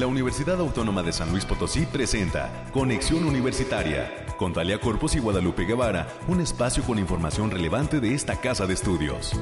la 0.00 0.06
Universidad 0.06 0.58
Autónoma 0.58 1.02
de 1.02 1.12
San 1.12 1.30
Luis 1.30 1.44
Potosí 1.44 1.84
presenta 1.84 2.64
Conexión 2.72 3.22
Universitaria 3.24 4.10
con 4.38 4.54
Talia 4.54 4.80
Corpus 4.80 5.14
y 5.14 5.18
Guadalupe 5.18 5.66
Guevara, 5.66 6.08
un 6.26 6.40
espacio 6.40 6.82
con 6.84 6.98
información 6.98 7.50
relevante 7.50 8.00
de 8.00 8.14
esta 8.14 8.40
casa 8.40 8.66
de 8.66 8.72
estudios. 8.72 9.38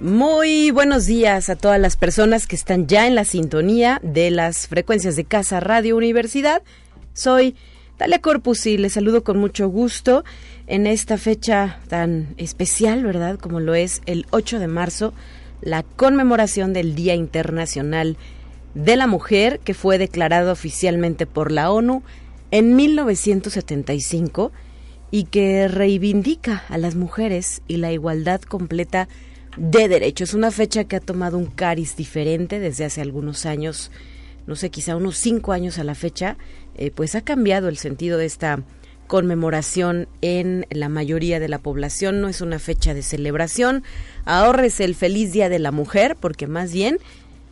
Muy 0.00 0.70
buenos 0.70 1.04
días 1.04 1.50
a 1.50 1.56
todas 1.56 1.78
las 1.78 1.98
personas 1.98 2.46
que 2.46 2.56
están 2.56 2.86
ya 2.86 3.06
en 3.06 3.14
la 3.14 3.26
sintonía 3.26 4.00
de 4.02 4.30
las 4.30 4.66
frecuencias 4.66 5.14
de 5.14 5.26
Casa 5.26 5.60
Radio 5.60 5.94
Universidad. 5.94 6.62
Soy 7.12 7.54
Talia 7.98 8.22
Corpus 8.22 8.64
y 8.64 8.78
les 8.78 8.94
saludo 8.94 9.22
con 9.24 9.36
mucho 9.36 9.68
gusto 9.68 10.24
en 10.70 10.86
esta 10.86 11.18
fecha 11.18 11.80
tan 11.88 12.32
especial, 12.36 13.02
¿verdad? 13.02 13.40
Como 13.40 13.58
lo 13.58 13.74
es 13.74 14.02
el 14.06 14.26
8 14.30 14.60
de 14.60 14.68
marzo, 14.68 15.12
la 15.60 15.82
conmemoración 15.82 16.72
del 16.72 16.94
Día 16.94 17.16
Internacional 17.16 18.16
de 18.74 18.94
la 18.94 19.08
Mujer, 19.08 19.58
que 19.64 19.74
fue 19.74 19.98
declarado 19.98 20.52
oficialmente 20.52 21.26
por 21.26 21.50
la 21.50 21.72
ONU 21.72 22.04
en 22.52 22.76
1975 22.76 24.52
y 25.10 25.24
que 25.24 25.66
reivindica 25.66 26.62
a 26.68 26.78
las 26.78 26.94
mujeres 26.94 27.62
y 27.66 27.78
la 27.78 27.90
igualdad 27.90 28.40
completa 28.40 29.08
de 29.56 29.88
derechos. 29.88 30.34
Una 30.34 30.52
fecha 30.52 30.84
que 30.84 30.94
ha 30.94 31.00
tomado 31.00 31.36
un 31.36 31.46
cariz 31.46 31.96
diferente 31.96 32.60
desde 32.60 32.84
hace 32.84 33.00
algunos 33.00 33.44
años, 33.44 33.90
no 34.46 34.54
sé, 34.54 34.70
quizá 34.70 34.94
unos 34.94 35.16
cinco 35.16 35.50
años 35.50 35.80
a 35.80 35.84
la 35.84 35.96
fecha, 35.96 36.36
eh, 36.76 36.92
pues 36.92 37.16
ha 37.16 37.22
cambiado 37.22 37.68
el 37.68 37.76
sentido 37.76 38.18
de 38.18 38.26
esta 38.26 38.62
conmemoración 39.10 40.06
en 40.20 40.66
la 40.70 40.88
mayoría 40.88 41.40
de 41.40 41.48
la 41.48 41.58
población. 41.58 42.20
No 42.20 42.28
es 42.28 42.40
una 42.40 42.60
fecha 42.60 42.94
de 42.94 43.02
celebración. 43.02 43.82
Ahorres 44.24 44.78
el 44.78 44.94
feliz 44.94 45.32
Día 45.32 45.48
de 45.48 45.58
la 45.58 45.72
Mujer, 45.72 46.16
porque 46.20 46.46
más 46.46 46.72
bien 46.72 46.98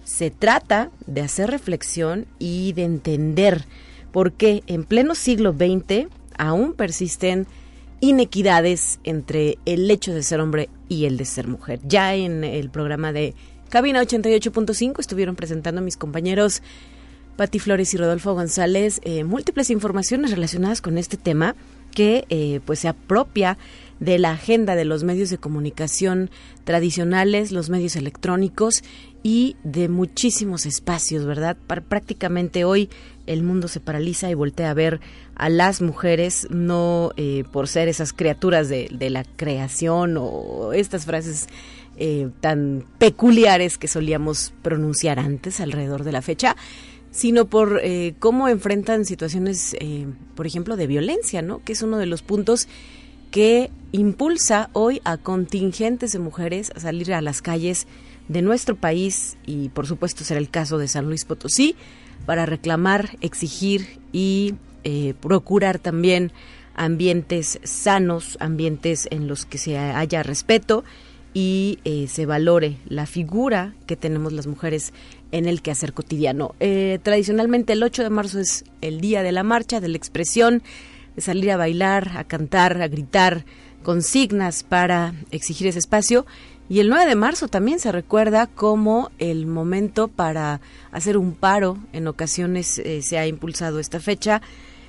se 0.04 0.30
trata 0.30 0.92
de 1.08 1.20
hacer 1.20 1.50
reflexión 1.50 2.26
y 2.38 2.74
de 2.74 2.84
entender 2.84 3.64
por 4.12 4.34
qué 4.34 4.62
en 4.68 4.84
pleno 4.84 5.16
siglo 5.16 5.52
XX 5.52 6.06
aún 6.38 6.74
persisten 6.74 7.48
inequidades 7.98 9.00
entre 9.02 9.58
el 9.66 9.90
hecho 9.90 10.14
de 10.14 10.22
ser 10.22 10.38
hombre 10.38 10.68
y 10.88 11.06
el 11.06 11.16
de 11.16 11.24
ser 11.24 11.48
mujer. 11.48 11.80
Ya 11.82 12.14
en 12.14 12.44
el 12.44 12.70
programa 12.70 13.12
de 13.12 13.34
Cabina 13.68 14.00
88.5 14.00 15.00
estuvieron 15.00 15.34
presentando 15.34 15.82
mis 15.82 15.96
compañeros 15.96 16.62
Pati 17.38 17.60
Flores 17.60 17.94
y 17.94 17.96
Rodolfo 17.96 18.34
González 18.34 19.00
eh, 19.04 19.22
múltiples 19.22 19.70
informaciones 19.70 20.32
relacionadas 20.32 20.80
con 20.80 20.98
este 20.98 21.16
tema 21.16 21.54
que 21.94 22.24
eh, 22.30 22.58
pues 22.66 22.80
se 22.80 22.88
apropia 22.88 23.58
de 24.00 24.18
la 24.18 24.32
agenda 24.32 24.74
de 24.74 24.84
los 24.84 25.04
medios 25.04 25.30
de 25.30 25.38
comunicación 25.38 26.30
tradicionales, 26.64 27.52
los 27.52 27.70
medios 27.70 27.94
electrónicos 27.94 28.82
y 29.22 29.54
de 29.62 29.88
muchísimos 29.88 30.66
espacios, 30.66 31.26
¿verdad? 31.26 31.56
prácticamente 31.88 32.64
hoy 32.64 32.90
el 33.26 33.44
mundo 33.44 33.68
se 33.68 33.78
paraliza 33.78 34.28
y 34.30 34.34
voltea 34.34 34.70
a 34.70 34.74
ver 34.74 35.00
a 35.36 35.48
las 35.48 35.80
mujeres, 35.80 36.48
no 36.50 37.12
eh, 37.16 37.44
por 37.52 37.68
ser 37.68 37.86
esas 37.86 38.12
criaturas 38.12 38.68
de, 38.68 38.88
la 39.10 39.22
creación 39.22 40.16
o 40.18 40.72
estas 40.72 41.04
frases 41.04 41.46
eh, 41.96 42.30
tan 42.40 42.84
peculiares 42.98 43.78
que 43.78 43.86
solíamos 43.86 44.52
pronunciar 44.62 45.20
antes 45.20 45.60
alrededor 45.60 46.04
de 46.04 46.12
la 46.12 46.22
fecha, 46.22 46.56
sino 47.18 47.46
por 47.46 47.80
eh, 47.82 48.14
cómo 48.20 48.46
enfrentan 48.46 49.04
situaciones, 49.04 49.74
por 50.36 50.46
ejemplo, 50.46 50.76
de 50.76 50.86
violencia, 50.86 51.42
¿no? 51.42 51.64
Que 51.64 51.72
es 51.72 51.82
uno 51.82 51.98
de 51.98 52.06
los 52.06 52.22
puntos 52.22 52.68
que 53.32 53.72
impulsa 53.90 54.70
hoy 54.72 55.00
a 55.02 55.16
contingentes 55.16 56.12
de 56.12 56.20
mujeres 56.20 56.70
a 56.76 56.78
salir 56.78 57.12
a 57.12 57.20
las 57.20 57.42
calles 57.42 57.88
de 58.28 58.40
nuestro 58.40 58.76
país 58.76 59.36
y 59.46 59.70
por 59.70 59.88
supuesto 59.88 60.22
será 60.22 60.38
el 60.38 60.48
caso 60.48 60.78
de 60.78 60.86
San 60.86 61.06
Luis 61.06 61.24
Potosí 61.24 61.74
para 62.24 62.46
reclamar, 62.46 63.16
exigir 63.20 63.98
y 64.12 64.54
eh, 64.84 65.14
procurar 65.20 65.80
también 65.80 66.30
ambientes 66.76 67.58
sanos, 67.64 68.36
ambientes 68.40 69.08
en 69.10 69.26
los 69.26 69.44
que 69.44 69.58
se 69.58 69.76
haya 69.76 70.22
respeto 70.22 70.84
y 71.34 71.78
eh, 71.84 72.06
se 72.08 72.26
valore 72.26 72.76
la 72.86 73.06
figura 73.06 73.74
que 73.86 73.96
tenemos 73.96 74.32
las 74.32 74.46
mujeres 74.46 74.92
en 75.32 75.46
el 75.46 75.62
quehacer 75.62 75.92
cotidiano. 75.92 76.54
Eh, 76.60 76.98
tradicionalmente 77.02 77.74
el 77.74 77.82
8 77.82 78.02
de 78.02 78.10
marzo 78.10 78.40
es 78.40 78.64
el 78.80 79.00
día 79.00 79.22
de 79.22 79.32
la 79.32 79.42
marcha, 79.42 79.80
de 79.80 79.88
la 79.88 79.96
expresión, 79.96 80.62
de 81.16 81.22
salir 81.22 81.50
a 81.50 81.56
bailar, 81.56 82.12
a 82.16 82.24
cantar, 82.24 82.80
a 82.80 82.88
gritar 82.88 83.44
consignas 83.82 84.64
para 84.64 85.14
exigir 85.30 85.66
ese 85.66 85.78
espacio 85.78 86.26
y 86.68 86.80
el 86.80 86.90
9 86.90 87.06
de 87.06 87.14
marzo 87.14 87.48
también 87.48 87.78
se 87.78 87.92
recuerda 87.92 88.46
como 88.46 89.10
el 89.18 89.46
momento 89.46 90.08
para 90.08 90.60
hacer 90.92 91.16
un 91.16 91.32
paro. 91.32 91.78
En 91.92 92.06
ocasiones 92.06 92.78
eh, 92.78 93.00
se 93.00 93.18
ha 93.18 93.26
impulsado 93.26 93.78
esta 93.78 94.00
fecha, 94.00 94.42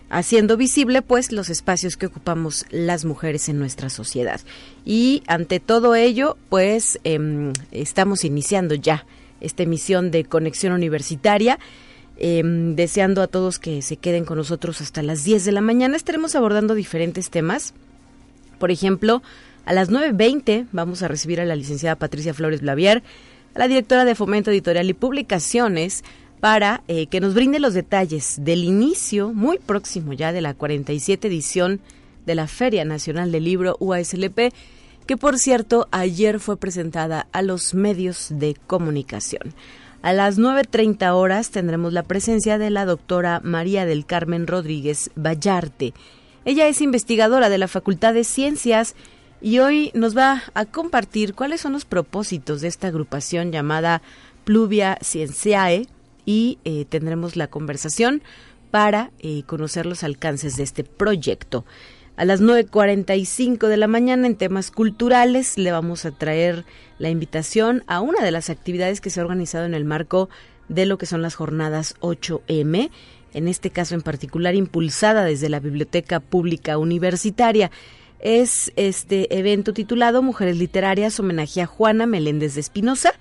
haciendo 0.10 0.58
visible 0.58 1.02
pues 1.02 1.32
los 1.32 1.50
espacios 1.50 1.96
que 1.96 2.08
ocupamos 2.08 2.66
las 2.70 3.06
mujeres 3.06 3.48
en 3.48 3.60
nuestra 3.60 3.90
sociedad. 3.90 4.42
Y 4.84 5.24
ante 5.28 5.62
todo 5.62 5.96
ello, 5.96 6.36
pues 6.50 7.00
em, 7.06 7.54
estamos 7.72 8.26
iniciando 8.26 8.76
ya 8.76 9.06
esta 9.42 9.64
emisión 9.64 10.12
de 10.12 10.26
Conexión 10.26 10.74
Universitaria. 10.74 11.60
Em, 12.22 12.76
deseando 12.76 13.22
a 13.22 13.28
todos 13.28 13.60
que 13.60 13.82
se 13.82 13.96
queden 13.96 14.26
con 14.26 14.38
nosotros 14.38 14.82
hasta 14.82 15.02
las 15.02 15.24
10 15.24 15.46
de 15.46 15.54
la 15.54 15.62
mañana. 15.62 15.96
Estaremos 15.96 16.36
abordando 16.36 16.76
diferentes 16.76 17.30
temas. 17.30 17.74
Por 18.60 18.72
ejemplo, 18.72 19.24
a 19.66 19.72
las 19.72 19.90
9.20 19.90 20.68
vamos 20.74 21.02
a 21.02 21.08
recibir 21.08 21.40
a 21.40 21.46
la 21.46 21.56
licenciada 21.56 21.96
Patricia 21.96 22.34
Flores 22.34 22.60
Blavier, 22.60 23.04
a 23.56 23.60
la 23.60 23.70
directora 23.70 24.04
de 24.04 24.16
Fomento 24.16 24.52
Editorial 24.52 24.90
y 24.90 24.94
Publicaciones, 24.94 26.04
para 26.42 26.84
eh, 26.90 27.08
que 27.08 27.22
nos 27.22 27.34
brinde 27.34 27.60
los 27.60 27.74
detalles 27.74 28.36
del 28.44 28.66
inicio 28.66 29.32
muy 29.34 29.58
próximo 29.58 30.12
ya 30.12 30.34
de 30.34 30.42
la 30.42 30.54
47 30.54 31.28
edición 31.28 31.80
de 32.26 32.36
la 32.36 32.48
Feria 32.48 32.84
Nacional 32.84 33.32
del 33.32 33.46
Libro 33.46 33.78
UASLP, 33.80 34.54
que 35.10 35.18
por 35.18 35.40
cierto 35.40 35.88
ayer 35.90 36.40
fue 36.40 36.56
presentada 36.56 37.26
a 37.32 37.42
los 37.42 37.74
medios 37.74 38.28
de 38.30 38.56
comunicación. 38.68 39.56
A 40.04 40.14
las 40.14 40.38
9.30 40.38 41.16
horas 41.16 41.50
tendremos 41.50 41.94
la 41.94 42.04
presencia 42.04 42.60
de 42.60 42.70
la 42.70 42.86
doctora 42.86 43.42
María 43.44 43.88
del 43.88 44.06
Carmen 44.06 44.46
Rodríguez 44.46 45.10
Vallarte. 45.16 45.96
Ella 46.46 46.68
es 46.68 46.80
investigadora 46.80 47.50
de 47.50 47.58
la 47.58 47.68
Facultad 47.68 48.14
de 48.14 48.24
Ciencias 48.24 48.94
y 49.42 49.58
hoy 49.58 49.90
nos 49.96 50.16
va 50.16 50.44
a 50.54 50.66
compartir 50.66 51.34
cuáles 51.34 51.62
son 51.62 51.74
los 51.74 51.86
propósitos 51.86 52.62
de 52.62 52.68
esta 52.68 52.90
agrupación 52.90 53.52
llamada 53.52 54.04
Pluvia 54.44 55.00
Cienciae 55.02 55.88
y 56.28 56.60
eh, 56.66 56.86
tendremos 56.88 57.36
la 57.36 57.48
conversación 57.48 58.22
para 58.70 59.10
eh, 59.18 59.42
conocer 59.48 59.88
los 59.88 60.04
alcances 60.04 60.56
de 60.56 60.62
este 60.62 60.84
proyecto. 60.84 61.66
A 62.20 62.26
las 62.26 62.42
9.45 62.42 63.70
de 63.70 63.78
la 63.78 63.88
mañana 63.88 64.28
en 64.28 64.36
temas 64.36 64.72
culturales. 64.72 65.58
Le 65.58 65.72
vamos 65.72 66.04
a 66.04 66.12
traer 66.12 66.66
la 66.98 67.10
invitación 67.10 67.86
a 67.88 68.02
una 68.02 68.22
de 68.22 68.32
las 68.32 68.50
actividades 68.50 69.00
que 69.00 69.10
se 69.10 69.22
ha 69.22 69.24
organizado 69.24 69.66
en 69.66 69.74
el 69.74 69.86
marco 69.86 70.28
de 70.68 70.86
lo 70.86 70.98
que 70.98 71.06
son 71.06 71.22
las 71.22 71.36
jornadas 71.36 71.96
8M, 72.02 72.90
en 73.34 73.48
este 73.48 73.70
caso 73.70 73.96
en 73.96 74.02
particular 74.02 74.54
impulsada 74.54 75.24
desde 75.24 75.48
la 75.48 75.62
Biblioteca 75.62 76.20
Pública 76.20 76.78
Universitaria. 76.78 77.72
Es 78.20 78.74
este 78.76 79.40
evento 79.40 79.72
titulado 79.74 80.22
Mujeres 80.22 80.58
Literarias, 80.58 81.22
homenaje 81.22 81.62
a 81.62 81.68
Juana 81.68 82.06
Meléndez 82.06 82.56
de 82.56 82.60
Espinosa, 82.60 83.14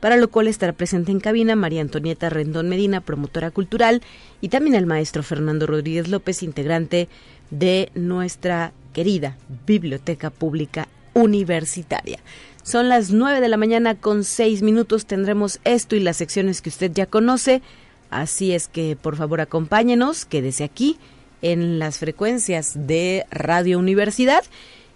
para 0.00 0.16
lo 0.16 0.28
cual 0.28 0.48
estará 0.48 0.72
presente 0.72 1.12
en 1.12 1.20
cabina 1.20 1.54
María 1.56 1.82
Antonieta 1.82 2.30
Rendón 2.30 2.68
Medina, 2.68 3.00
promotora 3.00 3.50
cultural, 3.50 4.02
y 4.40 4.48
también 4.48 4.74
el 4.74 4.86
maestro 4.86 5.22
Fernando 5.22 5.66
Rodríguez 5.66 6.08
López, 6.08 6.42
integrante 6.42 7.08
de 7.50 7.90
nuestra 7.94 8.72
querida 8.92 9.36
Biblioteca 9.66 10.30
Pública 10.30 10.88
Universitaria. 11.14 12.18
Son 12.62 12.88
las 12.88 13.10
nueve 13.10 13.40
de 13.40 13.48
la 13.48 13.56
mañana 13.56 13.94
con 13.94 14.24
seis 14.24 14.62
minutos. 14.62 15.06
Tendremos 15.06 15.60
esto 15.64 15.96
y 15.96 16.00
las 16.00 16.18
secciones 16.18 16.60
que 16.60 16.68
usted 16.68 16.92
ya 16.92 17.06
conoce. 17.06 17.62
Así 18.10 18.52
es 18.52 18.68
que 18.68 18.96
por 19.00 19.16
favor 19.16 19.40
acompáñenos, 19.40 20.24
quédese 20.24 20.64
aquí 20.64 20.98
en 21.42 21.78
las 21.78 21.98
frecuencias 21.98 22.86
de 22.86 23.24
Radio 23.30 23.78
Universidad. 23.78 24.44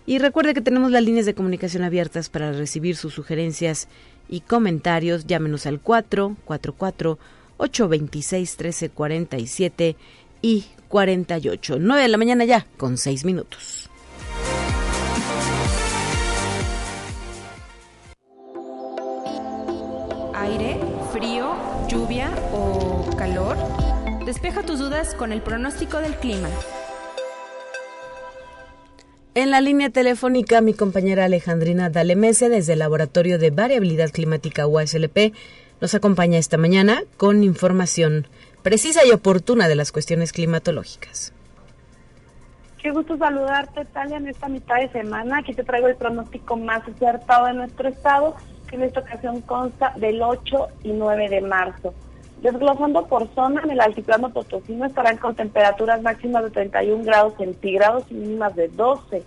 Y 0.06 0.18
recuerde 0.18 0.52
que 0.52 0.60
tenemos 0.60 0.90
las 0.90 1.02
líneas 1.02 1.24
de 1.24 1.34
comunicación 1.34 1.82
abiertas 1.82 2.28
para 2.28 2.52
recibir 2.52 2.96
sus 2.96 3.14
sugerencias 3.14 3.88
y 4.34 4.40
comentarios. 4.40 5.26
Llámenos 5.26 5.64
al 5.66 5.80
444 5.80 7.18
826 7.56 8.56
1347 8.58 9.96
y 10.42 10.64
48. 10.88 11.76
9 11.78 12.02
de 12.02 12.08
la 12.08 12.18
mañana 12.18 12.44
ya, 12.44 12.66
con 12.76 12.98
6 12.98 13.24
minutos. 13.24 13.88
Aire, 20.34 20.80
frío, 21.12 21.54
lluvia 21.88 22.30
o 22.52 23.08
calor. 23.16 23.56
Despeja 24.26 24.62
tus 24.62 24.80
dudas 24.80 25.14
con 25.14 25.30
el 25.32 25.42
pronóstico 25.42 25.98
del 25.98 26.16
clima. 26.16 26.48
En 29.36 29.50
la 29.50 29.60
línea 29.60 29.90
telefónica, 29.90 30.60
mi 30.60 30.74
compañera 30.74 31.24
Alejandrina 31.24 31.90
Dalemese, 31.90 32.48
desde 32.48 32.74
el 32.74 32.78
Laboratorio 32.78 33.36
de 33.36 33.50
Variabilidad 33.50 34.10
Climática 34.10 34.68
UASLP, 34.68 35.34
nos 35.80 35.92
acompaña 35.96 36.38
esta 36.38 36.56
mañana 36.56 37.02
con 37.16 37.42
información 37.42 38.28
precisa 38.62 39.00
y 39.04 39.10
oportuna 39.10 39.66
de 39.66 39.74
las 39.74 39.90
cuestiones 39.90 40.32
climatológicas. 40.32 41.32
Qué 42.80 42.92
gusto 42.92 43.16
saludarte, 43.16 43.84
Talia, 43.86 44.18
en 44.18 44.28
esta 44.28 44.48
mitad 44.48 44.76
de 44.76 44.88
semana. 44.92 45.38
Aquí 45.38 45.52
te 45.52 45.64
traigo 45.64 45.88
el 45.88 45.96
pronóstico 45.96 46.56
más 46.56 46.86
acertado 46.86 47.46
de 47.46 47.54
nuestro 47.54 47.88
estado, 47.88 48.36
que 48.68 48.76
en 48.76 48.84
esta 48.84 49.00
ocasión 49.00 49.40
consta 49.40 49.94
del 49.96 50.22
8 50.22 50.68
y 50.84 50.92
9 50.92 51.28
de 51.28 51.40
marzo. 51.40 51.92
Desglosando 52.44 53.06
por 53.06 53.26
zona, 53.34 53.62
en 53.64 53.70
el 53.70 53.80
altiplano 53.80 54.28
potosino 54.28 54.84
estarán 54.84 55.16
con 55.16 55.34
temperaturas 55.34 56.02
máximas 56.02 56.44
de 56.44 56.50
31 56.50 57.02
grados 57.02 57.32
centígrados 57.38 58.04
y 58.10 58.14
mínimas 58.16 58.54
de 58.54 58.68
12. 58.68 59.22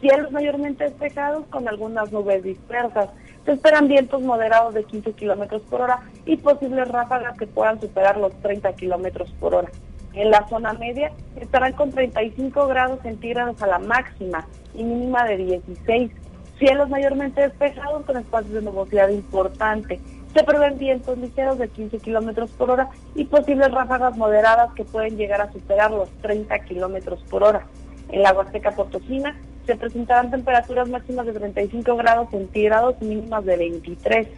Cielos 0.00 0.32
mayormente 0.32 0.82
despejados 0.82 1.46
con 1.46 1.68
algunas 1.68 2.10
nubes 2.10 2.42
dispersas. 2.42 3.10
Se 3.44 3.52
esperan 3.52 3.86
vientos 3.86 4.20
moderados 4.20 4.74
de 4.74 4.82
15 4.82 5.12
kilómetros 5.12 5.62
por 5.62 5.82
hora 5.82 6.00
y 6.24 6.38
posibles 6.38 6.88
ráfagas 6.88 7.38
que 7.38 7.46
puedan 7.46 7.80
superar 7.80 8.16
los 8.16 8.32
30 8.40 8.72
kilómetros 8.72 9.30
por 9.38 9.54
hora. 9.54 9.70
En 10.14 10.32
la 10.32 10.44
zona 10.48 10.72
media 10.72 11.12
estarán 11.40 11.74
con 11.74 11.92
35 11.92 12.66
grados 12.66 12.98
centígrados 13.02 13.62
a 13.62 13.68
la 13.68 13.78
máxima 13.78 14.44
y 14.74 14.82
mínima 14.82 15.22
de 15.22 15.36
16. 15.36 16.10
Cielos 16.58 16.88
mayormente 16.88 17.42
despejados 17.42 18.04
con 18.04 18.16
espacios 18.16 18.54
de 18.54 18.62
nubosidad 18.62 19.10
importante. 19.10 20.00
Se 20.36 20.44
prevén 20.44 20.76
vientos 20.76 21.16
ligeros 21.16 21.56
de 21.56 21.66
15 21.66 21.96
kilómetros 21.96 22.50
por 22.50 22.70
hora 22.70 22.90
y 23.14 23.24
posibles 23.24 23.70
ráfagas 23.70 24.18
moderadas 24.18 24.70
que 24.74 24.84
pueden 24.84 25.16
llegar 25.16 25.40
a 25.40 25.50
superar 25.50 25.90
los 25.90 26.10
30 26.20 26.58
kilómetros 26.66 27.22
por 27.30 27.42
hora. 27.42 27.66
En 28.10 28.20
la 28.20 28.34
Huasteca 28.34 28.72
Potosina 28.72 29.34
se 29.64 29.76
presentarán 29.76 30.30
temperaturas 30.30 30.90
máximas 30.90 31.24
de 31.24 31.32
35 31.32 31.96
grados 31.96 32.28
centígrados 32.28 32.96
y 33.00 33.06
mínimas 33.06 33.46
de 33.46 33.56
23. 33.56 34.28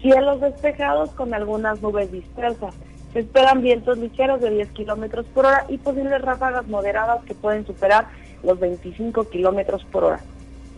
Cielos 0.00 0.40
despejados 0.40 1.10
con 1.14 1.34
algunas 1.34 1.82
nubes 1.82 2.12
dispersas. 2.12 2.72
Se 3.12 3.18
esperan 3.18 3.60
vientos 3.60 3.98
ligeros 3.98 4.40
de 4.40 4.50
10 4.50 4.68
kilómetros 4.68 5.26
por 5.34 5.46
hora 5.46 5.64
y 5.68 5.78
posibles 5.78 6.22
ráfagas 6.22 6.68
moderadas 6.68 7.24
que 7.24 7.34
pueden 7.34 7.66
superar 7.66 8.06
los 8.44 8.60
25 8.60 9.28
kilómetros 9.28 9.84
por 9.86 10.04
hora. 10.04 10.20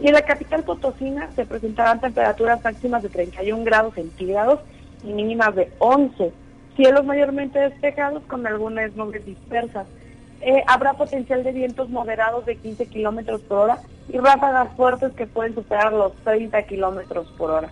Y 0.01 0.09
en 0.09 0.15
la 0.15 0.23
capital 0.23 0.65
Potosina 0.65 1.31
se 1.33 1.47
presentarán 1.47 2.01
temperaturas 2.01 2.63
máximas 2.65 3.03
de 3.03 3.09
31 3.09 3.65
grados 3.65 3.95
centígrados 3.95 4.61
y 5.05 5.13
mínimas 5.13 5.55
de 5.55 5.71
11. 5.79 6.33
Cielos 6.77 7.05
mayormente 7.05 7.59
despejados 7.59 8.23
con 8.25 8.47
algunas 8.47 8.95
nubes 8.97 9.25
dispersas. 9.25 9.87
Eh, 10.41 10.65
habrá 10.67 10.95
potencial 10.95 11.45
de 11.45 11.53
vientos 11.53 11.89
moderados 11.89 12.45
de 12.47 12.57
15 12.57 12.87
kilómetros 12.87 13.43
por 13.43 13.59
hora 13.59 13.79
y 14.09 14.19
ráfagas 14.19 14.75
fuertes 14.77 15.13
que 15.13 15.27
pueden 15.27 15.55
superar 15.55 15.93
los 15.93 16.15
30 16.25 16.63
kilómetros 16.65 17.29
por 17.39 17.51
hora. 17.51 17.71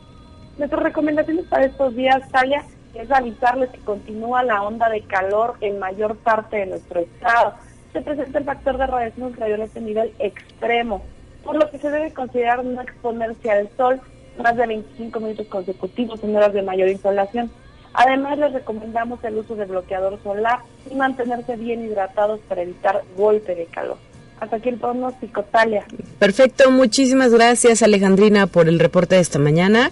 Nuestras 0.57 0.83
recomendaciones 0.83 1.47
para 1.47 1.65
estos 1.65 1.97
días, 1.97 2.29
Talia, 2.31 2.65
es 2.95 3.11
avisarles 3.11 3.71
que 3.71 3.81
continúa 3.81 4.43
la 4.43 4.63
onda 4.63 4.89
de 4.89 5.01
calor 5.03 5.57
en 5.61 5.79
mayor 5.79 6.17
parte 6.17 6.59
de 6.59 6.67
nuestro 6.67 7.01
estado. 7.01 7.55
Se 7.93 8.03
presenta 8.03 8.39
el 8.39 8.45
factor 8.45 8.77
de 8.77 8.87
radiación 8.87 9.29
ultravioleta 9.29 9.79
a 9.79 9.83
nivel 9.83 10.13
extremo 10.19 11.03
por 11.51 11.59
lo 11.59 11.69
que 11.69 11.81
se 11.81 11.91
debe 11.91 12.13
considerar 12.13 12.65
no 12.65 12.81
exponerse 12.81 13.51
al 13.51 13.69
sol 13.77 14.01
más 14.41 14.57
de 14.57 14.69
25 14.69 15.19
minutos 15.19 15.49
consecutivos 15.49 16.23
en 16.23 16.37
horas 16.37 16.53
de 16.53 16.63
mayor 16.63 16.89
insolación. 16.89 17.51
Además, 17.93 18.39
les 18.39 18.53
recomendamos 18.53 19.19
el 19.25 19.37
uso 19.37 19.57
de 19.57 19.65
bloqueador 19.65 20.23
solar 20.23 20.61
y 20.89 20.95
mantenerse 20.95 21.57
bien 21.57 21.85
hidratados 21.85 22.39
para 22.49 22.63
evitar 22.63 23.03
golpe 23.17 23.57
de 23.57 23.67
calor. 23.67 23.97
Hasta 24.39 24.57
aquí 24.57 24.69
el 24.69 24.79
pronóstico, 24.79 25.43
Talia. 25.43 25.85
Perfecto, 26.21 26.71
muchísimas 26.71 27.33
gracias 27.33 27.83
Alejandrina 27.83 28.47
por 28.47 28.69
el 28.69 28.79
reporte 28.79 29.17
de 29.17 29.21
esta 29.21 29.41
mañana. 29.41 29.91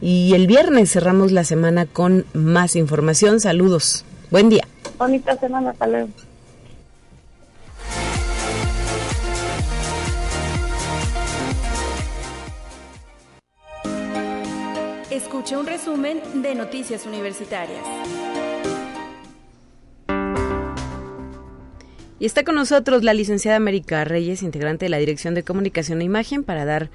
Y 0.00 0.34
el 0.34 0.46
viernes 0.46 0.92
cerramos 0.92 1.32
la 1.32 1.42
semana 1.42 1.86
con 1.86 2.24
más 2.34 2.76
información. 2.76 3.40
Saludos. 3.40 4.04
Buen 4.30 4.48
día. 4.48 4.62
Bonita 4.96 5.36
semana, 5.38 5.70
hasta 5.70 5.88
Escucha 15.22 15.58
un 15.58 15.66
resumen 15.66 16.22
de 16.42 16.54
Noticias 16.54 17.04
Universitarias. 17.04 17.84
Y 22.18 22.24
está 22.24 22.42
con 22.42 22.54
nosotros 22.54 23.04
la 23.04 23.12
licenciada 23.12 23.58
América 23.58 24.04
Reyes, 24.04 24.42
integrante 24.42 24.86
de 24.86 24.88
la 24.88 24.96
Dirección 24.96 25.34
de 25.34 25.44
Comunicación 25.44 26.00
e 26.00 26.04
Imagen, 26.04 26.42
para 26.42 26.64
dar 26.64 26.90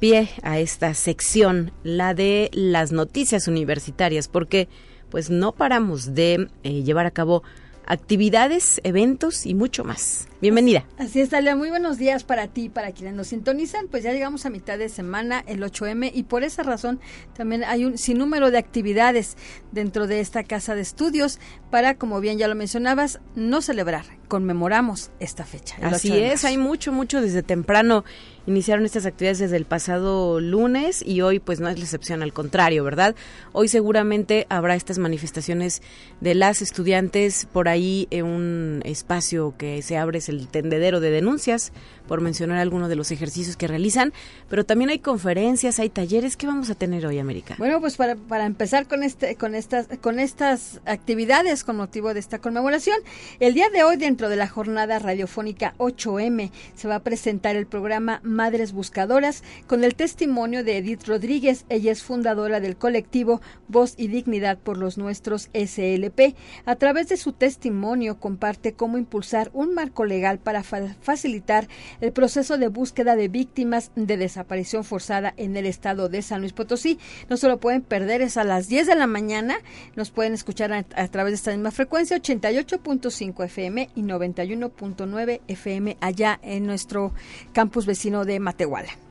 pie 0.00 0.30
a 0.42 0.58
esta 0.58 0.94
sección, 0.94 1.70
la 1.84 2.12
de 2.12 2.50
las 2.52 2.90
noticias 2.90 3.46
universitarias, 3.46 4.26
porque 4.26 4.68
pues 5.08 5.30
no 5.30 5.52
paramos 5.52 6.14
de 6.14 6.48
eh, 6.64 6.82
llevar 6.82 7.06
a 7.06 7.12
cabo 7.12 7.44
actividades, 7.86 8.80
eventos 8.82 9.46
y 9.46 9.54
mucho 9.54 9.84
más. 9.84 10.26
Bienvenida. 10.40 10.86
Así 10.96 11.20
es, 11.20 11.28
Talia. 11.28 11.54
Muy 11.54 11.68
buenos 11.68 11.98
días 11.98 12.24
para 12.24 12.48
ti 12.48 12.64
y 12.64 12.68
para 12.70 12.92
quienes 12.92 13.14
nos 13.14 13.26
sintonizan. 13.26 13.88
Pues 13.88 14.04
ya 14.04 14.12
llegamos 14.12 14.46
a 14.46 14.50
mitad 14.50 14.78
de 14.78 14.88
semana, 14.88 15.44
el 15.46 15.62
8M, 15.62 16.10
y 16.14 16.22
por 16.22 16.44
esa 16.44 16.62
razón 16.62 16.98
también 17.34 17.62
hay 17.62 17.84
un 17.84 17.98
sinnúmero 17.98 18.50
de 18.50 18.56
actividades 18.56 19.36
dentro 19.70 20.06
de 20.06 20.20
esta 20.20 20.42
casa 20.42 20.74
de 20.74 20.80
estudios 20.80 21.38
para, 21.70 21.96
como 21.96 22.20
bien 22.20 22.38
ya 22.38 22.48
lo 22.48 22.54
mencionabas, 22.54 23.20
no 23.34 23.60
celebrar, 23.60 24.06
conmemoramos 24.28 25.10
esta 25.20 25.44
fecha. 25.44 25.76
Así 25.82 26.16
es, 26.16 26.46
hay 26.46 26.56
mucho, 26.56 26.90
mucho 26.90 27.20
desde 27.20 27.42
temprano. 27.42 28.04
Iniciaron 28.46 28.86
estas 28.86 29.04
actividades 29.04 29.38
desde 29.38 29.58
el 29.58 29.66
pasado 29.66 30.40
lunes 30.40 31.04
y 31.06 31.20
hoy 31.20 31.38
pues 31.38 31.60
no 31.60 31.68
es 31.68 31.78
la 31.78 31.84
excepción, 31.84 32.22
al 32.22 32.32
contrario, 32.32 32.82
¿verdad? 32.82 33.14
Hoy 33.52 33.68
seguramente 33.68 34.46
habrá 34.48 34.74
estas 34.74 34.98
manifestaciones 34.98 35.82
de 36.20 36.34
las 36.34 36.62
estudiantes 36.62 37.46
por 37.52 37.68
ahí 37.68 38.08
en 38.10 38.24
un 38.24 38.82
espacio 38.84 39.54
que 39.58 39.82
se 39.82 39.98
abre 39.98 40.20
el 40.30 40.48
tendedero 40.48 41.00
de 41.00 41.10
denuncias, 41.10 41.72
por 42.10 42.22
mencionar 42.22 42.58
algunos 42.58 42.88
de 42.88 42.96
los 42.96 43.12
ejercicios 43.12 43.56
que 43.56 43.68
realizan, 43.68 44.12
pero 44.48 44.66
también 44.66 44.90
hay 44.90 44.98
conferencias, 44.98 45.78
hay 45.78 45.90
talleres. 45.90 46.36
¿Qué 46.36 46.48
vamos 46.48 46.68
a 46.68 46.74
tener 46.74 47.06
hoy, 47.06 47.20
América? 47.20 47.54
Bueno, 47.56 47.80
pues 47.80 47.96
para, 47.96 48.16
para 48.16 48.46
empezar 48.46 48.88
con 48.88 49.04
este, 49.04 49.36
con 49.36 49.54
estas, 49.54 49.86
con 50.00 50.18
estas 50.18 50.80
actividades 50.86 51.62
con 51.62 51.76
motivo 51.76 52.12
de 52.12 52.18
esta 52.18 52.40
conmemoración, 52.40 52.96
el 53.38 53.54
día 53.54 53.70
de 53.70 53.84
hoy 53.84 53.96
dentro 53.96 54.28
de 54.28 54.34
la 54.34 54.48
jornada 54.48 54.98
radiofónica 54.98 55.74
8M 55.78 56.50
se 56.74 56.88
va 56.88 56.96
a 56.96 57.02
presentar 57.04 57.54
el 57.54 57.68
programa 57.68 58.18
Madres 58.24 58.72
Buscadoras 58.72 59.44
con 59.68 59.84
el 59.84 59.94
testimonio 59.94 60.64
de 60.64 60.78
Edith 60.78 61.06
Rodríguez. 61.06 61.64
Ella 61.68 61.92
es 61.92 62.02
fundadora 62.02 62.58
del 62.58 62.76
colectivo 62.76 63.40
Voz 63.68 63.94
y 63.96 64.08
Dignidad 64.08 64.58
por 64.58 64.78
los 64.78 64.98
Nuestros 64.98 65.48
SLP. 65.54 66.34
A 66.64 66.74
través 66.74 67.08
de 67.08 67.16
su 67.16 67.32
testimonio 67.34 68.18
comparte 68.18 68.72
cómo 68.72 68.98
impulsar 68.98 69.52
un 69.52 69.74
marco 69.74 70.04
legal 70.04 70.40
para 70.40 70.64
facilitar 70.64 71.68
el 72.00 72.12
proceso 72.12 72.58
de 72.58 72.68
búsqueda 72.68 73.16
de 73.16 73.28
víctimas 73.28 73.92
de 73.94 74.16
desaparición 74.16 74.84
forzada 74.84 75.34
en 75.36 75.56
el 75.56 75.66
estado 75.66 76.08
de 76.08 76.22
San 76.22 76.40
Luis 76.40 76.52
Potosí. 76.52 76.98
No 77.28 77.36
se 77.36 77.48
lo 77.48 77.58
pueden 77.58 77.82
perder, 77.82 78.22
es 78.22 78.36
a 78.36 78.44
las 78.44 78.68
10 78.68 78.86
de 78.86 78.94
la 78.96 79.06
mañana. 79.06 79.56
Nos 79.96 80.10
pueden 80.10 80.34
escuchar 80.34 80.72
a, 80.72 80.84
a 80.94 81.08
través 81.08 81.32
de 81.32 81.36
esta 81.36 81.50
misma 81.52 81.70
frecuencia, 81.70 82.16
88.5 82.16 83.44
FM 83.44 83.90
y 83.94 84.02
91.9 84.02 85.40
FM 85.48 85.96
allá 86.00 86.38
en 86.42 86.66
nuestro 86.66 87.12
campus 87.52 87.86
vecino 87.86 88.24
de 88.24 88.40
Matehuala. 88.40 89.09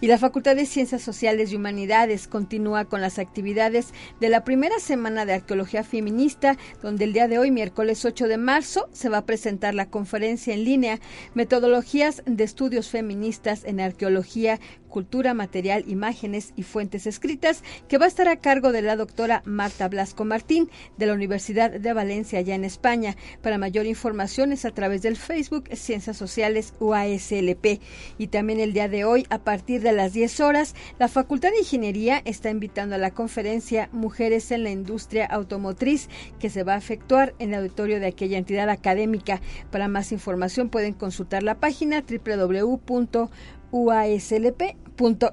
Y 0.00 0.06
la 0.06 0.18
Facultad 0.18 0.56
de 0.56 0.66
Ciencias 0.66 1.02
Sociales 1.02 1.52
y 1.52 1.56
Humanidades 1.56 2.28
continúa 2.28 2.84
con 2.84 3.00
las 3.00 3.18
actividades 3.18 3.92
de 4.20 4.28
la 4.28 4.44
primera 4.44 4.78
semana 4.78 5.24
de 5.24 5.34
Arqueología 5.34 5.84
Feminista, 5.84 6.56
donde 6.82 7.04
el 7.04 7.12
día 7.12 7.28
de 7.28 7.38
hoy, 7.38 7.50
miércoles 7.50 8.04
8 8.04 8.28
de 8.28 8.38
marzo, 8.38 8.88
se 8.92 9.08
va 9.08 9.18
a 9.18 9.26
presentar 9.26 9.74
la 9.74 9.90
conferencia 9.90 10.54
en 10.54 10.64
línea 10.64 11.00
Metodologías 11.34 12.22
de 12.26 12.44
Estudios 12.44 12.88
Feministas 12.88 13.64
en 13.64 13.80
Arqueología, 13.80 14.60
Cultura 14.96 15.34
Material, 15.34 15.84
Imágenes 15.88 16.54
y 16.56 16.62
Fuentes 16.62 17.06
Escritas, 17.06 17.62
que 17.86 17.98
va 17.98 18.06
a 18.06 18.08
estar 18.08 18.28
a 18.28 18.40
cargo 18.40 18.72
de 18.72 18.80
la 18.80 18.96
doctora 18.96 19.42
Marta 19.44 19.88
Blasco 19.88 20.24
Martín 20.24 20.70
de 20.96 21.04
la 21.04 21.12
Universidad 21.12 21.70
de 21.70 21.92
Valencia, 21.92 22.38
allá 22.38 22.54
en 22.54 22.64
España. 22.64 23.14
Para 23.42 23.58
mayor 23.58 23.84
información 23.84 24.52
es 24.52 24.64
a 24.64 24.70
través 24.70 25.02
del 25.02 25.18
Facebook 25.18 25.68
Ciencias 25.74 26.16
Sociales 26.16 26.72
UASLP. 26.80 27.78
Y 28.16 28.28
también 28.28 28.58
el 28.58 28.72
día 28.72 28.88
de 28.88 29.04
hoy, 29.04 29.26
a 29.28 29.40
partir 29.40 29.82
de 29.82 29.92
las 29.92 30.14
10 30.14 30.40
horas, 30.40 30.74
la 30.98 31.08
Facultad 31.08 31.50
de 31.50 31.58
Ingeniería 31.58 32.22
está 32.24 32.48
invitando 32.48 32.94
a 32.94 32.98
la 32.98 33.10
conferencia 33.10 33.90
Mujeres 33.92 34.50
en 34.50 34.64
la 34.64 34.70
Industria 34.70 35.26
Automotriz, 35.26 36.08
que 36.40 36.48
se 36.48 36.62
va 36.62 36.72
a 36.72 36.78
efectuar 36.78 37.34
en 37.38 37.50
el 37.50 37.60
auditorio 37.60 38.00
de 38.00 38.06
aquella 38.06 38.38
entidad 38.38 38.70
académica. 38.70 39.42
Para 39.70 39.88
más 39.88 40.10
información 40.10 40.70
pueden 40.70 40.94
consultar 40.94 41.42
la 41.42 41.60
página 41.60 42.02
www 42.02 42.80
uaslp 43.72 44.62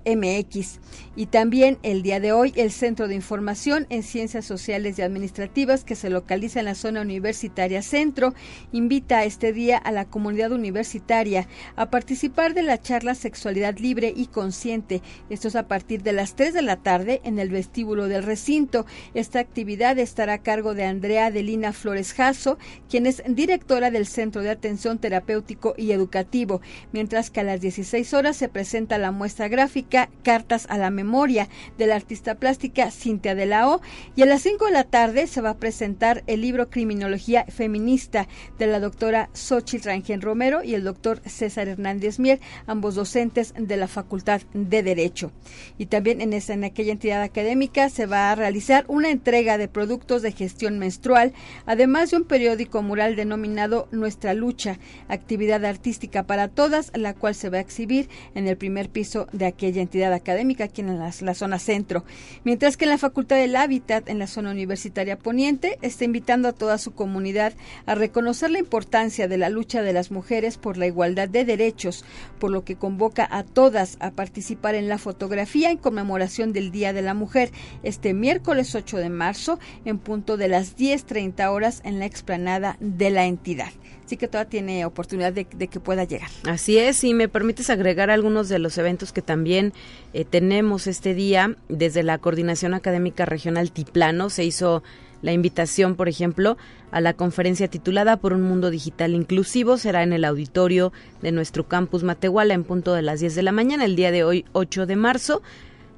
mx 0.06 0.80
y 1.16 1.28
también 1.28 1.78
el 1.84 2.02
día 2.02 2.20
de 2.20 2.32
hoy 2.32 2.54
el 2.56 2.72
Centro 2.72 3.08
de 3.08 3.16
Información 3.16 3.86
en 3.90 4.04
Ciencias 4.04 4.46
Sociales 4.46 4.98
y 4.98 5.04
Administrativas 5.04 5.84
que 5.84 5.96
se 5.96 6.10
localiza 6.10 6.60
en 6.60 6.66
la 6.66 6.76
zona 6.76 7.02
universitaria 7.02 7.82
Centro 7.82 8.34
invita 8.72 9.20
a 9.20 9.26
este 9.26 9.54
día 9.54 9.78
a 9.78 9.92
la 9.92 10.06
comunidad 10.06 10.52
universitaria 10.52 11.48
a 11.76 11.90
participar 11.90 12.54
de 12.54 12.64
la 12.64 12.82
charla 12.82 13.14
Sexualidad 13.14 13.78
Libre 13.78 14.12
y 14.16 14.28
Consciente. 14.28 15.02
Esto 15.30 15.50
es 15.50 15.56
a 15.56 15.68
partir 15.68 16.02
de 16.02 16.14
las 16.14 16.36
3 16.36 16.54
de 16.54 16.62
la 16.64 16.78
tarde 16.78 17.22
en 17.24 17.38
el 17.38 17.50
vestíbulo 17.50 18.08
del 18.08 18.24
recinto. 18.24 18.86
Esta 19.14 19.40
actividad 19.40 20.00
estará 20.00 20.34
a 20.34 20.42
cargo 20.42 20.74
de 20.74 20.86
Andrea 20.86 21.30
Delina 21.30 21.74
Flores 21.74 22.14
Jasso, 22.14 22.58
quien 22.90 23.06
es 23.06 23.22
directora 23.28 23.92
del 23.92 24.08
Centro 24.08 24.42
de 24.42 24.50
Atención 24.50 24.98
Terapéutico 24.98 25.76
y 25.78 25.92
Educativo, 25.92 26.62
mientras 26.92 27.30
que 27.30 27.42
a 27.42 27.44
las 27.44 27.62
16 27.62 28.14
horas 28.14 28.36
se 28.36 28.50
presenta 28.50 28.98
la 28.98 29.12
muestra 29.12 29.48
gráfica 29.48 30.10
Cartas 30.24 30.66
a 30.70 30.78
la 30.78 30.90
Memoria 30.90 31.03
de 31.04 31.88
la 31.88 31.96
artista 31.96 32.36
plástica 32.36 32.90
Cintia 32.90 33.36
de 33.36 33.46
la 33.46 33.70
O 33.70 33.82
y 34.16 34.22
a 34.22 34.26
las 34.26 34.42
5 34.42 34.66
de 34.66 34.72
la 34.72 34.84
tarde 34.84 35.28
se 35.28 35.42
va 35.42 35.52
a 35.52 35.58
presentar 35.58 36.24
el 36.28 36.42
libro 36.42 36.70
Criminología 36.70 37.46
Feminista 37.50 38.28
de 38.58 38.68
la 38.68 38.80
doctora 38.80 39.30
Xochitl 39.34 39.88
Rangel 39.88 40.22
Romero 40.22 40.64
y 40.64 40.74
el 40.74 40.84
doctor 40.84 41.22
César 41.26 41.68
Hernández 41.68 42.20
Mier, 42.20 42.40
ambos 42.68 42.96
docentes 42.96 43.54
de 43.58 43.78
la 43.78 43.88
Facultad 43.88 44.42
de 44.54 44.84
Derecho. 44.84 45.32
Y 45.78 45.88
también 45.88 46.22
en, 46.22 46.34
esa, 46.34 46.54
en 46.54 46.64
aquella 46.64 46.94
entidad 46.94 47.22
académica 47.22 47.90
se 47.90 48.06
va 48.06 48.32
a 48.32 48.36
realizar 48.36 48.86
una 48.88 49.10
entrega 49.10 49.58
de 49.58 49.68
productos 49.68 50.22
de 50.22 50.32
gestión 50.32 50.80
menstrual, 50.80 51.34
además 51.66 52.12
de 52.12 52.18
un 52.18 52.24
periódico 52.24 52.82
mural 52.82 53.16
denominado 53.16 53.88
Nuestra 53.92 54.34
Lucha, 54.34 54.80
actividad 55.10 55.66
artística 55.66 56.24
para 56.24 56.48
todas, 56.48 56.92
la 56.96 57.14
cual 57.14 57.36
se 57.36 57.50
va 57.50 57.58
a 57.58 57.62
exhibir 57.62 58.10
en 58.36 58.48
el 58.48 58.58
primer 58.58 58.90
piso 58.90 59.28
de 59.34 59.46
aquella 59.46 59.82
entidad 59.82 60.14
académica 60.14 60.64
aquí 60.66 60.82
en 60.82 60.93
la, 61.00 61.12
la, 61.22 61.34
zona 61.34 61.60
centro, 61.60 62.04
mientras 62.44 62.78
que 62.78 62.86
en 62.86 62.92
la 62.92 62.98
Facultad 62.98 63.38
del 63.38 63.56
Hábitat 63.56 64.10
en 64.10 64.20
la 64.20 64.28
zona 64.28 64.52
universitaria 64.52 65.18
poniente 65.18 65.78
está 65.82 66.06
invitando 66.06 66.48
a 66.48 66.54
toda 66.54 66.78
su 66.78 66.94
comunidad 66.94 67.54
a 67.86 67.96
reconocer 67.96 68.52
la 68.52 68.60
importancia 68.60 69.28
de 69.28 69.38
la 69.38 69.50
lucha 69.50 69.82
de 69.82 69.94
las 69.94 70.12
mujeres 70.12 70.58
por 70.58 70.78
la 70.78 70.88
igualdad 70.88 71.30
de 71.30 71.46
derechos, 71.46 72.06
por 72.40 72.52
lo 72.52 72.64
que 72.64 72.76
convoca 72.76 73.28
a 73.30 73.44
todas 73.44 73.98
a 74.00 74.12
participar 74.12 74.76
en 74.76 74.90
la 74.90 74.98
fotografía 74.98 75.72
en 75.72 75.78
conmemoración 75.78 76.54
del 76.54 76.72
Día 76.72 76.94
de 76.94 77.02
la 77.02 77.14
Mujer 77.14 77.52
este 77.84 78.14
miércoles 78.14 78.76
8 78.76 78.98
de 78.98 79.10
marzo 79.10 79.60
en 79.86 80.00
punto 80.00 80.38
de 80.38 80.48
las 80.48 80.78
10.30 80.78 81.52
horas 81.52 81.82
en 81.84 82.00
la 82.00 82.06
explanada 82.06 82.78
de 82.80 83.10
la 83.10 83.26
entidad 83.26 83.72
sí 84.06 84.18
que 84.18 84.28
todavía 84.28 84.50
tiene 84.50 84.86
oportunidad 84.86 85.34
de, 85.34 85.46
que 85.46 85.80
pueda 85.80 86.04
llegar. 86.04 86.30
Así 86.46 86.78
es, 86.78 87.04
y 87.04 87.14
me 87.14 87.28
permites 87.28 87.70
agregar 87.70 88.10
algunos 88.10 88.50
de 88.50 88.60
los 88.60 88.78
eventos 88.78 89.14
que 89.14 89.22
también 89.22 89.74
eh, 90.14 90.26
tenemos 90.26 90.83
este 90.88 91.14
día 91.14 91.56
desde 91.70 92.04
la 92.04 92.18
Coordinación 92.18 92.74
Académica 92.74 93.26
Regional 93.26 93.72
Tiplano. 93.72 94.30
Se 94.30 94.44
hizo 94.44 94.84
la 95.22 95.32
invitación, 95.32 95.96
por 95.96 96.10
ejemplo, 96.10 96.58
a 96.92 97.02
la 97.02 97.14
conferencia 97.14 97.68
titulada 97.68 98.18
Por 98.18 98.34
un 98.34 98.44
Mundo 98.44 98.70
Digital 98.70 99.14
Inclusivo. 99.14 99.78
Será 99.78 100.04
en 100.04 100.14
el 100.14 100.26
auditorio 100.26 100.92
de 101.22 101.32
nuestro 101.32 101.68
campus 101.68 102.04
Matehuala 102.04 102.54
en 102.54 102.64
punto 102.64 102.94
de 102.94 103.02
las 103.02 103.20
10 103.20 103.36
de 103.36 103.44
la 103.44 103.52
mañana, 103.52 103.86
el 103.86 103.96
día 103.96 104.12
de 104.12 104.24
hoy, 104.24 104.46
8 104.52 104.86
de 104.86 104.96
marzo. 104.96 105.42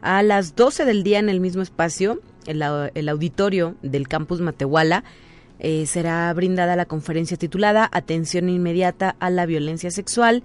A 0.02 0.22
las 0.22 0.56
12 0.56 0.86
del 0.86 1.04
día 1.04 1.20
en 1.20 1.30
el 1.30 1.40
mismo 1.40 1.64
espacio, 1.64 2.22
el, 2.46 2.62
auditorio 3.10 3.76
del 3.82 4.08
campus 4.08 4.42
Matehuala, 4.42 5.04
eh, 5.60 5.86
será 5.88 6.32
brindada 6.34 6.76
la 6.76 6.86
conferencia 6.86 7.38
titulada 7.38 7.90
Atención 7.92 8.50
inmediata 8.50 9.16
a 9.20 9.30
la 9.30 9.46
violencia 9.46 9.90
sexual 9.90 10.44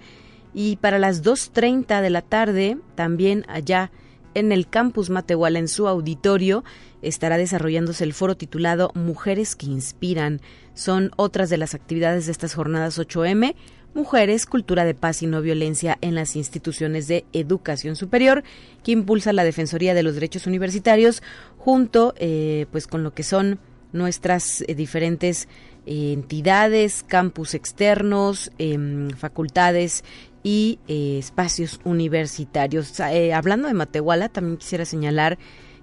y 0.55 0.77
para 0.77 0.99
las 0.99 1.23
2.30 1.23 2.01
de 2.01 2.11
la 2.11 2.23
tarde, 2.23 2.79
también 2.95 3.45
allá 3.49 3.91
en 4.35 4.53
el 4.53 4.69
campus 4.69 5.11
Matehuala, 5.11 5.59
en 5.59 5.69
su 5.69 5.89
auditorio, 5.89 6.65
estará 7.03 7.39
desarrollándose 7.39 8.05
el 8.05 8.13
foro 8.13 8.37
titulado 8.37 8.93
Mujeres 8.95 9.57
que 9.57 9.67
Inspiran. 9.67 10.41
Son 10.75 11.11
otras 11.17 11.51
de 11.51 11.59
las 11.59 11.75
actividades 11.75 12.27
de 12.27 12.33
estas 12.33 12.55
jornadas 12.55 12.99
8M. 12.99 13.55
Mujeres, 13.93 14.47
cultura 14.47 14.85
de 14.85 14.95
paz 14.95 15.23
y 15.23 15.27
no 15.27 15.43
violencia 15.43 15.99
en 16.01 16.15
las 16.15 16.37
instituciones 16.37 17.09
de 17.09 17.25
educación 17.33 17.97
superior, 17.97 18.45
que 18.85 18.93
impulsa 18.93 19.33
la 19.33 19.43
Defensoría 19.43 19.95
de 19.95 20.05
los 20.05 20.15
Derechos 20.15 20.47
Universitarios, 20.47 21.23
junto 21.59 22.15
eh, 22.19 22.67
pues 22.71 22.87
con 22.87 23.03
lo 23.03 23.13
que 23.13 23.25
son 23.25 23.59
nuestras 23.93 24.63
eh, 24.63 24.75
diferentes 24.75 25.49
eh, 25.87 26.13
entidades, 26.13 27.03
campus 27.03 27.55
externos, 27.55 28.53
em, 28.59 29.11
facultades 29.11 30.05
y 30.43 30.79
eh, 30.89 31.19
espacios 31.19 31.81
universitarios. 31.85 33.01
hablando 33.35 33.69
de 33.69 33.75
Matehuala, 33.75 34.29
también 34.29 34.57
quisiera 34.57 34.85
señalar 34.85 35.39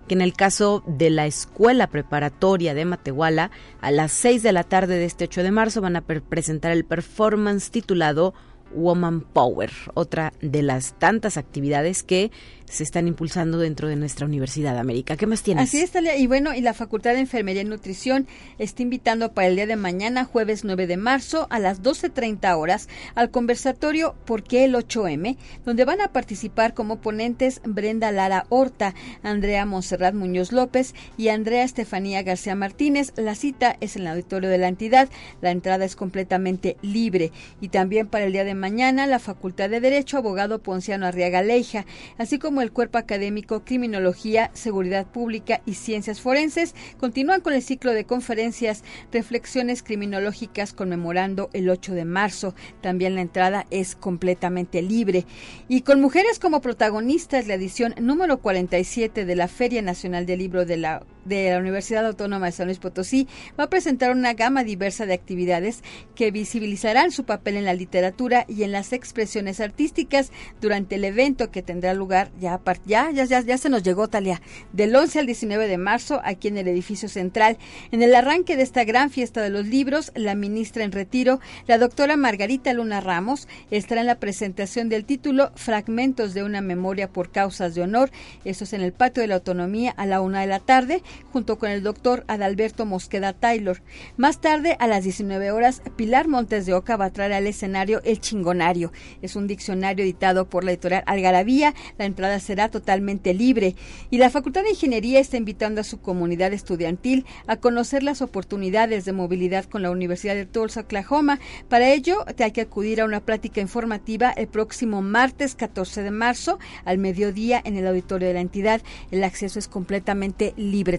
que 0.07 0.15
en 0.15 0.21
el 0.21 0.33
caso 0.33 0.83
de 0.87 1.09
la 1.09 1.25
escuela 1.25 1.87
preparatoria 1.87 2.73
de 2.73 2.85
Matehuala, 2.85 3.51
a 3.81 3.91
las 3.91 4.11
6 4.13 4.41
de 4.41 4.53
la 4.53 4.63
tarde 4.63 4.97
de 4.97 5.05
este 5.05 5.25
8 5.25 5.43
de 5.43 5.51
marzo 5.51 5.81
van 5.81 5.97
a 5.97 6.01
presentar 6.01 6.71
el 6.71 6.85
performance 6.85 7.69
titulado 7.71 8.33
Woman 8.73 9.21
Power, 9.21 9.71
otra 9.93 10.33
de 10.41 10.61
las 10.61 10.93
tantas 10.97 11.37
actividades 11.37 12.03
que 12.03 12.31
se 12.69 12.83
están 12.83 13.07
impulsando 13.07 13.57
dentro 13.57 13.87
de 13.87 13.95
nuestra 13.95 14.25
Universidad 14.25 14.77
América. 14.77 15.15
¿Qué 15.15 15.25
más 15.25 15.41
tienes? 15.41 15.69
Así 15.69 15.79
es, 15.79 15.91
Talia. 15.91 16.17
Y 16.17 16.27
bueno, 16.27 16.53
y 16.53 16.61
la 16.61 16.73
Facultad 16.73 17.13
de 17.13 17.19
Enfermería 17.19 17.61
y 17.61 17.65
Nutrición 17.65 18.27
está 18.59 18.81
invitando 18.81 19.33
para 19.33 19.47
el 19.47 19.55
día 19.55 19.67
de 19.67 19.77
mañana, 19.77 20.25
jueves 20.25 20.63
9 20.63 20.85
de 20.85 20.97
marzo, 20.97 21.47
a 21.49 21.59
las 21.59 21.81
12.30 21.81 22.57
horas, 22.57 22.89
al 23.15 23.31
conversatorio 23.31 24.15
¿Por 24.25 24.43
qué 24.43 24.65
el 24.65 24.75
8M?, 24.75 25.37
donde 25.65 25.85
van 25.85 26.01
a 26.01 26.11
participar 26.11 26.73
como 26.73 26.99
ponentes 26.99 27.61
Brenda 27.63 28.11
Lara 28.11 28.45
Horta, 28.49 28.93
Andrea 29.23 29.65
Monserrat 29.65 30.13
Muñoz 30.13 30.51
López 30.51 30.93
y 31.17 31.29
Andrea 31.29 31.63
Estefanía 31.63 32.23
García 32.23 32.55
Martínez. 32.55 33.13
La 33.15 33.35
cita 33.35 33.77
es 33.79 33.95
en 33.95 34.03
el 34.03 34.09
auditorio 34.09 34.49
de 34.49 34.57
la 34.57 34.67
entidad. 34.67 35.09
La 35.41 35.51
entrada 35.51 35.85
es 35.85 35.95
completamente 35.95 36.77
libre. 36.81 37.31
Y 37.61 37.69
también 37.69 38.07
para 38.07 38.25
el 38.25 38.33
día 38.33 38.43
de 38.43 38.55
mañana, 38.55 39.07
la 39.07 39.19
Facultad 39.19 39.69
de 39.69 39.79
Derecho, 39.79 40.17
abogado 40.17 40.59
Ponciano 40.59 41.05
Arriaga 41.05 41.41
Leija, 41.41 41.85
así 42.17 42.39
como 42.39 42.56
el 42.61 42.71
Cuerpo 42.71 42.97
Académico 42.97 43.63
Criminología, 43.63 44.51
Seguridad 44.53 45.05
Pública 45.05 45.61
y 45.65 45.73
Ciencias 45.73 46.21
Forenses 46.21 46.75
continúan 46.99 47.41
con 47.41 47.53
el 47.53 47.61
ciclo 47.61 47.93
de 47.93 48.05
conferencias 48.05 48.83
Reflexiones 49.11 49.83
Criminológicas 49.83 50.73
conmemorando 50.73 51.49
el 51.53 51.69
8 51.69 51.93
de 51.93 52.05
marzo. 52.05 52.55
También 52.81 53.15
la 53.15 53.21
entrada 53.21 53.65
es 53.69 53.95
completamente 53.95 54.81
libre. 54.81 55.25
Y 55.67 55.81
con 55.81 56.01
mujeres 56.01 56.39
como 56.39 56.61
protagonistas, 56.61 57.47
la 57.47 57.55
edición 57.55 57.93
número 57.99 58.39
47 58.39 59.25
de 59.25 59.35
la 59.35 59.47
Feria 59.47 59.81
Nacional 59.81 60.25
del 60.25 60.39
Libro 60.39 60.65
de 60.65 60.77
la 60.77 61.03
de 61.27 61.51
la 61.51 61.59
Universidad 61.59 62.05
Autónoma 62.05 62.47
de 62.47 62.51
San 62.51 62.67
Luis 62.67 62.79
Potosí 62.79 63.27
va 63.59 63.65
a 63.65 63.69
presentar 63.69 64.11
una 64.11 64.33
gama 64.33 64.63
diversa 64.63 65.05
de 65.05 65.13
actividades 65.13 65.83
que 66.15 66.31
visibilizarán 66.31 67.11
su 67.11 67.25
papel 67.25 67.57
en 67.57 67.65
la 67.65 67.73
literatura 67.73 68.45
y 68.47 68.63
en 68.63 68.71
las 68.71 68.93
expresiones 68.93 69.59
artísticas 69.59 70.31
durante 70.61 70.95
el 70.95 71.03
evento 71.03 71.51
que 71.51 71.61
tendrá 71.61 71.93
lugar 71.93 72.31
ya 72.39 72.59
ya 72.85 73.11
ya 73.11 73.25
ya, 73.25 73.41
ya 73.41 73.57
se 73.57 73.69
nos 73.69 73.83
llegó 73.83 74.07
Talia 74.07 74.41
del 74.73 74.95
11 74.95 75.19
al 75.19 75.25
19 75.25 75.67
de 75.67 75.77
marzo 75.77 76.21
aquí 76.23 76.47
en 76.47 76.57
el 76.57 76.67
edificio 76.67 77.09
central. 77.09 77.57
En 77.91 78.01
el 78.01 78.15
arranque 78.15 78.55
de 78.55 78.63
esta 78.63 78.83
gran 78.83 79.09
fiesta 79.09 79.41
de 79.41 79.49
los 79.49 79.65
libros, 79.65 80.11
la 80.15 80.35
ministra 80.35 80.83
en 80.83 80.91
retiro, 80.91 81.39
la 81.67 81.77
doctora 81.77 82.17
Margarita 82.17 82.73
Luna 82.73 83.01
Ramos, 83.01 83.47
estará 83.71 84.01
en 84.01 84.07
la 84.07 84.19
presentación 84.19 84.89
del 84.89 85.05
título 85.05 85.51
Fragmentos 85.55 86.33
de 86.33 86.43
una 86.43 86.61
memoria 86.61 87.09
por 87.09 87.31
causas 87.31 87.75
de 87.75 87.81
honor. 87.81 88.11
Esto 88.45 88.63
es 88.63 88.73
en 88.73 88.81
el 88.81 88.93
patio 88.93 89.21
de 89.21 89.27
la 89.27 89.35
autonomía 89.35 89.91
a 89.91 90.05
la 90.05 90.21
una 90.21 90.41
de 90.41 90.47
la 90.47 90.59
tarde 90.59 91.03
junto 91.31 91.57
con 91.57 91.69
el 91.69 91.83
doctor 91.83 92.25
Adalberto 92.27 92.85
Mosqueda 92.85 93.33
Taylor. 93.33 93.81
Más 94.17 94.41
tarde, 94.41 94.75
a 94.79 94.87
las 94.87 95.03
19 95.03 95.51
horas, 95.51 95.81
Pilar 95.95 96.27
Montes 96.27 96.65
de 96.65 96.73
Oca 96.73 96.97
va 96.97 97.05
a 97.05 97.13
traer 97.13 97.33
al 97.33 97.47
escenario 97.47 98.01
El 98.03 98.19
Chingonario. 98.19 98.91
Es 99.21 99.35
un 99.35 99.47
diccionario 99.47 100.03
editado 100.03 100.49
por 100.49 100.63
la 100.63 100.71
editorial 100.71 101.03
Algarabía. 101.05 101.73
La 101.97 102.05
entrada 102.05 102.39
será 102.39 102.69
totalmente 102.69 103.33
libre. 103.33 103.75
Y 104.09 104.17
la 104.17 104.29
Facultad 104.29 104.63
de 104.63 104.71
Ingeniería 104.71 105.19
está 105.19 105.37
invitando 105.37 105.81
a 105.81 105.85
su 105.85 106.01
comunidad 106.01 106.53
estudiantil 106.53 107.25
a 107.47 107.57
conocer 107.57 108.03
las 108.03 108.21
oportunidades 108.21 109.05
de 109.05 109.13
movilidad 109.13 109.65
con 109.65 109.81
la 109.81 109.91
Universidad 109.91 110.35
de 110.35 110.45
Tulsa, 110.45 110.81
Oklahoma. 110.81 111.39
Para 111.69 111.89
ello, 111.89 112.25
te 112.35 112.43
hay 112.43 112.51
que 112.51 112.61
acudir 112.61 113.01
a 113.01 113.05
una 113.05 113.21
plática 113.21 113.61
informativa 113.61 114.31
el 114.31 114.47
próximo 114.47 115.01
martes 115.01 115.55
14 115.55 116.03
de 116.03 116.11
marzo 116.11 116.59
al 116.83 116.97
mediodía 116.97 117.61
en 117.63 117.77
el 117.77 117.87
auditorio 117.87 118.27
de 118.27 118.33
la 118.33 118.41
entidad. 118.41 118.81
El 119.11 119.23
acceso 119.23 119.59
es 119.59 119.67
completamente 119.67 120.53
libre. 120.57 120.97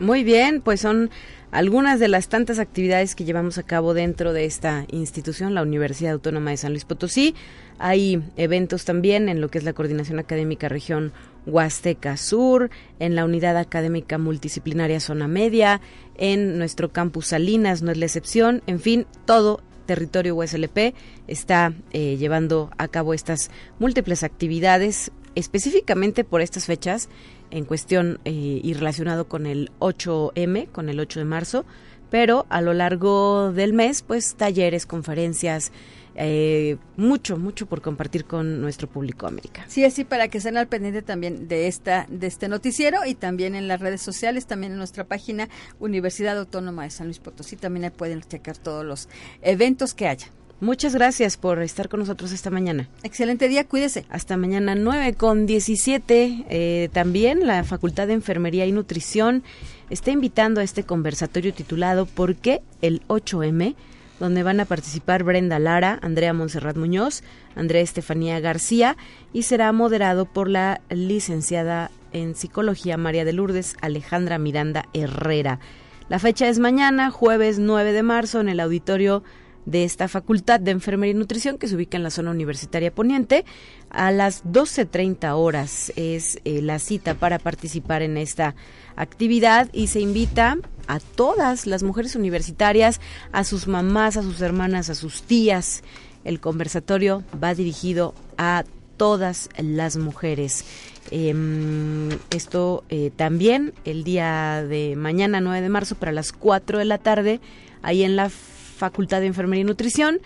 Muy 0.00 0.24
bien, 0.24 0.60
pues 0.60 0.80
son 0.80 1.10
algunas 1.50 2.00
de 2.00 2.08
las 2.08 2.28
tantas 2.28 2.58
actividades 2.58 3.14
que 3.14 3.24
llevamos 3.24 3.56
a 3.58 3.62
cabo 3.62 3.94
dentro 3.94 4.32
de 4.32 4.44
esta 4.44 4.84
institución, 4.90 5.54
la 5.54 5.62
Universidad 5.62 6.12
Autónoma 6.12 6.50
de 6.50 6.56
San 6.56 6.72
Luis 6.72 6.84
Potosí. 6.84 7.34
Hay 7.78 8.22
eventos 8.36 8.84
también 8.84 9.28
en 9.28 9.40
lo 9.40 9.48
que 9.48 9.58
es 9.58 9.64
la 9.64 9.72
Coordinación 9.72 10.18
Académica 10.18 10.68
Región 10.68 11.12
Huasteca 11.46 12.16
Sur, 12.16 12.70
en 12.98 13.14
la 13.14 13.24
Unidad 13.24 13.56
Académica 13.56 14.18
Multidisciplinaria 14.18 15.00
Zona 15.00 15.28
Media, 15.28 15.80
en 16.16 16.58
nuestro 16.58 16.90
campus 16.92 17.28
Salinas, 17.28 17.82
no 17.82 17.92
es 17.92 17.98
la 17.98 18.06
excepción, 18.06 18.62
en 18.66 18.80
fin, 18.80 19.06
todo 19.24 19.62
territorio 19.86 20.34
USLP 20.34 20.94
está 21.28 21.72
eh, 21.92 22.16
llevando 22.16 22.70
a 22.76 22.88
cabo 22.88 23.14
estas 23.14 23.50
múltiples 23.78 24.24
actividades 24.24 25.12
específicamente 25.36 26.24
por 26.24 26.40
estas 26.40 26.66
fechas 26.66 27.08
en 27.50 27.64
cuestión 27.64 28.20
eh, 28.24 28.60
y 28.62 28.74
relacionado 28.74 29.28
con 29.28 29.46
el 29.46 29.70
8M, 29.78 30.70
con 30.70 30.88
el 30.88 31.00
8 31.00 31.20
de 31.20 31.24
marzo, 31.24 31.64
pero 32.10 32.46
a 32.48 32.60
lo 32.60 32.72
largo 32.72 33.52
del 33.52 33.72
mes, 33.72 34.02
pues 34.02 34.36
talleres, 34.36 34.86
conferencias, 34.86 35.72
eh, 36.14 36.78
mucho, 36.96 37.36
mucho 37.36 37.66
por 37.66 37.82
compartir 37.82 38.24
con 38.24 38.60
nuestro 38.60 38.88
público 38.88 39.26
americano. 39.26 39.66
Sí, 39.68 39.84
así 39.84 40.04
para 40.04 40.28
que 40.28 40.38
estén 40.38 40.56
al 40.56 40.66
pendiente 40.66 41.02
también 41.02 41.46
de 41.46 41.66
esta 41.66 42.06
de 42.08 42.26
este 42.26 42.48
noticiero 42.48 43.04
y 43.04 43.14
también 43.14 43.54
en 43.54 43.68
las 43.68 43.80
redes 43.80 44.00
sociales, 44.00 44.46
también 44.46 44.72
en 44.72 44.78
nuestra 44.78 45.04
página 45.04 45.48
Universidad 45.78 46.38
Autónoma 46.38 46.84
de 46.84 46.90
San 46.90 47.06
Luis 47.06 47.18
Potosí, 47.18 47.56
también 47.56 47.84
ahí 47.84 47.90
pueden 47.90 48.22
checar 48.22 48.56
todos 48.56 48.84
los 48.84 49.08
eventos 49.42 49.92
que 49.92 50.08
haya. 50.08 50.28
Muchas 50.58 50.94
gracias 50.94 51.36
por 51.36 51.60
estar 51.60 51.90
con 51.90 52.00
nosotros 52.00 52.32
esta 52.32 52.48
mañana. 52.48 52.88
Excelente 53.02 53.46
día, 53.46 53.64
cuídese. 53.64 54.06
Hasta 54.08 54.38
mañana 54.38 54.74
9 54.74 55.12
con 55.12 55.44
17. 55.44 56.46
Eh, 56.48 56.88
también 56.94 57.46
la 57.46 57.62
Facultad 57.62 58.06
de 58.06 58.14
Enfermería 58.14 58.64
y 58.64 58.72
Nutrición 58.72 59.42
está 59.90 60.12
invitando 60.12 60.62
a 60.62 60.64
este 60.64 60.84
conversatorio 60.84 61.52
titulado 61.52 62.06
¿Por 62.06 62.36
qué 62.36 62.62
el 62.80 63.02
8M? 63.08 63.74
donde 64.18 64.42
van 64.42 64.60
a 64.60 64.64
participar 64.64 65.24
Brenda 65.24 65.58
Lara, 65.58 65.98
Andrea 66.00 66.32
Monserrat 66.32 66.76
Muñoz, 66.76 67.22
Andrea 67.54 67.82
Estefanía 67.82 68.40
García 68.40 68.96
y 69.34 69.42
será 69.42 69.70
moderado 69.72 70.24
por 70.24 70.48
la 70.48 70.80
licenciada 70.88 71.90
en 72.14 72.34
psicología 72.34 72.96
María 72.96 73.26
de 73.26 73.34
Lourdes 73.34 73.76
Alejandra 73.82 74.38
Miranda 74.38 74.86
Herrera. 74.94 75.60
La 76.08 76.18
fecha 76.18 76.48
es 76.48 76.58
mañana, 76.58 77.10
jueves 77.10 77.58
9 77.58 77.92
de 77.92 78.02
marzo, 78.02 78.40
en 78.40 78.48
el 78.48 78.60
auditorio 78.60 79.22
de 79.66 79.84
esta 79.84 80.08
Facultad 80.08 80.60
de 80.60 80.70
Enfermería 80.70 81.14
y 81.14 81.18
Nutrición 81.18 81.58
que 81.58 81.68
se 81.68 81.74
ubica 81.74 81.96
en 81.96 82.02
la 82.02 82.10
zona 82.10 82.30
universitaria 82.30 82.94
poniente. 82.94 83.44
A 83.90 84.10
las 84.12 84.44
12.30 84.44 85.32
horas 85.36 85.92
es 85.96 86.40
eh, 86.44 86.62
la 86.62 86.78
cita 86.78 87.14
para 87.14 87.38
participar 87.38 88.02
en 88.02 88.16
esta 88.16 88.54
actividad 88.94 89.68
y 89.72 89.88
se 89.88 90.00
invita 90.00 90.56
a 90.86 91.00
todas 91.00 91.66
las 91.66 91.82
mujeres 91.82 92.14
universitarias, 92.16 93.00
a 93.32 93.44
sus 93.44 93.66
mamás, 93.66 94.16
a 94.16 94.22
sus 94.22 94.40
hermanas, 94.40 94.88
a 94.88 94.94
sus 94.94 95.22
tías. 95.22 95.82
El 96.24 96.40
conversatorio 96.40 97.24
va 97.42 97.54
dirigido 97.54 98.14
a 98.38 98.64
todas 98.96 99.48
las 99.58 99.96
mujeres. 99.96 100.64
Em, 101.10 102.10
esto 102.30 102.84
eh, 102.88 103.10
también 103.14 103.74
el 103.84 104.02
día 104.04 104.64
de 104.64 104.96
mañana 104.96 105.40
9 105.40 105.60
de 105.60 105.68
marzo 105.68 105.94
para 105.94 106.12
las 106.12 106.32
4 106.32 106.78
de 106.78 106.84
la 106.84 106.98
tarde, 106.98 107.40
ahí 107.82 108.02
en 108.02 108.16
la 108.16 108.30
Facultad 108.76 109.20
de 109.20 109.26
Enfermería 109.26 109.62
y 109.62 109.64
Nutrición, 109.64 110.20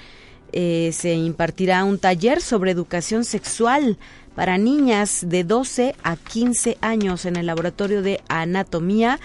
eh, 0.53 0.91
se 0.93 1.15
impartirá 1.15 1.85
un 1.85 1.99
taller 1.99 2.41
sobre 2.41 2.73
educación 2.73 3.25
sexual 3.25 3.99
para 4.35 4.59
niñas 4.59 5.25
de 5.29 5.45
12 5.45 5.95
a 6.03 6.17
15 6.17 6.77
años 6.81 7.25
en 7.25 7.37
el 7.37 7.47
laboratorio 7.47 8.03
de 8.03 8.21
anatomía 8.29 9.21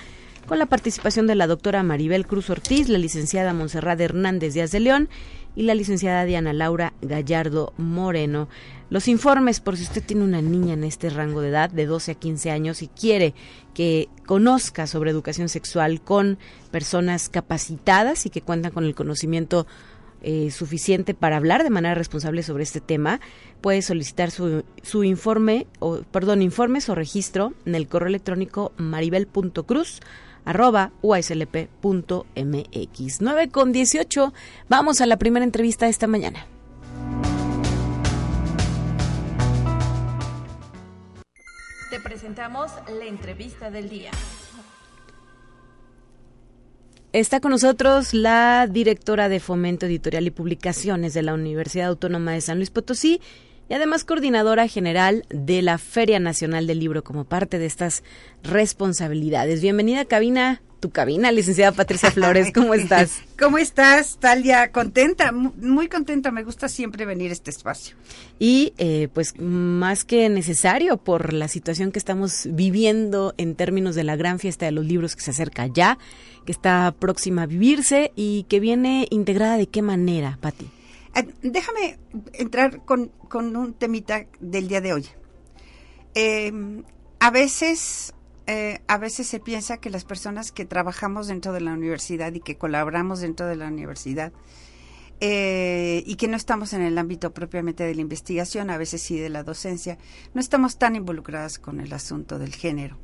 con 0.48 0.60
la 0.60 0.67
participación 0.67 1.25
de 1.25 1.36
la 1.36 1.48
doctora 1.48 1.82
Maribel 1.82 2.27
Cruz 2.27 2.51
Ortiz, 2.51 2.89
la 2.89 3.00
licenciada 3.00 3.53
Monserrat 3.53 4.00
Hernández 4.00 4.53
Díaz 4.53 4.72
de 4.72 4.79
León 4.79 5.10
y 5.55 5.63
la 5.63 5.74
licenciada 5.74 6.25
Diana 6.25 6.53
Laura 6.53 6.94
Gallardo 7.01 7.74
Moreno. 7.77 8.48
Los 8.89 9.08
informes, 9.08 9.60
por 9.60 9.77
si 9.77 9.84
usted 9.84 10.04
tiene 10.04 10.24
una 10.24 10.42
niña 10.42 10.74
en 10.74 10.84
este 10.84 11.10
rango 11.10 11.42
de 11.42 11.50
edad, 11.50 11.70
de 11.72 11.86
12 11.88 12.12
a 12.12 12.15
15 12.15 12.51
años, 12.51 12.82
y 12.84 12.88
quiere 12.88 13.34
que 13.74 14.10
conozca 14.25 14.86
sobre 14.86 15.12
educación 15.12 15.50
sexual 15.50 16.01
con 16.01 16.38
personas 16.72 17.30
capacitadas 17.30 18.25
y 18.25 18.30
que 18.30 18.42
cuentan 18.42 18.72
con 18.72 18.84
el 18.84 18.94
conocimiento 18.94 19.65
eh, 20.22 20.50
suficiente 20.50 21.13
para 21.13 21.38
hablar 21.38 21.63
de 21.63 21.70
manera 21.70 21.94
responsable 21.96 22.42
sobre 22.42 22.63
este 22.63 22.82
tema, 22.82 23.20
puede 23.62 23.82
solicitar 23.82 24.32
su, 24.32 24.63
su 24.82 25.04
informe, 25.04 25.68
o, 25.80 26.01
perdón, 26.12 26.42
informes 26.42 26.89
o 26.89 26.96
registro 26.96 27.54
en 27.65 27.75
el 27.75 27.88
correo 27.88 28.08
electrónico 28.08 28.72
maribel.cruz 28.77 30.00
arroba 30.46 30.92
uslp.mx. 31.01 32.32
9 33.22 33.50
con 33.50 33.72
18. 33.72 34.34
Vamos 34.70 35.01
a 35.01 35.06
la 35.06 35.18
primera 35.18 35.44
entrevista 35.44 35.86
de 35.86 35.92
esta 35.92 36.08
mañana. 36.08 36.48
Presentamos 42.05 42.72
la 42.87 43.05
entrevista 43.05 43.72
del 43.72 43.89
día. 43.89 44.11
Está 47.13 47.39
con 47.39 47.50
nosotros 47.50 48.13
la 48.13 48.68
directora 48.70 49.27
de 49.27 49.39
Fomento 49.39 49.87
Editorial 49.87 50.27
y 50.27 50.29
Publicaciones 50.29 51.15
de 51.15 51.24
la 51.24 51.33
Universidad 51.33 51.87
Autónoma 51.87 52.33
de 52.33 52.41
San 52.41 52.57
Luis 52.57 52.70
Potosí 52.70 53.22
y 53.70 53.74
además 53.74 54.04
coordinadora 54.04 54.68
general 54.68 55.25
de 55.30 55.62
la 55.62 55.78
Feria 55.78 56.20
Nacional 56.20 56.68
del 56.68 56.80
Libro 56.80 57.04
como 57.04 57.25
parte 57.25 57.60
de 57.60 57.66
estas 57.66 58.04
responsabilidades. 58.44 59.62
Bienvenida 59.62 60.01
a 60.01 60.06
cabina, 60.06 60.62
tu 60.80 60.92
cabina, 60.92 61.32
licenciada 61.32 61.72
Patricia 61.72 62.12
Flores, 62.12 62.51
¿cómo 62.54 62.74
estás? 62.75 63.22
¿Cómo 63.40 63.58
estás, 63.58 64.18
Talia? 64.20 64.72
Contenta, 64.72 65.32
muy 65.32 65.88
contenta, 65.88 66.32
me 66.32 66.44
gusta 66.44 66.70
siempre 66.70 67.06
venir 67.06 67.32
a 67.32 67.34
este 67.34 67.50
espacio. 67.50 67.96
Y 68.38 68.74
eh, 68.78 69.08
pues 69.14 69.40
más 69.40 70.06
que 70.06 70.30
necesario 70.30 70.98
por 70.98 71.34
la 71.34 71.48
situación 71.48 71.92
que 71.92 72.00
estamos 72.00 72.48
viviendo 72.51 73.34
en 73.38 73.56
términos 73.56 73.96
de 73.96 74.04
la 74.04 74.16
gran 74.16 74.38
fiesta 74.38 74.66
de 74.66 74.74
los 74.74 74.86
libros 74.86 75.16
que 75.16 75.24
se 75.24 75.32
acerca 75.32 75.66
ya, 75.68 75.98
que 76.46 76.51
está 76.51 76.94
próxima 76.98 77.44
a 77.44 77.48
vivirse 77.48 78.12
y 78.16 78.44
que 78.44 78.60
viene 78.60 79.08
integrada 79.10 79.58
de 79.58 79.68
qué 79.68 79.82
manera, 79.82 80.38
Pati. 80.40 80.70
Eh, 81.16 81.34
déjame 81.42 81.98
entrar 82.34 82.84
con, 82.86 83.12
un 83.34 83.74
temita 83.74 84.25
del 84.40 84.68
día 84.68 84.82
de 84.82 84.94
hoy. 84.94 85.06
Em, 86.14 86.84
a 87.20 87.32
veces 87.32 88.14
eh, 88.48 88.82
a 88.88 88.98
veces 89.00 89.28
se 89.28 89.40
piensa 89.40 89.78
que 89.78 89.90
las 89.90 90.06
personas 90.06 90.51
que 90.51 90.66
trabajamos 90.66 91.28
dentro 91.28 91.51
de 91.51 91.62
la 91.62 91.74
universidad 91.74 92.32
y 92.34 92.42
que 92.42 92.58
colaboramos 92.58 93.20
dentro 93.20 93.48
de 93.48 93.56
la 93.56 93.68
universidad 93.68 94.34
eh, 95.20 96.04
y 96.06 96.16
que 96.16 96.28
no 96.28 96.38
estamos 96.38 96.74
en 96.74 96.82
el 96.82 96.98
ámbito 96.98 97.34
propiamente 97.34 97.84
de 97.84 97.96
la 97.96 98.01
investigación, 98.01 98.70
a 98.70 98.78
veces 98.78 99.01
sí 99.01 99.18
de 99.18 99.30
la 99.30 99.44
docencia, 99.44 99.98
no 100.36 100.42
estamos 100.42 100.78
tan 100.78 100.96
involucradas 100.96 101.58
con 101.58 101.80
el 101.80 101.92
asunto 101.94 102.38
del 102.38 102.54
género 102.54 103.00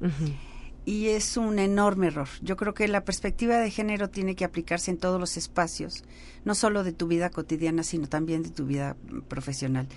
y 0.85 1.09
es 1.09 1.37
un 1.37 1.59
enorme 1.59 2.07
error. 2.07 2.27
Yo 2.41 2.57
creo 2.57 2.73
que 2.73 2.87
la 2.87 3.03
perspectiva 3.03 3.57
de 3.57 3.69
género 3.69 4.09
tiene 4.09 4.35
que 4.35 4.45
aplicarse 4.45 4.91
en 4.91 4.97
todos 4.97 5.19
los 5.19 5.37
espacios, 5.37 6.03
no 6.43 6.55
solo 6.55 6.83
de 6.83 6.91
tu 6.91 7.07
vida 7.07 7.29
cotidiana, 7.29 7.83
sino 7.83 8.07
también 8.09 8.43
de 8.43 8.49
tu 8.49 8.65
vida 8.65 8.95
profesional. 9.27 9.87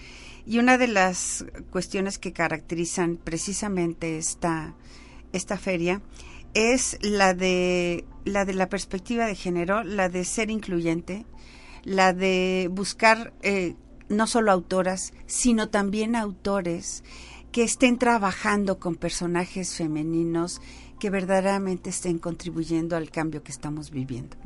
Y 0.46 0.58
una 0.58 0.76
de 0.76 0.88
las 0.88 1.46
cuestiones 1.70 2.18
que 2.18 2.32
caracterizan 2.32 3.16
precisamente 3.16 4.18
esta, 4.18 4.74
esta 5.32 5.56
feria 5.56 6.02
es 6.52 6.98
la 7.00 7.34
de, 7.34 8.04
la 8.24 8.44
de 8.44 8.54
la 8.54 8.68
perspectiva 8.68 9.26
de 9.26 9.34
género, 9.34 9.82
la 9.84 10.08
de 10.08 10.24
ser 10.24 10.50
incluyente, 10.50 11.24
la 11.82 12.12
de 12.12 12.68
buscar 12.70 13.32
eh, 13.42 13.74
no 14.08 14.26
solo 14.26 14.52
autoras, 14.52 15.12
sino 15.26 15.70
también 15.70 16.14
autores 16.14 17.02
que 17.54 17.62
estén 17.62 17.98
trabajando 17.98 18.80
con 18.80 18.96
personajes 18.96 19.76
femeninos 19.76 20.60
que 20.98 21.08
verdaderamente 21.08 21.90
estén 21.90 22.18
contribuyendo 22.18 22.96
al 22.96 23.12
cambio 23.12 23.44
que 23.44 23.52
estamos 23.52 23.92
viviendo. 23.92 24.36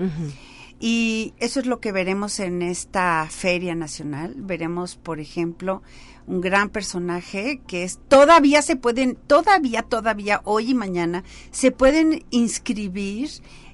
Y 0.79 1.33
eso 1.39 1.59
es 1.59 1.65
lo 1.65 1.81
que 1.81 1.91
veremos 1.91 2.39
en 2.39 2.61
esta 2.61 3.27
feria 3.31 3.75
nacional. 3.75 4.35
Veremos, 4.37 4.97
por 4.97 5.21
ejemplo, 5.21 5.83
un 6.27 6.43
gran 6.43 6.69
personaje 6.69 7.63
que 7.67 7.83
es 7.83 7.99
todavía 8.09 8.61
se 8.61 8.77
pueden, 8.77 9.17
todavía, 9.27 9.85
todavía, 9.85 10.43
hoy 10.45 10.73
y 10.73 10.75
mañana, 10.75 11.25
se 11.51 11.71
pueden 11.71 12.27
inscribir, 12.29 13.31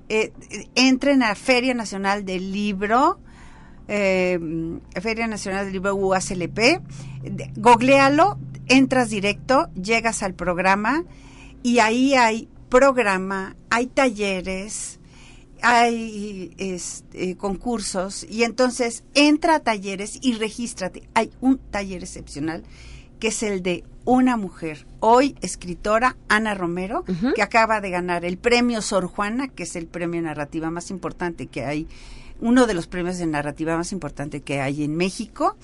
eh, 0.09 0.31
entren 0.77 1.25
a 1.25 1.35
Feria 1.35 1.75
Nacional 1.75 2.25
del 2.25 2.53
Libro, 2.53 3.19
eh, 3.89 4.39
Feria 5.03 5.27
Nacional 5.27 5.65
del 5.65 5.73
Libro 5.73 5.97
UASLP, 5.97 6.81
googlealo, 7.57 8.39
entras 8.69 9.11
directo, 9.11 9.69
llegas 9.75 10.23
al 10.23 10.35
programa 10.35 11.05
y 11.63 11.79
ahí 11.79 12.15
hay 12.15 12.49
programa, 12.69 13.57
hay 13.71 13.87
talleres, 13.87 14.99
hay 15.63 16.55
este, 16.59 17.37
concursos 17.37 18.27
y 18.29 18.45
entonces 18.45 19.05
entra 19.15 19.57
a 19.57 19.61
talleres 19.61 20.19
y 20.21 20.35
regístrate. 20.35 21.09
Hay 21.15 21.31
un 21.41 21.59
taller 21.59 22.03
excepcional 22.03 22.65
que 23.19 23.29
es 23.29 23.43
el 23.43 23.63
de 23.63 23.85
una 24.05 24.37
mujer, 24.37 24.87
hoy 25.01 25.35
escritora, 25.41 26.17
Ana 26.29 26.55
Romero, 26.55 27.05
que 27.35 27.43
acaba 27.43 27.81
de 27.81 27.89
ganar 27.89 28.25
el 28.25 28.37
premio 28.37 28.83
Sor 28.83 29.07
Juana, 29.07 29.49
que 29.49 29.63
es 29.63 29.77
el 29.77 29.87
premio 29.87 30.21
narrativa 30.21 30.71
más 30.71 30.91
importante 30.91 31.47
que 31.47 31.65
hay, 31.65 31.89
uno 32.41 32.67
de 32.67 32.75
los 32.75 32.87
premios 32.87 33.17
de 33.17 33.27
narrativa 33.27 33.77
más 33.79 33.93
importante 33.93 34.43
que 34.43 34.61
hay 34.61 34.85
en 34.85 34.97
México. 34.97 35.57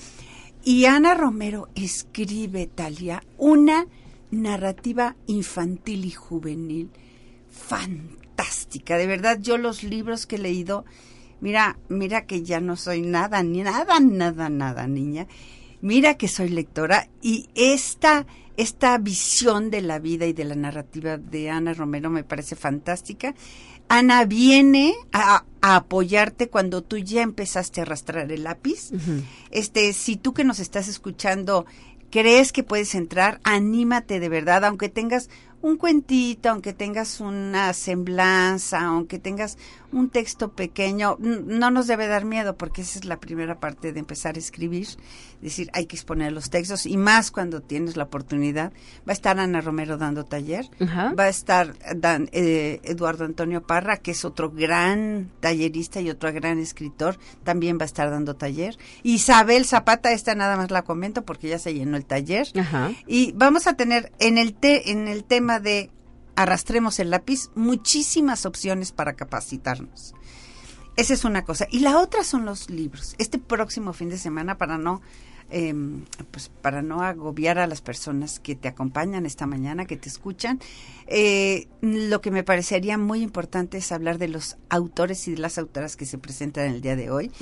Y 0.64 0.84
Ana 0.84 1.14
Romero 1.14 1.68
escribe, 1.74 2.66
Talia, 2.66 3.22
una 3.38 3.86
narrativa 4.30 5.16
infantil 5.26 6.04
y 6.04 6.10
juvenil 6.10 6.90
fantástica. 7.50 8.96
De 8.96 9.06
verdad, 9.06 9.38
yo 9.40 9.58
los 9.58 9.82
libros 9.82 10.26
que 10.26 10.36
he 10.36 10.38
leído 10.38 10.84
Mira, 11.40 11.78
mira 11.88 12.26
que 12.26 12.42
ya 12.42 12.60
no 12.60 12.76
soy 12.76 13.00
nada, 13.00 13.42
ni 13.42 13.62
nada, 13.62 13.98
nada, 13.98 14.50
nada, 14.50 14.86
niña. 14.86 15.26
Mira 15.80 16.18
que 16.18 16.28
soy 16.28 16.50
lectora 16.50 17.08
y 17.22 17.48
esta 17.54 18.26
esta 18.58 18.98
visión 18.98 19.70
de 19.70 19.80
la 19.80 19.98
vida 19.98 20.26
y 20.26 20.34
de 20.34 20.44
la 20.44 20.54
narrativa 20.54 21.16
de 21.16 21.48
Ana 21.48 21.72
Romero 21.72 22.10
me 22.10 22.24
parece 22.24 22.56
fantástica. 22.56 23.34
Ana 23.90 24.24
viene 24.24 24.94
a, 25.12 25.44
apoyarte 25.62 26.48
cuando 26.48 26.80
tú 26.80 26.96
ya 26.96 27.22
empezaste 27.22 27.80
a 27.80 27.82
arrastrar 27.82 28.30
el 28.30 28.44
lápiz. 28.44 28.92
Este, 29.50 29.92
si 29.92 30.16
tú 30.16 30.32
que 30.32 30.44
nos 30.44 30.60
estás 30.60 30.86
escuchando 30.86 31.66
crees 32.08 32.52
que 32.52 32.62
puedes 32.62 32.94
entrar, 32.94 33.40
anímate 33.42 34.20
de 34.20 34.28
verdad, 34.28 34.64
aunque 34.64 34.88
tengas 34.88 35.28
un 35.60 35.76
cuentito, 35.76 36.50
aunque 36.50 36.72
tengas 36.72 37.20
una 37.20 37.72
semblanza, 37.72 38.80
aunque 38.80 39.18
tengas 39.18 39.58
un 39.92 40.10
texto 40.10 40.52
pequeño, 40.52 41.16
no 41.18 41.70
nos 41.70 41.86
debe 41.86 42.06
dar 42.06 42.24
miedo 42.24 42.56
porque 42.56 42.82
esa 42.82 42.98
es 42.98 43.04
la 43.04 43.18
primera 43.18 43.60
parte 43.60 43.92
de 43.92 44.00
empezar 44.00 44.36
a 44.36 44.38
escribir, 44.38 44.88
decir, 45.40 45.70
hay 45.72 45.86
que 45.86 45.96
exponer 45.96 46.32
los 46.32 46.50
textos 46.50 46.86
y 46.86 46.96
más 46.96 47.30
cuando 47.30 47.60
tienes 47.60 47.96
la 47.96 48.04
oportunidad. 48.04 48.72
Va 49.08 49.10
a 49.10 49.12
estar 49.12 49.38
Ana 49.38 49.60
Romero 49.60 49.96
dando 49.96 50.24
taller, 50.24 50.66
va 50.80 51.24
a 51.24 51.28
estar 51.28 51.74
eh, 52.32 52.80
Eduardo 52.84 53.24
Antonio 53.24 53.62
Parra, 53.62 53.96
que 53.98 54.12
es 54.12 54.24
otro 54.24 54.50
gran 54.50 55.30
tallerista 55.40 56.00
y 56.00 56.10
otro 56.10 56.32
gran 56.32 56.58
escritor, 56.58 57.18
también 57.44 57.78
va 57.78 57.82
a 57.82 57.86
estar 57.86 58.10
dando 58.10 58.34
taller. 58.34 58.76
Isabel 59.02 59.64
Zapata, 59.64 60.12
esta 60.12 60.34
nada 60.34 60.56
más 60.56 60.70
la 60.70 60.82
comento 60.82 61.24
porque 61.24 61.48
ya 61.48 61.58
se 61.58 61.74
llenó 61.74 61.96
el 61.96 62.04
taller. 62.04 62.48
Y 63.06 63.32
vamos 63.32 63.66
a 63.66 63.74
tener 63.74 64.12
en 64.18 64.38
el, 64.38 64.54
te, 64.54 64.90
en 64.90 65.08
el 65.08 65.24
tema 65.24 65.60
de 65.60 65.90
arrastremos 66.42 66.98
el 66.98 67.10
lápiz, 67.10 67.50
muchísimas 67.54 68.46
opciones 68.46 68.92
para 68.92 69.14
capacitarnos. 69.14 70.14
Esa 70.96 71.14
es 71.14 71.24
una 71.24 71.44
cosa. 71.44 71.66
Y 71.70 71.80
la 71.80 71.98
otra 71.98 72.24
son 72.24 72.44
los 72.44 72.68
libros. 72.68 73.14
Este 73.18 73.38
próximo 73.38 73.92
fin 73.92 74.10
de 74.10 74.18
semana, 74.18 74.58
para 74.58 74.76
no 74.76 75.00
Em, 75.52 76.04
pues 76.30 76.48
para 76.48 76.80
no 76.80 77.02
agobiar 77.02 77.58
a 77.58 77.66
las 77.66 77.80
personas 77.80 78.38
que 78.38 78.54
te 78.54 78.68
acompañan 78.68 79.26
esta 79.26 79.46
mañana, 79.46 79.84
que 79.84 79.96
te 79.96 80.08
escuchan, 80.08 80.60
eh, 81.08 81.66
lo 81.80 82.20
que 82.20 82.30
me 82.30 82.44
parecería 82.44 82.96
muy 82.98 83.20
importante 83.20 83.78
es 83.78 83.90
hablar 83.90 84.18
de 84.18 84.28
los 84.28 84.58
autores 84.68 85.26
y 85.26 85.32
de 85.32 85.38
las 85.38 85.58
autoras 85.58 85.96
que 85.96 86.06
se 86.06 86.18
presentan 86.18 86.66
el 86.66 86.80
día 86.80 86.94
de 86.94 87.10
hoy. 87.10 87.32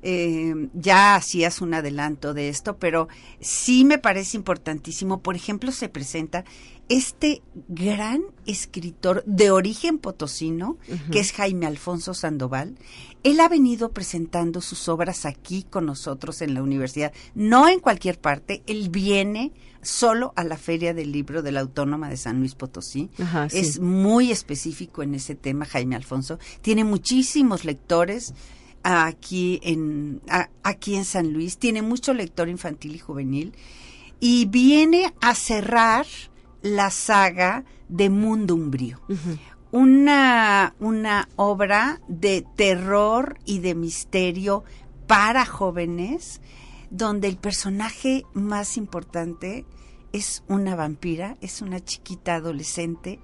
Em, 0.00 0.70
ya 0.72 1.16
hacías 1.16 1.60
un 1.60 1.74
adelanto 1.74 2.32
de 2.32 2.48
esto, 2.48 2.78
pero 2.78 3.08
sí 3.40 3.84
me 3.84 3.98
parece 3.98 4.38
importantísimo. 4.38 5.20
Por 5.20 5.36
ejemplo, 5.36 5.70
se 5.70 5.90
presenta 5.90 6.44
este 6.90 7.40
gran 7.68 8.20
escritor 8.46 9.22
de 9.24 9.52
origen 9.52 9.98
potosino, 9.98 10.76
que 11.12 11.20
es 11.20 11.32
Jaime 11.32 11.66
Alfonso 11.66 12.14
Sandoval, 12.14 12.76
él 13.22 13.38
ha 13.38 13.48
venido 13.48 13.92
presentando 13.92 14.60
sus 14.60 14.88
obras 14.88 15.24
aquí 15.24 15.62
con 15.62 15.86
nosotros 15.86 16.42
en 16.42 16.52
la 16.52 16.62
universidad, 16.62 17.12
no 17.36 17.68
en 17.68 17.78
cualquier 17.78 18.20
parte, 18.20 18.64
él 18.66 18.90
viene 18.90 19.52
solo 19.82 20.32
a 20.34 20.42
la 20.42 20.58
Feria 20.58 20.92
del 20.92 21.12
Libro 21.12 21.42
de 21.42 21.52
la 21.52 21.60
Autónoma 21.60 22.10
de 22.10 22.16
San 22.16 22.40
Luis 22.40 22.56
Potosí. 22.56 23.08
Es 23.52 23.78
muy 23.78 24.32
específico 24.32 25.04
en 25.04 25.14
ese 25.14 25.36
tema, 25.36 25.66
Jaime 25.66 25.94
Alfonso. 25.94 26.40
Tiene 26.60 26.82
muchísimos 26.82 27.64
lectores 27.64 28.34
aquí 28.82 29.60
en, 29.62 30.22
aquí 30.64 30.96
en 30.96 31.04
San 31.04 31.32
Luis, 31.32 31.56
tiene 31.56 31.82
mucho 31.82 32.14
lector 32.14 32.48
infantil 32.48 32.96
y 32.96 32.98
juvenil, 32.98 33.54
y 34.18 34.46
viene 34.46 35.14
a 35.20 35.36
cerrar 35.36 36.06
la 36.62 36.90
saga 36.90 37.64
de 37.88 38.10
Mundo 38.10 38.54
Umbrío. 38.54 39.00
una, 39.72 40.74
una 40.80 41.28
obra 41.36 42.00
de 42.08 42.44
terror 42.56 43.38
y 43.44 43.60
de 43.60 43.74
misterio 43.74 44.64
para 45.06 45.44
jóvenes, 45.44 46.40
donde 46.90 47.28
el 47.28 47.36
personaje 47.36 48.24
más 48.32 48.76
importante 48.76 49.64
es 50.12 50.42
una 50.48 50.74
vampira, 50.74 51.36
es 51.40 51.62
una 51.62 51.80
chiquita 51.80 52.36
adolescente 52.36 53.20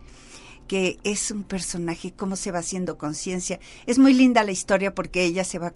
que 0.66 0.98
es 1.04 1.30
un 1.30 1.42
personaje, 1.42 2.12
cómo 2.16 2.36
se 2.36 2.50
va 2.50 2.60
haciendo 2.60 2.98
conciencia. 2.98 3.60
Es 3.86 3.98
muy 3.98 4.14
linda 4.14 4.44
la 4.44 4.52
historia 4.52 4.94
porque 4.94 5.24
ella 5.24 5.44
se 5.44 5.58
va 5.58 5.72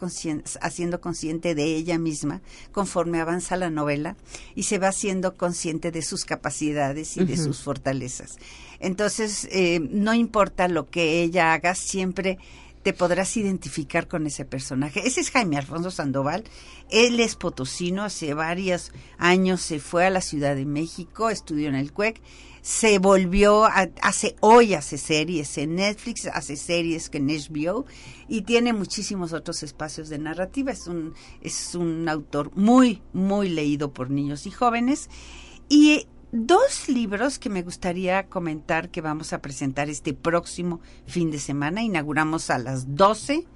haciendo 0.60 1.00
consciente 1.00 1.54
de 1.54 1.76
ella 1.76 1.98
misma 1.98 2.40
conforme 2.72 3.20
avanza 3.20 3.56
la 3.56 3.70
novela 3.70 4.16
y 4.54 4.64
se 4.64 4.78
va 4.78 4.88
haciendo 4.88 5.36
consciente 5.36 5.90
de 5.90 6.02
sus 6.02 6.24
capacidades 6.24 7.16
y 7.16 7.24
de 7.24 7.36
sus 7.36 7.62
fortalezas. 7.62 8.38
Entonces, 8.78 9.48
eh, 9.50 9.80
no 9.90 10.14
importa 10.14 10.68
lo 10.68 10.88
que 10.88 11.22
ella 11.22 11.52
haga, 11.52 11.74
siempre 11.74 12.38
te 12.82 12.92
podrás 12.94 13.36
identificar 13.36 14.08
con 14.08 14.26
ese 14.26 14.44
personaje. 14.44 15.06
Ese 15.06 15.20
es 15.20 15.30
Jaime 15.30 15.58
Alfonso 15.58 15.90
Sandoval. 15.90 16.44
Él 16.90 17.20
es 17.20 17.36
potosino, 17.36 18.04
hace 18.04 18.32
varios 18.32 18.92
años 19.18 19.60
se 19.60 19.80
fue 19.80 20.06
a 20.06 20.10
la 20.10 20.22
Ciudad 20.22 20.56
de 20.56 20.64
México, 20.64 21.28
estudió 21.28 21.68
en 21.68 21.74
el 21.74 21.92
CUEC 21.92 22.20
se 22.62 22.98
volvió, 22.98 23.64
hace 24.02 24.36
hoy 24.40 24.74
hace 24.74 24.98
series 24.98 25.56
en 25.58 25.76
Netflix, 25.76 26.26
hace 26.26 26.56
series 26.56 27.08
que 27.08 27.18
en 27.18 27.28
HBO 27.28 27.86
y 28.28 28.42
tiene 28.42 28.72
muchísimos 28.72 29.32
otros 29.32 29.62
espacios 29.62 30.08
de 30.08 30.18
narrativa. 30.18 30.70
Es 30.70 30.86
un, 30.86 31.14
es 31.40 31.74
un 31.74 32.08
autor 32.08 32.50
muy, 32.54 33.02
muy 33.12 33.48
leído 33.48 33.92
por 33.92 34.10
niños 34.10 34.46
y 34.46 34.50
jóvenes. 34.50 35.08
Y 35.68 36.06
dos 36.32 36.88
libros 36.88 37.38
que 37.38 37.48
me 37.48 37.62
gustaría 37.62 38.26
comentar 38.26 38.90
que 38.90 39.00
vamos 39.00 39.32
a 39.32 39.40
presentar 39.40 39.88
este 39.88 40.12
próximo 40.12 40.80
fin 41.06 41.30
de 41.30 41.38
semana. 41.38 41.82
Inauguramos 41.82 42.50
a 42.50 42.58
las 42.58 42.94
12 42.94 43.46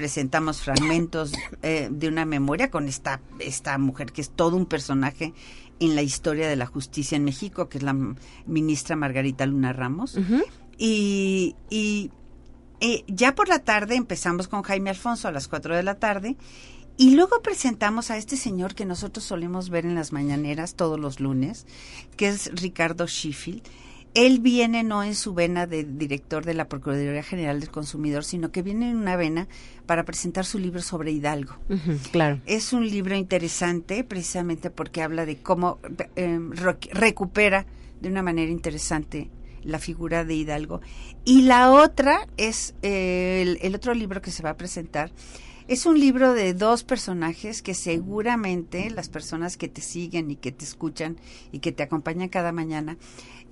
presentamos 0.00 0.62
fragmentos 0.62 1.32
eh, 1.60 1.88
de 1.90 2.08
una 2.08 2.24
memoria 2.24 2.70
con 2.70 2.88
esta, 2.88 3.20
esta 3.38 3.76
mujer 3.76 4.12
que 4.12 4.22
es 4.22 4.30
todo 4.30 4.56
un 4.56 4.64
personaje 4.64 5.34
en 5.80 5.96
la 5.96 6.02
historia 6.02 6.48
de 6.48 6.56
la 6.56 6.66
justicia 6.66 7.16
en 7.16 7.24
México, 7.24 7.68
que 7.68 7.78
es 7.78 7.84
la 7.84 7.96
ministra 8.46 8.96
Margarita 8.96 9.46
Luna 9.46 9.72
Ramos. 9.72 10.16
Y, 10.78 11.56
y 11.68 12.10
eh, 12.80 13.04
ya 13.08 13.34
por 13.34 13.48
la 13.48 13.60
tarde 13.60 13.96
empezamos 13.96 14.46
con 14.46 14.62
Jaime 14.62 14.90
Alfonso 14.90 15.28
a 15.28 15.32
las 15.32 15.48
4 15.48 15.74
de 15.74 15.82
la 15.82 15.96
tarde. 15.96 16.36
Y 16.96 17.14
luego 17.14 17.40
presentamos 17.42 18.10
a 18.10 18.18
este 18.18 18.36
señor 18.36 18.74
que 18.74 18.84
nosotros 18.84 19.24
solemos 19.24 19.70
ver 19.70 19.86
en 19.86 19.94
las 19.94 20.12
mañaneras 20.12 20.74
todos 20.74 21.00
los 21.00 21.18
lunes, 21.18 21.66
que 22.16 22.28
es 22.28 22.50
Ricardo 22.54 23.06
Sheffield 23.06 23.62
él 24.14 24.40
viene 24.40 24.82
no 24.82 25.02
en 25.02 25.14
su 25.14 25.34
vena 25.34 25.66
de 25.66 25.84
director 25.84 26.44
de 26.44 26.54
la 26.54 26.68
Procuraduría 26.68 27.22
General 27.22 27.60
del 27.60 27.70
Consumidor, 27.70 28.24
sino 28.24 28.50
que 28.50 28.62
viene 28.62 28.90
en 28.90 28.96
una 28.96 29.16
vena 29.16 29.48
para 29.86 30.04
presentar 30.04 30.44
su 30.44 30.58
libro 30.58 30.82
sobre 30.82 31.12
Hidalgo. 31.12 31.56
claro. 32.10 32.40
Es 32.46 32.72
un 32.72 32.88
libro 32.88 33.14
interesante 33.14 34.04
precisamente 34.04 34.70
porque 34.70 35.02
habla 35.02 35.26
de 35.26 35.36
cómo 35.36 35.78
eh, 36.16 36.38
recupera 36.92 37.66
de 38.00 38.08
una 38.08 38.22
manera 38.22 38.50
interesante 38.50 39.30
la 39.62 39.78
figura 39.78 40.24
de 40.24 40.34
Hidalgo. 40.34 40.80
Y 41.24 41.42
la 41.42 41.70
otra 41.70 42.26
es 42.36 42.74
eh, 42.82 43.58
el 43.60 43.74
otro 43.74 43.94
libro 43.94 44.22
que 44.22 44.30
se 44.30 44.42
va 44.42 44.50
a 44.50 44.56
presentar 44.56 45.12
es 45.70 45.86
un 45.86 46.00
libro 46.00 46.32
de 46.34 46.52
dos 46.52 46.82
personajes 46.82 47.62
que 47.62 47.74
seguramente 47.74 48.90
las 48.90 49.08
personas 49.08 49.56
que 49.56 49.68
te 49.68 49.80
siguen 49.80 50.28
y 50.32 50.34
que 50.34 50.50
te 50.50 50.64
escuchan 50.64 51.16
y 51.52 51.60
que 51.60 51.70
te 51.70 51.84
acompañan 51.84 52.28
cada 52.28 52.50
mañana 52.50 52.96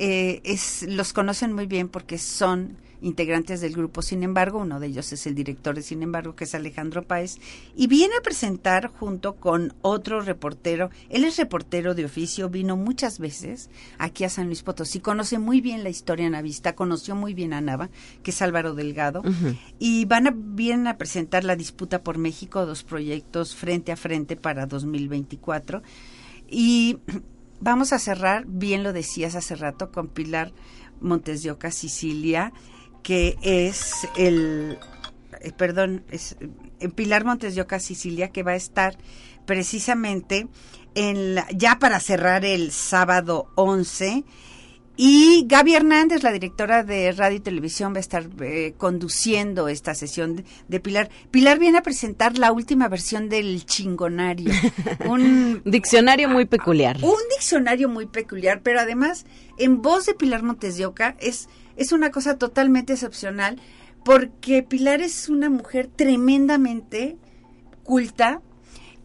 eh, 0.00 0.40
es, 0.42 0.82
los 0.82 1.12
conocen 1.12 1.52
muy 1.52 1.66
bien 1.66 1.88
porque 1.88 2.18
son 2.18 2.76
integrantes 3.00 3.60
del 3.60 3.74
grupo. 3.74 4.02
Sin 4.02 4.22
embargo, 4.22 4.58
uno 4.58 4.80
de 4.80 4.88
ellos 4.88 5.12
es 5.12 5.26
el 5.26 5.34
director 5.34 5.74
de 5.74 5.82
Sin 5.82 6.02
embargo, 6.02 6.34
que 6.34 6.44
es 6.44 6.54
Alejandro 6.54 7.02
Páez, 7.02 7.38
y 7.76 7.86
viene 7.86 8.14
a 8.18 8.22
presentar 8.22 8.88
junto 8.88 9.36
con 9.36 9.74
otro 9.82 10.20
reportero. 10.20 10.90
Él 11.08 11.24
es 11.24 11.36
reportero 11.36 11.94
de 11.94 12.04
oficio, 12.04 12.48
vino 12.48 12.76
muchas 12.76 13.18
veces 13.18 13.70
aquí 13.98 14.24
a 14.24 14.28
San 14.28 14.46
Luis 14.46 14.62
Potosí, 14.62 15.00
conoce 15.00 15.38
muy 15.38 15.60
bien 15.60 15.82
la 15.84 15.90
historia 15.90 16.28
navista, 16.28 16.74
conoció 16.74 17.14
muy 17.14 17.34
bien 17.34 17.52
a 17.52 17.60
Nava, 17.60 17.90
que 18.22 18.30
es 18.30 18.42
Álvaro 18.42 18.74
Delgado, 18.74 19.22
y 19.78 20.04
van 20.04 20.26
a, 20.26 20.34
vienen 20.34 20.86
a 20.86 20.98
presentar 20.98 21.44
la 21.44 21.56
disputa 21.56 22.02
por 22.02 22.18
México, 22.18 22.66
dos 22.66 22.84
proyectos 22.84 23.54
frente 23.54 23.92
a 23.92 23.96
frente 23.96 24.36
para 24.36 24.66
2024. 24.66 25.82
Y 26.48 26.98
vamos 27.60 27.92
a 27.92 27.98
cerrar, 27.98 28.44
bien 28.46 28.82
lo 28.82 28.92
decías 28.92 29.34
hace 29.34 29.56
rato, 29.56 29.90
con 29.92 30.08
Pilar 30.08 30.52
Montes 31.00 31.42
de 31.42 31.50
Oca, 31.50 31.70
Sicilia, 31.70 32.52
que 33.02 33.36
es 33.42 33.92
el, 34.16 34.78
eh, 35.40 35.52
perdón, 35.56 36.04
es 36.10 36.36
en 36.80 36.90
Pilar 36.92 37.24
Montes 37.24 37.54
de 37.54 37.62
Oca, 37.62 37.80
Sicilia, 37.80 38.28
que 38.28 38.42
va 38.42 38.52
a 38.52 38.56
estar 38.56 38.96
precisamente 39.46 40.46
en 40.94 41.36
ya 41.54 41.78
para 41.78 42.00
cerrar 42.00 42.44
el 42.44 42.72
sábado 42.72 43.50
11. 43.54 44.24
Y 45.00 45.44
Gaby 45.46 45.76
Hernández, 45.76 46.24
la 46.24 46.32
directora 46.32 46.82
de 46.82 47.12
Radio 47.12 47.36
y 47.36 47.40
Televisión, 47.40 47.92
va 47.92 47.98
a 47.98 48.00
estar 48.00 48.26
eh, 48.40 48.74
conduciendo 48.76 49.68
esta 49.68 49.94
sesión 49.94 50.44
de, 50.66 50.80
Pilar. 50.80 51.08
Pilar 51.30 51.60
viene 51.60 51.78
a 51.78 51.82
presentar 51.82 52.36
la 52.36 52.50
última 52.50 52.88
versión 52.88 53.28
del 53.28 53.64
chingonario. 53.64 54.52
Un 55.08 55.62
diccionario 55.64 56.28
muy 56.28 56.46
peculiar. 56.46 56.96
Un 57.00 57.28
diccionario 57.30 57.88
muy 57.88 58.06
peculiar, 58.06 58.60
pero 58.64 58.80
además 58.80 59.24
en 59.56 59.82
voz 59.82 60.04
de 60.06 60.14
Pilar 60.14 60.42
Montes 60.42 60.76
de 60.76 60.86
Oca 60.86 61.16
es 61.20 61.48
es 61.78 61.92
una 61.92 62.10
cosa 62.10 62.36
totalmente 62.36 62.92
excepcional 62.92 63.58
porque 64.04 64.62
Pilar 64.62 65.00
es 65.00 65.28
una 65.28 65.48
mujer 65.48 65.88
tremendamente 65.88 67.16
culta 67.84 68.42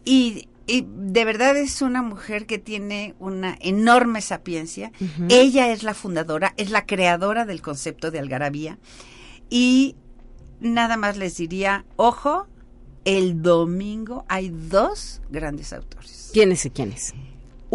y, 0.04 0.48
y 0.66 0.86
de 0.88 1.24
verdad 1.24 1.56
es 1.56 1.82
una 1.82 2.02
mujer 2.02 2.46
que 2.46 2.58
tiene 2.58 3.14
una 3.18 3.56
enorme 3.60 4.20
sapiencia. 4.20 4.92
Ella 5.28 5.70
es 5.72 5.82
la 5.82 5.94
fundadora, 5.94 6.52
es 6.56 6.70
la 6.70 6.84
creadora 6.84 7.46
del 7.46 7.62
concepto 7.62 8.10
de 8.10 8.18
algarabía 8.18 8.78
y 9.48 9.96
nada 10.60 10.96
más 10.96 11.16
les 11.16 11.36
diría, 11.36 11.84
ojo, 11.96 12.46
el 13.04 13.42
domingo 13.42 14.24
hay 14.28 14.50
dos 14.50 15.20
grandes 15.30 15.72
autores. 15.72 16.30
¿Quiénes 16.32 16.64
y 16.66 16.70
quiénes? 16.70 17.14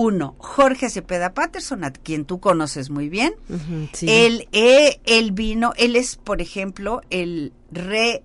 Uno, 0.01 0.35
Jorge 0.37 0.89
Cepeda 0.89 1.33
Patterson, 1.33 1.83
a 1.83 1.91
quien 1.91 2.23
tú 2.23 2.39
conoces 2.39 2.89
muy 2.89 3.09
bien. 3.09 3.33
Ujú, 3.49 3.89
sí. 3.91 4.05
Él, 4.07 4.47
eh, 4.53 5.01
él 5.03 5.33
vino, 5.33 5.73
él 5.75 5.97
es, 5.97 6.15
por 6.15 6.41
ejemplo, 6.41 7.01
el 7.09 7.51
re 7.69 8.23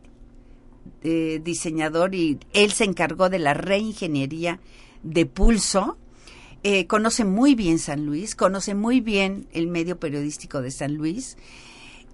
eh, 1.02 1.40
diseñador 1.42 2.14
y 2.14 2.38
él 2.52 2.70
se 2.70 2.84
encargó 2.84 3.28
de 3.28 3.40
la 3.40 3.54
reingeniería 3.54 4.60
de 5.02 5.26
pulso. 5.26 5.98
Eh, 6.62 6.87
conoce 6.87 7.24
muy 7.24 7.56
bien 7.56 7.80
San 7.80 8.06
Luis, 8.06 8.37
conoce 8.37 8.76
muy 8.76 9.00
bien 9.00 9.48
el 9.52 9.66
medio 9.66 9.98
periodístico 9.98 10.62
de 10.62 10.70
San 10.70 10.94
Luis. 10.94 11.37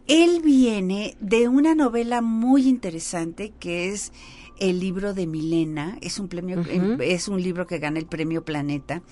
Él 0.06 0.40
viene 0.42 1.18
de 1.20 1.48
una 1.48 1.74
novela 1.74 2.22
muy 2.22 2.66
interesante 2.66 3.52
que 3.60 3.90
es 3.90 4.10
el 4.58 4.80
libro 4.80 5.12
de 5.12 5.26
Milena, 5.26 5.98
es 6.00 6.18
un 6.18 6.28
premio, 6.28 6.64
es 7.00 7.28
un 7.28 7.42
libro 7.42 7.66
que 7.66 7.78
gana 7.78 7.98
el 7.98 8.06
premio 8.06 8.42
Planeta. 8.42 9.02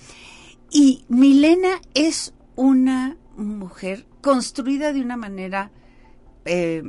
Y 0.71 1.03
Milena 1.07 1.81
es 1.93 2.33
una 2.55 3.17
mujer 3.37 4.05
construida 4.21 4.93
de 4.93 5.01
una 5.01 5.17
manera 5.17 5.71
eh, 6.45 6.83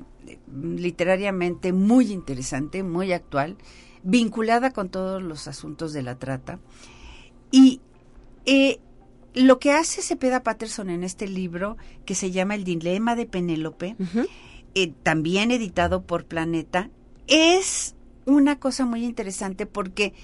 literariamente 0.53 1.73
muy 1.73 2.13
interesante, 2.13 2.83
muy 2.83 3.13
actual, 3.13 3.57
vinculada 4.03 4.73
con 4.73 4.89
todos 4.89 5.23
los 5.23 5.49
asuntos 5.49 5.93
de 5.93 6.03
la 6.03 6.19
trata. 6.19 6.59
Y 7.51 7.81
eh, 8.47 8.81
lo 9.35 9.59
que 9.59 9.73
hace 9.73 10.03
Cepeda 10.03 10.43
Patterson 10.43 10.91
en 10.91 11.05
este 11.05 11.29
libro, 11.29 11.77
que 12.05 12.15
se 12.15 12.31
llama 12.31 12.55
El 12.55 12.65
Dilema 12.65 13.17
de 13.17 13.27
Penélope, 13.27 13.97
eh, 14.75 14.93
también 15.03 15.51
editado 15.51 16.03
por 16.03 16.25
Planeta, 16.25 16.91
es 17.27 17.95
una 18.27 18.59
cosa 18.59 18.87
muy 18.87 19.05
interesante 19.05 19.67
porque 19.67 20.15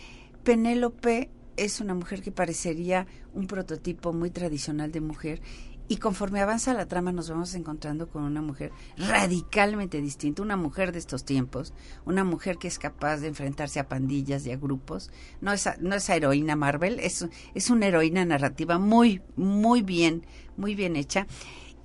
Penélope 0.42 1.30
es 1.56 1.80
una 1.80 1.94
mujer 1.94 2.22
que 2.22 2.32
parecería 2.32 3.06
un 3.34 3.46
prototipo 3.46 4.12
muy 4.12 4.30
tradicional 4.30 4.92
de 4.92 5.00
mujer 5.00 5.40
y 5.88 5.98
conforme 5.98 6.40
avanza 6.40 6.74
la 6.74 6.86
trama 6.86 7.12
nos 7.12 7.30
vamos 7.30 7.54
encontrando 7.54 8.08
con 8.08 8.24
una 8.24 8.42
mujer 8.42 8.72
radicalmente 8.96 10.00
distinta, 10.00 10.42
una 10.42 10.56
mujer 10.56 10.90
de 10.90 10.98
estos 10.98 11.24
tiempos, 11.24 11.72
una 12.04 12.24
mujer 12.24 12.58
que 12.58 12.66
es 12.66 12.78
capaz 12.78 13.18
de 13.18 13.28
enfrentarse 13.28 13.78
a 13.78 13.88
pandillas 13.88 14.44
y 14.46 14.50
a 14.50 14.56
grupos. 14.56 15.10
No 15.40 15.52
es, 15.52 15.68
no 15.80 15.94
es 15.94 16.08
heroína 16.08 16.56
Marvel, 16.56 16.98
es, 16.98 17.26
es 17.54 17.70
una 17.70 17.86
heroína 17.86 18.24
narrativa 18.24 18.78
muy, 18.78 19.22
muy 19.36 19.82
bien, 19.82 20.26
muy 20.56 20.74
bien 20.74 20.96
hecha. 20.96 21.28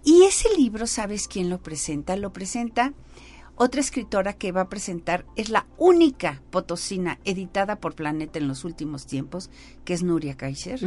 Y 0.04 0.24
ese 0.24 0.50
libro, 0.58 0.88
¿sabes 0.88 1.28
quién 1.28 1.52
lo 1.52 1.62
presenta? 1.62 2.16
Lo 2.16 2.34
presenta 2.34 2.94
otra 3.62 3.80
escritora 3.80 4.34
que 4.34 4.52
va 4.52 4.62
a 4.62 4.70
presentar, 4.70 5.24
es 5.36 5.50
la 5.50 5.68
única 5.78 6.42
potosina 6.50 7.20
editada 7.26 7.76
por 7.76 7.94
Planeta 7.94 8.40
en 8.40 8.48
los 8.48 8.66
últimos 8.66 9.06
tiempos, 9.06 9.52
que 9.86 9.94
es 9.94 10.02
Nuria 10.02 10.36
Kaiser. 10.36 10.80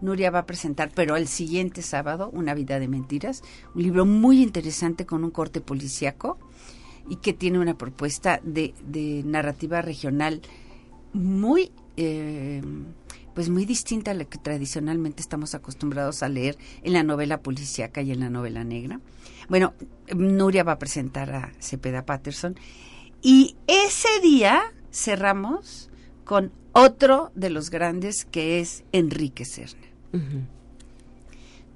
Nuria 0.00 0.30
va 0.30 0.38
a 0.38 0.46
presentar, 0.46 0.90
pero 0.94 1.16
el 1.16 1.28
siguiente 1.28 1.82
sábado, 1.82 2.30
Una 2.32 2.54
vida 2.54 2.80
de 2.80 2.88
mentiras, 2.88 3.42
un 3.74 3.82
libro 3.82 4.06
muy 4.06 4.42
interesante 4.42 5.04
con 5.04 5.24
un 5.24 5.30
corte 5.30 5.60
policíaco 5.60 6.38
y 7.06 7.16
que 7.16 7.34
tiene 7.34 7.58
una 7.58 7.76
propuesta 7.76 8.40
de, 8.42 8.72
de 8.86 9.22
narrativa 9.26 9.82
regional 9.82 10.40
muy, 11.12 11.70
eh, 11.98 12.62
pues 13.34 13.50
muy 13.50 13.66
distinta 13.66 14.12
a 14.12 14.14
la 14.14 14.24
que 14.24 14.38
tradicionalmente 14.38 15.20
estamos 15.20 15.54
acostumbrados 15.54 16.22
a 16.22 16.30
leer 16.30 16.56
en 16.82 16.94
la 16.94 17.02
novela 17.02 17.42
policíaca 17.42 18.00
y 18.00 18.10
en 18.10 18.20
la 18.20 18.30
novela 18.30 18.64
negra. 18.64 19.00
Bueno, 19.48 19.74
Nuria 20.14 20.64
va 20.64 20.72
a 20.72 20.78
presentar 20.78 21.30
a 21.34 21.52
Cepeda 21.60 22.04
Patterson 22.04 22.56
y 23.22 23.56
ese 23.66 24.08
día 24.22 24.62
cerramos 24.92 25.90
con 26.24 26.52
otro 26.72 27.30
de 27.34 27.50
los 27.50 27.70
grandes 27.70 28.24
que 28.24 28.60
es 28.60 28.84
Enrique 28.92 29.44
Serna. 29.44 29.86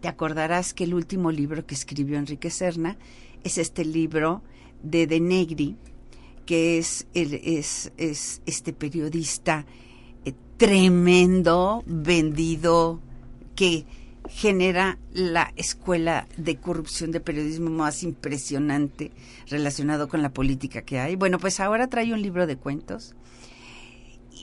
Te 0.01 0.09
acordarás 0.09 0.75
que 0.75 0.85
el 0.85 0.95
último 0.95 1.31
libro 1.31 1.67
que 1.67 1.75
escribió 1.75 2.19
Enrique 2.19 2.51
Serna 2.51 2.97
es 3.45 3.59
este 3.59 3.85
libro 3.85 4.43
de 4.83 5.07
De 5.07 5.21
Negri, 5.21 5.77
que 6.45 6.79
es, 6.79 7.07
el- 7.15 7.35
es, 7.35 7.93
es 7.97 8.43
este 8.47 8.73
periodista 8.73 9.65
eh, 10.25 10.33
tremendo, 10.59 11.83
vendido, 11.87 13.01
que 13.55 13.85
genera 14.29 14.99
la 15.13 15.53
escuela 15.57 16.27
de 16.37 16.57
corrupción 16.57 17.11
de 17.13 17.21
periodismo 17.21 17.71
más 17.71 18.03
impresionante 18.03 19.13
relacionado 19.49 20.09
con 20.09 20.23
la 20.23 20.33
política 20.33 20.83
que 20.83 20.99
hay. 20.99 21.17
Bueno, 21.17 21.39
pues 21.39 21.61
ahora 21.61 21.89
trae 21.89 22.13
un 22.13 22.23
libro 22.23 22.47
de 22.47 22.57
cuentos. 22.57 23.15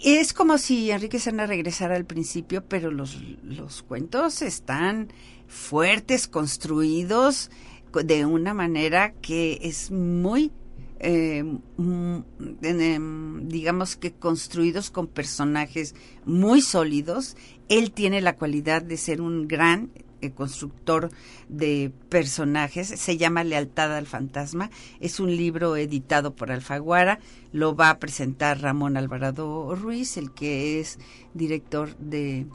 Es 0.03 0.33
como 0.33 0.57
si 0.57 0.91
Enrique 0.91 1.19
Serna 1.19 1.45
regresara 1.45 1.95
al 1.95 2.05
principio, 2.05 2.65
pero 2.65 2.91
los, 2.91 3.21
los 3.43 3.83
cuentos 3.83 4.41
están 4.41 5.07
fuertes, 5.47 6.27
construidos 6.27 7.49
co- 7.91 8.03
de 8.03 8.25
una 8.25 8.53
manera 8.53 9.13
que 9.13 9.59
es 9.61 9.91
muy, 9.91 10.51
eh, 10.99 11.43
mm, 11.77 12.17
em, 12.61 13.47
digamos 13.47 13.95
que 13.95 14.11
construidos 14.11 14.89
con 14.89 15.07
personajes 15.07 15.95
muy 16.25 16.61
sólidos. 16.61 17.35
Él 17.69 17.91
tiene 17.91 18.21
la 18.21 18.35
cualidad 18.35 18.81
de 18.81 18.97
ser 18.97 19.21
un 19.21 19.47
gran 19.47 19.91
eh, 20.21 20.31
constructor 20.31 21.09
de 21.49 21.91
personajes. 22.07 22.87
Se 22.87 23.17
llama 23.17 23.43
Lealtad 23.43 23.95
al 23.95 24.07
Fantasma. 24.07 24.69
Es 25.01 25.19
un 25.19 25.35
libro 25.35 25.75
editado 25.75 26.33
por 26.35 26.51
Alfaguara. 26.51 27.19
Lo 27.51 27.75
va 27.75 27.89
a 27.89 27.99
presentar 27.99 28.61
Ramón 28.61 28.95
Alvarado 28.95 29.75
Ruiz, 29.75 30.15
el 30.15 30.31
que 30.31 30.79
es 30.79 30.97
director 31.33 31.97
de 31.97 32.47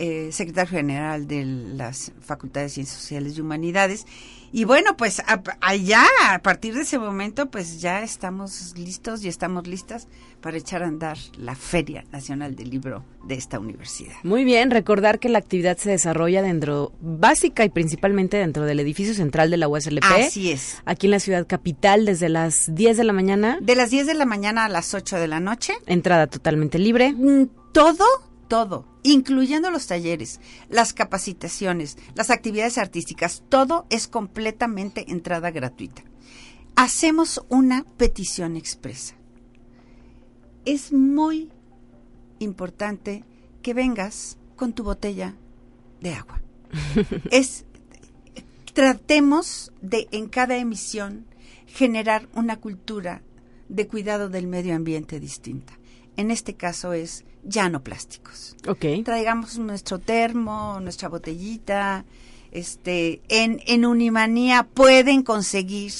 eh, 0.00 0.32
secretario 0.32 0.70
general 0.70 1.28
de 1.28 1.44
las 1.44 2.12
Facultades 2.20 2.72
de 2.72 2.74
Ciencias 2.74 3.00
Sociales 3.00 3.38
y 3.38 3.40
Humanidades. 3.40 4.04
Y 4.52 4.64
bueno, 4.64 4.96
pues 4.98 5.20
a- 5.20 5.42
allá, 5.62 6.04
a 6.28 6.38
partir 6.40 6.74
de 6.74 6.82
ese 6.82 6.98
momento, 6.98 7.50
pues 7.50 7.80
ya 7.80 8.02
estamos 8.02 8.74
listos 8.76 9.24
y 9.24 9.28
estamos 9.28 9.66
listas 9.66 10.08
para 10.42 10.58
echar 10.58 10.82
a 10.82 10.88
andar 10.88 11.16
la 11.38 11.54
Feria 11.54 12.04
Nacional 12.12 12.54
del 12.54 12.68
Libro 12.68 13.04
de 13.24 13.34
esta 13.36 13.58
universidad. 13.58 14.12
Muy 14.24 14.44
bien, 14.44 14.70
recordar 14.70 15.18
que 15.20 15.28
la 15.30 15.38
actividad 15.38 15.78
se 15.78 15.88
desarrolla 15.90 16.42
dentro, 16.42 16.92
básica 17.00 17.64
y 17.64 17.70
principalmente 17.70 18.36
dentro 18.36 18.64
del 18.66 18.80
edificio 18.80 19.14
central 19.14 19.50
de 19.50 19.56
la 19.56 19.68
USLP. 19.68 20.04
Así 20.04 20.50
es. 20.52 20.82
Aquí 20.84 21.06
en 21.06 21.12
la 21.12 21.20
ciudad 21.20 21.46
capital 21.46 22.04
desde 22.04 22.28
las 22.28 22.74
10 22.74 22.96
de 22.96 23.04
la 23.04 23.12
mañana. 23.12 23.58
De 23.62 23.74
las 23.76 23.90
10 23.90 24.06
de 24.06 24.14
la 24.14 24.26
mañana 24.26 24.64
a 24.64 24.68
las 24.68 24.92
8 24.94 25.16
de 25.16 25.28
la 25.28 25.40
noche, 25.40 25.72
Entrada 25.86 26.26
totalmente 26.26 26.78
libre. 26.78 27.12
Mm, 27.12 27.46
todo, 27.72 28.04
todo, 28.52 28.84
incluyendo 29.02 29.70
los 29.70 29.86
talleres, 29.86 30.38
las 30.68 30.92
capacitaciones, 30.92 31.96
las 32.14 32.28
actividades 32.28 32.76
artísticas, 32.76 33.42
todo 33.48 33.86
es 33.88 34.08
completamente 34.08 35.10
entrada 35.10 35.50
gratuita. 35.50 36.02
Hacemos 36.76 37.42
una 37.48 37.86
petición 37.96 38.58
expresa. 38.58 39.14
Es 40.66 40.92
muy 40.92 41.50
importante 42.40 43.24
que 43.62 43.72
vengas 43.72 44.36
con 44.54 44.74
tu 44.74 44.84
botella 44.84 45.34
de 46.02 46.12
agua. 46.12 46.42
es 47.30 47.64
tratemos 48.74 49.72
de 49.80 50.08
en 50.12 50.28
cada 50.28 50.58
emisión 50.58 51.24
generar 51.68 52.28
una 52.34 52.60
cultura 52.60 53.22
de 53.70 53.88
cuidado 53.88 54.28
del 54.28 54.46
medio 54.46 54.76
ambiente 54.76 55.20
distinta. 55.20 55.72
En 56.16 56.30
este 56.30 56.54
caso 56.54 56.92
es 56.92 57.24
ya 57.44 57.68
no 57.68 57.82
plásticos. 57.82 58.56
Ok. 58.68 59.04
Traigamos 59.04 59.58
nuestro 59.58 59.98
termo, 59.98 60.78
nuestra 60.80 61.08
botellita. 61.08 62.04
Este, 62.50 63.22
en, 63.28 63.62
en 63.66 63.86
Unimanía 63.86 64.68
pueden 64.74 65.22
conseguir 65.22 65.92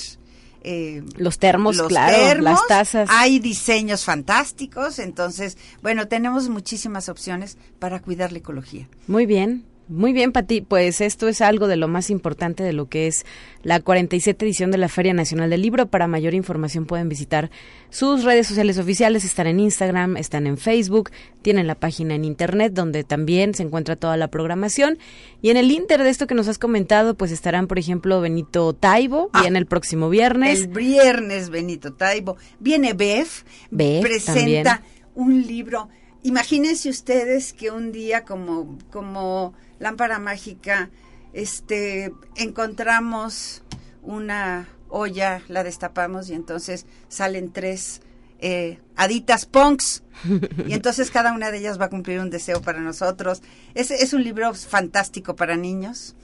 eh, 0.65 1.03
Los 1.17 1.39
termos, 1.39 1.77
los 1.77 1.89
claro, 1.89 2.17
termos, 2.17 2.45
las 2.45 2.67
tazas. 2.69 3.09
Hay 3.11 3.39
diseños 3.39 4.05
fantásticos, 4.05 4.99
entonces, 4.99 5.57
bueno, 5.83 6.09
tenemos 6.09 6.49
muchísimas 6.49 7.09
opciones 7.09 7.59
para 7.79 8.01
cuidar 8.01 8.33
la 8.33 8.39
ecología. 8.39 8.89
Muy 9.07 9.27
bien. 9.27 9.65
Muy 9.89 10.13
bien, 10.13 10.33
Pati, 10.33 10.61
pues 10.61 11.01
esto 11.01 11.29
es 11.29 11.41
algo 11.41 11.67
de 11.67 11.77
lo 11.77 11.89
más 11.89 12.09
importante 12.09 12.63
de 12.63 12.73
lo 12.73 12.89
que 12.89 13.09
es 13.09 13.27
la 13.63 13.81
47 13.81 14.45
edición 14.45 14.71
de 14.71 14.79
la 14.79 14.89
Feria 14.89 15.13
Nacional 15.13 15.51
del 15.51 15.61
Libro. 15.61 15.87
Para 15.87 16.07
mayor 16.07 16.35
información 16.35 16.87
pueden 16.87 17.09
visitar 17.09 17.51
sus 17.91 18.23
redes 18.23 18.47
sociales 18.47 18.79
oficiales, 18.79 19.25
están 19.25 19.49
en 19.49 19.61
Instagram, 19.61 20.17
están 20.17 20.47
en 20.47 20.57
Facebook, 20.57 21.11
tienen 21.43 21.67
la 21.67 21.75
página 21.75 22.15
en 22.15 22.25
Internet 22.25 22.73
donde 22.73 23.03
también 23.03 23.55
se 23.55 23.65
encuentra 23.65 23.97
toda 23.97 24.17
la 24.17 24.29
programación. 24.29 24.99
Y 25.43 25.51
en 25.51 25.57
el 25.57 25.71
Inter 25.71 26.03
de 26.03 26.11
esto 26.11 26.27
que 26.27 26.35
nos 26.35 26.49
has 26.49 26.59
comentado, 26.59 27.15
pues 27.15 27.33
estarán, 27.33 27.67
por 27.67 27.79
ejemplo, 27.79 28.21
Benito 28.21 28.73
Taibo, 28.75 29.31
ah, 29.33 29.43
viene 29.43 29.59
el 29.59 29.67
próximo 29.67 30.09
viernes. 30.09 30.61
El 30.61 30.69
viernes 30.69 31.51
Benito 31.51 31.93
Taibo. 31.95 32.37
Viene 32.61 32.93
Bef, 32.93 33.43
presenta 33.71 34.83
un 35.15 35.43
libro. 35.43 35.89
Imagínense 36.23 36.89
ustedes 36.89 37.53
que 37.53 37.71
un 37.71 37.91
día 37.91 38.25
como, 38.25 38.79
como 38.91 39.55
lámpara 39.79 40.19
mágica, 40.19 40.91
este, 41.33 42.13
encontramos 42.37 43.63
una 44.03 44.69
olla, 44.89 45.43
la 45.49 45.65
destapamos 45.65 46.29
y 46.31 46.35
entonces 46.35 46.87
salen 47.09 47.53
tres 47.53 48.03
eh, 48.39 48.79
aditas 48.97 49.47
punks 49.47 50.03
y 50.69 50.75
entonces 50.75 51.11
cada 51.11 51.33
una 51.33 51.51
de 51.51 51.59
ellas 51.59 51.81
va 51.81 51.87
a 51.87 51.91
cumplir 51.91 52.21
un 52.21 52.31
deseo 52.31 52.61
para 52.61 52.81
nosotros. 52.81 53.43
Es, 53.75 53.91
es 53.91 54.13
un 54.13 54.23
libro 54.23 54.53
fantástico 54.55 55.35
para 55.35 55.57
niños. 55.57 56.15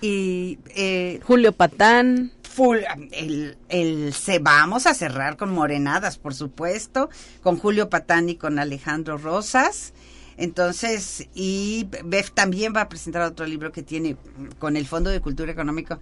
Y 0.00 0.58
eh, 0.74 1.20
Julio 1.22 1.52
Patán. 1.52 2.32
Full, 2.52 2.80
el, 3.12 3.56
el, 3.70 4.12
se 4.12 4.38
vamos 4.38 4.86
a 4.86 4.92
cerrar 4.92 5.38
con 5.38 5.52
Morenadas, 5.52 6.18
por 6.18 6.34
supuesto, 6.34 7.08
con 7.42 7.56
Julio 7.56 7.88
Patán 7.88 8.28
y 8.28 8.36
con 8.36 8.58
Alejandro 8.58 9.16
Rosas. 9.16 9.94
Entonces, 10.36 11.28
y 11.34 11.88
Bef 12.04 12.32
también 12.32 12.74
va 12.74 12.82
a 12.82 12.88
presentar 12.88 13.22
otro 13.22 13.46
libro 13.46 13.72
que 13.72 13.82
tiene 13.82 14.16
con 14.58 14.76
el 14.76 14.86
Fondo 14.86 15.08
de 15.08 15.20
Cultura 15.20 15.52
Económica 15.52 15.98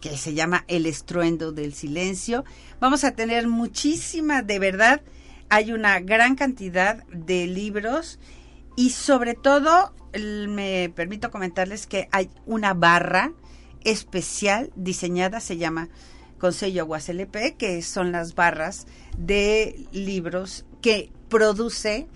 que 0.00 0.16
se 0.18 0.34
llama 0.34 0.64
El 0.68 0.84
estruendo 0.84 1.52
del 1.52 1.72
silencio. 1.72 2.44
Vamos 2.78 3.04
a 3.04 3.12
tener 3.12 3.48
muchísima, 3.48 4.42
de 4.42 4.58
verdad, 4.58 5.00
hay 5.48 5.72
una 5.72 6.00
gran 6.00 6.36
cantidad 6.36 7.04
de 7.06 7.46
libros 7.46 8.18
y 8.76 8.90
sobre 8.90 9.34
todo 9.34 9.94
me 10.12 10.92
permito 10.94 11.30
comentarles 11.30 11.86
que 11.86 12.08
hay 12.12 12.30
una 12.44 12.74
barra 12.74 13.32
especial 13.86 14.70
diseñada, 14.76 15.40
se 15.40 15.56
llama 15.56 15.88
Consejo 16.38 16.80
Aguas 16.80 17.08
LP, 17.08 17.54
que 17.56 17.80
son 17.82 18.12
las 18.12 18.34
barras 18.34 18.86
de 19.16 19.86
libros 19.92 20.66
que 20.82 21.10
produce 21.28 22.06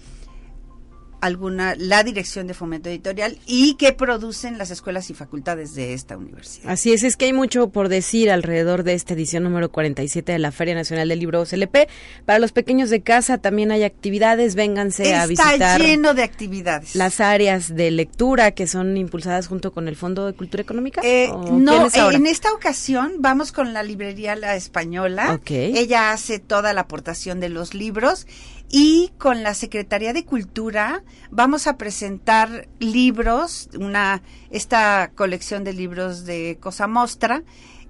alguna 1.20 1.74
la 1.76 2.02
dirección 2.02 2.46
de 2.46 2.54
fomento 2.54 2.88
editorial 2.88 3.38
y 3.46 3.74
que 3.74 3.92
producen 3.92 4.58
las 4.58 4.70
escuelas 4.70 5.10
y 5.10 5.14
facultades 5.14 5.74
de 5.74 5.94
esta 5.94 6.16
universidad. 6.16 6.70
Así 6.70 6.92
es, 6.92 7.02
es 7.02 7.16
que 7.16 7.26
hay 7.26 7.32
mucho 7.32 7.70
por 7.70 7.88
decir 7.88 8.30
alrededor 8.30 8.82
de 8.82 8.94
esta 8.94 9.14
edición 9.14 9.44
número 9.44 9.70
47 9.70 10.32
de 10.32 10.38
la 10.38 10.52
Feria 10.52 10.74
Nacional 10.74 11.08
del 11.08 11.18
Libro 11.18 11.44
CLP. 11.44 11.88
Para 12.24 12.38
los 12.38 12.52
pequeños 12.52 12.90
de 12.90 13.02
casa 13.02 13.38
también 13.38 13.72
hay 13.72 13.84
actividades, 13.84 14.54
vénganse 14.54 15.14
a 15.14 15.26
visitar. 15.26 15.54
Está 15.54 15.78
lleno 15.78 16.14
de 16.14 16.22
actividades. 16.22 16.94
Las 16.94 17.20
áreas 17.20 17.74
de 17.74 17.90
lectura 17.90 18.52
que 18.52 18.66
son 18.66 18.96
impulsadas 18.96 19.46
junto 19.46 19.72
con 19.72 19.88
el 19.88 19.96
Fondo 19.96 20.26
de 20.26 20.32
Cultura 20.32 20.62
Económica. 20.62 21.00
Eh, 21.04 21.30
no, 21.52 21.88
en 21.94 22.26
esta 22.26 22.52
ocasión 22.52 23.14
vamos 23.18 23.52
con 23.52 23.72
la 23.72 23.82
librería 23.82 24.36
La 24.36 24.56
Española. 24.56 25.38
Okay. 25.40 25.76
Ella 25.76 26.12
hace 26.12 26.38
toda 26.38 26.72
la 26.72 26.82
aportación 26.82 27.40
de 27.40 27.48
los 27.48 27.74
libros 27.74 28.26
y 28.70 29.10
con 29.18 29.42
la 29.42 29.54
Secretaría 29.54 30.12
de 30.12 30.24
Cultura 30.24 31.02
vamos 31.30 31.66
a 31.66 31.76
presentar 31.76 32.68
libros, 32.78 33.68
una 33.78 34.22
esta 34.50 35.10
colección 35.14 35.64
de 35.64 35.72
libros 35.72 36.24
de 36.24 36.56
Cosa 36.60 36.86
Mostra 36.86 37.42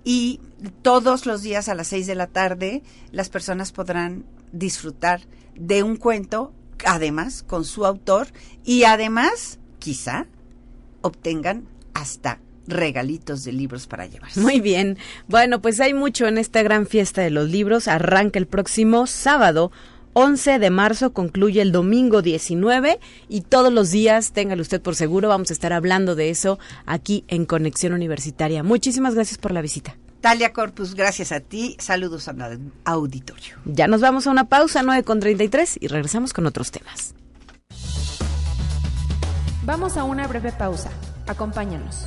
y 0.04 0.40
todos 0.80 1.26
los 1.26 1.42
días 1.42 1.68
a 1.68 1.74
las 1.74 1.88
seis 1.88 2.06
de 2.06 2.14
la 2.14 2.26
tarde 2.26 2.82
las 3.12 3.28
personas 3.28 3.72
podrán 3.72 4.24
disfrutar 4.52 5.20
de 5.54 5.82
un 5.82 5.96
cuento, 5.96 6.54
además 6.86 7.42
con 7.42 7.64
su 7.64 7.84
autor 7.84 8.28
y 8.64 8.84
además 8.84 9.58
quizá 9.78 10.26
obtengan 11.02 11.66
hasta 11.92 12.40
regalitos 12.66 13.44
de 13.44 13.52
libros 13.52 13.86
para 13.86 14.06
llevar. 14.06 14.30
Muy 14.36 14.60
bien. 14.60 14.96
Bueno, 15.28 15.60
pues 15.60 15.80
hay 15.80 15.92
mucho 15.92 16.26
en 16.26 16.38
esta 16.38 16.62
gran 16.62 16.86
fiesta 16.86 17.20
de 17.20 17.30
los 17.30 17.50
libros. 17.50 17.88
Arranca 17.88 18.38
el 18.38 18.46
próximo 18.46 19.06
sábado 19.06 19.72
11 20.12 20.58
de 20.58 20.70
marzo 20.70 21.12
concluye 21.12 21.62
el 21.62 21.72
domingo 21.72 22.22
19 22.22 22.98
y 23.28 23.42
todos 23.42 23.72
los 23.72 23.90
días, 23.90 24.32
téngalo 24.32 24.62
usted 24.62 24.80
por 24.80 24.96
seguro, 24.96 25.28
vamos 25.28 25.50
a 25.50 25.52
estar 25.52 25.72
hablando 25.72 26.14
de 26.14 26.30
eso 26.30 26.58
aquí 26.86 27.24
en 27.28 27.44
Conexión 27.44 27.92
Universitaria. 27.92 28.62
Muchísimas 28.62 29.14
gracias 29.14 29.38
por 29.38 29.52
la 29.52 29.62
visita. 29.62 29.96
Talia 30.20 30.52
Corpus, 30.52 30.94
gracias 30.94 31.32
a 31.32 31.40
ti. 31.40 31.76
Saludos 31.78 32.28
al 32.28 32.60
auditorio. 32.84 33.56
Ya 33.64 33.86
nos 33.86 34.00
vamos 34.00 34.26
a 34.26 34.30
una 34.30 34.48
pausa, 34.48 34.82
9 34.82 35.02
con 35.02 35.20
33, 35.20 35.78
y 35.80 35.88
regresamos 35.88 36.32
con 36.32 36.46
otros 36.46 36.70
temas. 36.70 37.14
Vamos 39.64 39.96
a 39.96 40.04
una 40.04 40.26
breve 40.26 40.52
pausa. 40.52 40.90
Acompáñanos. 41.26 42.06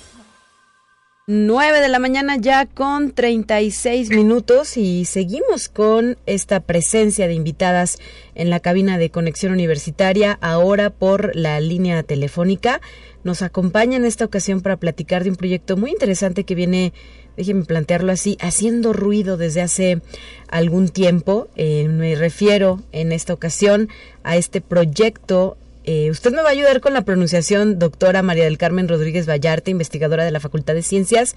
9 1.33 1.79
de 1.79 1.87
la 1.87 1.99
mañana 1.99 2.35
ya 2.35 2.65
con 2.65 3.11
36 3.11 4.09
minutos 4.09 4.75
y 4.75 5.05
seguimos 5.05 5.69
con 5.69 6.17
esta 6.25 6.59
presencia 6.59 7.25
de 7.29 7.35
invitadas 7.35 7.99
en 8.35 8.49
la 8.49 8.59
cabina 8.59 8.97
de 8.97 9.11
conexión 9.11 9.53
universitaria, 9.53 10.37
ahora 10.41 10.89
por 10.89 11.33
la 11.33 11.61
línea 11.61 12.03
telefónica. 12.03 12.81
Nos 13.23 13.43
acompaña 13.43 13.95
en 13.95 14.03
esta 14.03 14.25
ocasión 14.25 14.59
para 14.59 14.75
platicar 14.75 15.23
de 15.23 15.29
un 15.29 15.37
proyecto 15.37 15.77
muy 15.77 15.91
interesante 15.91 16.43
que 16.43 16.53
viene 16.53 16.91
déjeme 17.37 17.63
plantearlo 17.63 18.11
así, 18.11 18.37
haciendo 18.41 18.91
ruido 18.91 19.37
desde 19.37 19.61
hace 19.61 20.01
algún 20.49 20.89
tiempo. 20.89 21.47
Eh, 21.55 21.87
me 21.87 22.15
refiero 22.15 22.81
en 22.91 23.13
esta 23.13 23.33
ocasión 23.33 23.87
a 24.23 24.35
este 24.35 24.59
proyecto. 24.59 25.57
Eh, 25.83 26.11
usted 26.11 26.31
me 26.31 26.43
va 26.43 26.49
a 26.49 26.51
ayudar 26.51 26.79
con 26.79 26.93
la 26.93 27.01
pronunciación, 27.01 27.79
doctora 27.79 28.21
María 28.21 28.43
del 28.43 28.57
Carmen 28.57 28.87
Rodríguez 28.87 29.27
Vallarte, 29.27 29.71
investigadora 29.71 30.23
de 30.23 30.31
la 30.31 30.39
Facultad 30.39 30.75
de 30.75 30.83
Ciencias. 30.83 31.35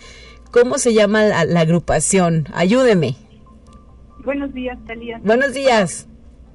¿Cómo 0.50 0.78
se 0.78 0.92
llama 0.92 1.24
la, 1.24 1.60
agrupación? 1.60 2.46
Ayúdeme. 2.54 3.16
Buenos 4.24 4.52
días, 4.52 4.78
Talía. 4.86 5.18
Buenos 5.22 5.54
días. 5.54 6.08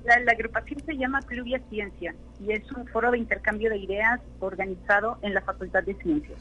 La, 0.05 0.19
la, 0.19 0.31
agrupación 0.31 0.79
se 0.85 0.97
llama 0.97 1.19
Pluvia 1.21 1.61
Ciencia 1.69 2.15
y 2.45 2.51
es 2.51 2.71
un 2.71 2.87
foro 2.87 3.11
de 3.11 3.17
intercambio 3.17 3.69
de 3.69 3.77
ideas 3.77 4.21
organizado 4.39 5.17
en 5.21 5.33
la 5.33 5.41
Facultad 5.41 5.83
de 5.83 5.95
Ciencias. 5.95 6.37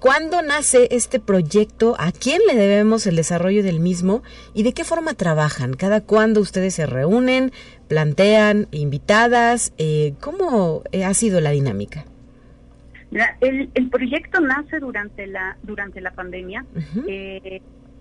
¿Cuándo 0.00 0.42
nace 0.42 0.88
este 0.92 1.18
proyecto? 1.18 1.96
¿A 1.98 2.12
quién 2.12 2.40
le 2.46 2.54
debemos 2.54 3.06
el 3.06 3.16
desarrollo 3.16 3.64
del 3.64 3.80
mismo? 3.80 4.22
¿Y 4.54 4.62
de 4.62 4.72
qué 4.72 4.84
forma 4.84 5.14
trabajan? 5.14 5.74
¿Cada 5.74 6.00
cuándo 6.00 6.40
ustedes 6.40 6.74
se 6.74 6.86
reúnen, 6.86 7.50
plantean 7.88 8.68
invitadas? 8.70 9.72
Eh, 9.76 10.14
¿Cómo 10.20 10.82
eh, 10.92 11.04
ha 11.04 11.14
sido 11.14 11.40
la 11.40 11.50
dinámica? 11.50 12.04
El, 13.40 13.70
el, 13.74 13.88
proyecto 13.88 14.38
nace 14.40 14.80
durante 14.80 15.26
la 15.26 15.56
durante 15.62 16.00
la 16.02 16.10
pandemia 16.10 16.66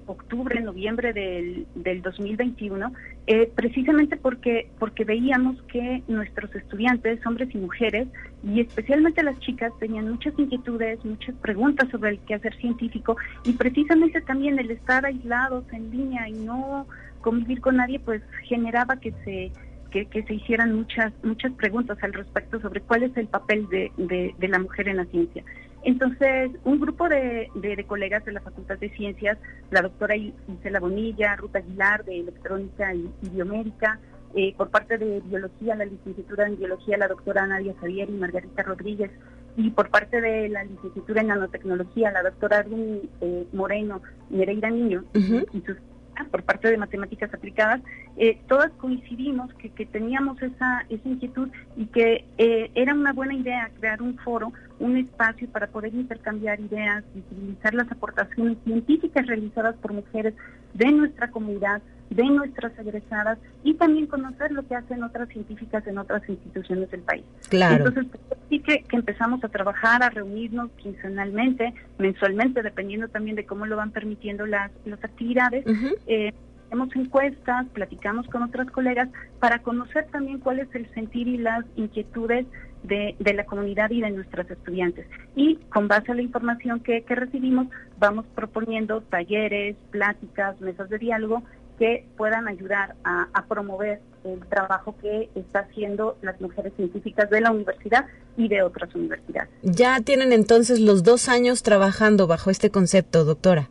octubre, 0.07 0.59
noviembre 0.61 1.13
del, 1.13 1.67
del 1.75 2.01
2021, 2.01 2.91
eh, 3.27 3.51
precisamente 3.53 4.17
porque, 4.17 4.69
porque 4.79 5.03
veíamos 5.03 5.61
que 5.63 6.01
nuestros 6.07 6.53
estudiantes, 6.55 7.25
hombres 7.25 7.53
y 7.53 7.57
mujeres, 7.57 8.07
y 8.43 8.61
especialmente 8.61 9.21
las 9.23 9.39
chicas, 9.39 9.71
tenían 9.79 10.09
muchas 10.09 10.33
inquietudes, 10.37 11.03
muchas 11.05 11.35
preguntas 11.35 11.89
sobre 11.89 12.11
el 12.11 12.19
quehacer 12.19 12.55
científico, 12.57 13.17
y 13.43 13.53
precisamente 13.53 14.21
también 14.21 14.57
el 14.59 14.71
estar 14.71 15.05
aislados 15.05 15.65
en 15.71 15.91
línea 15.91 16.27
y 16.27 16.33
no 16.33 16.87
convivir 17.21 17.61
con 17.61 17.77
nadie, 17.77 17.99
pues 17.99 18.21
generaba 18.43 18.97
que 18.97 19.11
se 19.23 19.51
que, 19.91 20.05
que, 20.05 20.21
se 20.23 20.33
hicieran 20.33 20.75
muchas 20.75 21.13
muchas 21.23 21.53
preguntas 21.53 21.97
al 22.01 22.11
respecto 22.11 22.59
sobre 22.59 22.81
cuál 22.81 23.03
es 23.03 23.15
el 23.15 23.27
papel 23.27 23.69
de, 23.69 23.89
de, 23.95 24.35
de 24.37 24.47
la 24.49 24.59
mujer 24.59 24.89
en 24.89 24.97
la 24.97 25.05
ciencia. 25.05 25.43
Entonces, 25.87 26.51
un 26.65 26.81
grupo 26.81 27.07
de, 27.07 27.49
colegas 27.87 28.25
de 28.25 28.33
la 28.33 28.41
Facultad 28.41 28.77
de 28.77 28.89
Ciencias, 28.89 29.37
la 29.71 29.81
doctora 29.81 30.17
Isela 30.17 30.81
Bonilla, 30.81 31.37
Ruta 31.37 31.59
Aguilar 31.59 32.03
de 32.03 32.19
Electrónica 32.19 32.93
y, 32.93 33.09
Biomédica, 33.29 33.97
eh, 34.35 34.53
por 34.57 34.69
parte 34.69 34.97
de 34.97 35.21
Biología, 35.21 35.75
la 35.75 35.85
licenciatura 35.85 36.45
en 36.45 36.57
Biología, 36.57 36.97
la 36.97 37.07
doctora 37.07 37.47
Nadia 37.47 37.73
Javier 37.79 38.09
y 38.09 38.17
Margarita 38.17 38.63
Rodríguez, 38.63 39.11
y 39.55 39.69
por 39.69 39.89
parte 39.89 40.19
de 40.19 40.49
la 40.49 40.65
licenciatura 40.65 41.21
en 41.21 41.27
Nanotecnología, 41.27 42.11
la 42.11 42.23
doctora 42.23 42.57
Arun 42.57 43.09
eh, 43.21 43.47
Moreno 43.53 44.01
y 44.29 44.35
Nereida 44.35 44.69
Niño, 44.69 45.05
y 45.13 45.61
sus 45.61 45.77
por 46.25 46.43
parte 46.43 46.69
de 46.69 46.77
matemáticas 46.77 47.33
aplicadas, 47.33 47.81
eh, 48.17 48.39
todas 48.47 48.71
coincidimos 48.73 49.53
que, 49.55 49.85
teníamos 49.85 50.41
esa, 50.41 50.85
esa 50.89 51.07
inquietud 51.07 51.49
y 51.75 51.85
que 51.87 52.25
eh, 52.37 52.71
era 52.75 52.93
una 52.93 53.13
buena 53.13 53.35
idea 53.35 53.69
crear 53.79 54.01
un 54.01 54.17
foro, 54.17 54.51
un 54.79 54.97
espacio 54.97 55.47
para 55.49 55.67
poder 55.67 55.93
intercambiar 55.93 56.59
ideas, 56.59 57.03
visibilizar 57.13 57.73
las 57.73 57.91
aportaciones 57.91 58.57
científicas 58.63 59.25
realizadas 59.25 59.75
por 59.77 59.93
mujeres 59.93 60.33
de 60.73 60.91
nuestra 60.91 61.29
comunidad, 61.31 61.81
de 62.09 62.23
nuestras 62.23 62.77
egresadas 62.79 63.37
y 63.63 63.73
también 63.73 64.07
conocer 64.07 64.51
lo 64.51 64.65
que 64.67 64.75
hacen 64.75 65.03
otras 65.03 65.27
científicas 65.29 65.85
en 65.87 65.97
otras 65.97 66.27
instituciones 66.29 66.89
del 66.91 67.01
país. 67.01 67.25
Claro. 67.49 67.87
Entonces, 67.87 68.05
pues, 68.27 68.39
sí 68.49 68.59
que, 68.59 68.83
empezamos 68.91 69.43
a 69.43 69.49
trabajar, 69.49 70.03
a 70.03 70.09
reunirnos 70.09 70.69
quincenalmente, 70.77 71.73
mensualmente, 71.97 72.61
dependiendo 72.61 73.07
también 73.07 73.35
de 73.35 73.45
cómo 73.45 73.65
lo 73.65 73.75
van 73.75 73.91
permitiendo 73.91 74.45
las, 74.45 74.71
las 74.85 75.03
actividades. 75.03 75.65
Eh, 76.07 76.33
hacemos 76.67 76.95
encuestas, 76.95 77.65
platicamos 77.73 78.27
con 78.27 78.43
otras 78.43 78.69
colegas 78.71 79.09
para 79.39 79.59
conocer 79.59 80.05
también 80.11 80.39
cuál 80.39 80.59
es 80.59 80.73
el 80.75 80.87
sentir 80.93 81.27
y 81.27 81.37
las 81.37 81.65
inquietudes 81.75 82.45
de, 82.83 83.15
de, 83.19 83.33
la 83.33 83.45
comunidad 83.45 83.91
y 83.91 84.01
de 84.01 84.11
nuestras 84.11 84.49
estudiantes. 84.49 85.05
Y 85.35 85.55
con 85.73 85.87
base 85.87 86.11
a 86.11 86.15
la 86.15 86.21
información 86.21 86.79
que, 86.79 87.03
que 87.03 87.15
recibimos, 87.15 87.67
vamos 87.99 88.25
proponiendo 88.35 89.01
talleres, 89.01 89.75
pláticas, 89.91 90.59
mesas 90.61 90.89
de 90.89 90.97
diálogo 90.97 91.43
que 91.77 92.05
puedan 92.17 92.47
ayudar 92.47 92.95
a, 93.03 93.27
promover 93.47 94.01
el 94.23 94.39
trabajo 94.47 94.95
que 95.01 95.29
está 95.35 95.59
haciendo 95.59 96.17
las 96.21 96.39
mujeres 96.41 96.73
científicas 96.75 97.29
de 97.29 97.39
la 97.39 97.51
universidad 97.51 98.05
y 98.35 98.47
de 98.47 98.61
otras 98.61 98.93
universidades. 98.93 99.49
Ya 99.61 100.01
tienen 100.01 100.33
entonces 100.33 100.79
los 100.79 101.03
dos 101.03 101.29
años 101.29 101.63
trabajando 101.63 102.27
bajo 102.27 102.49
este 102.49 102.71
concepto, 102.71 103.23
doctora. 103.25 103.69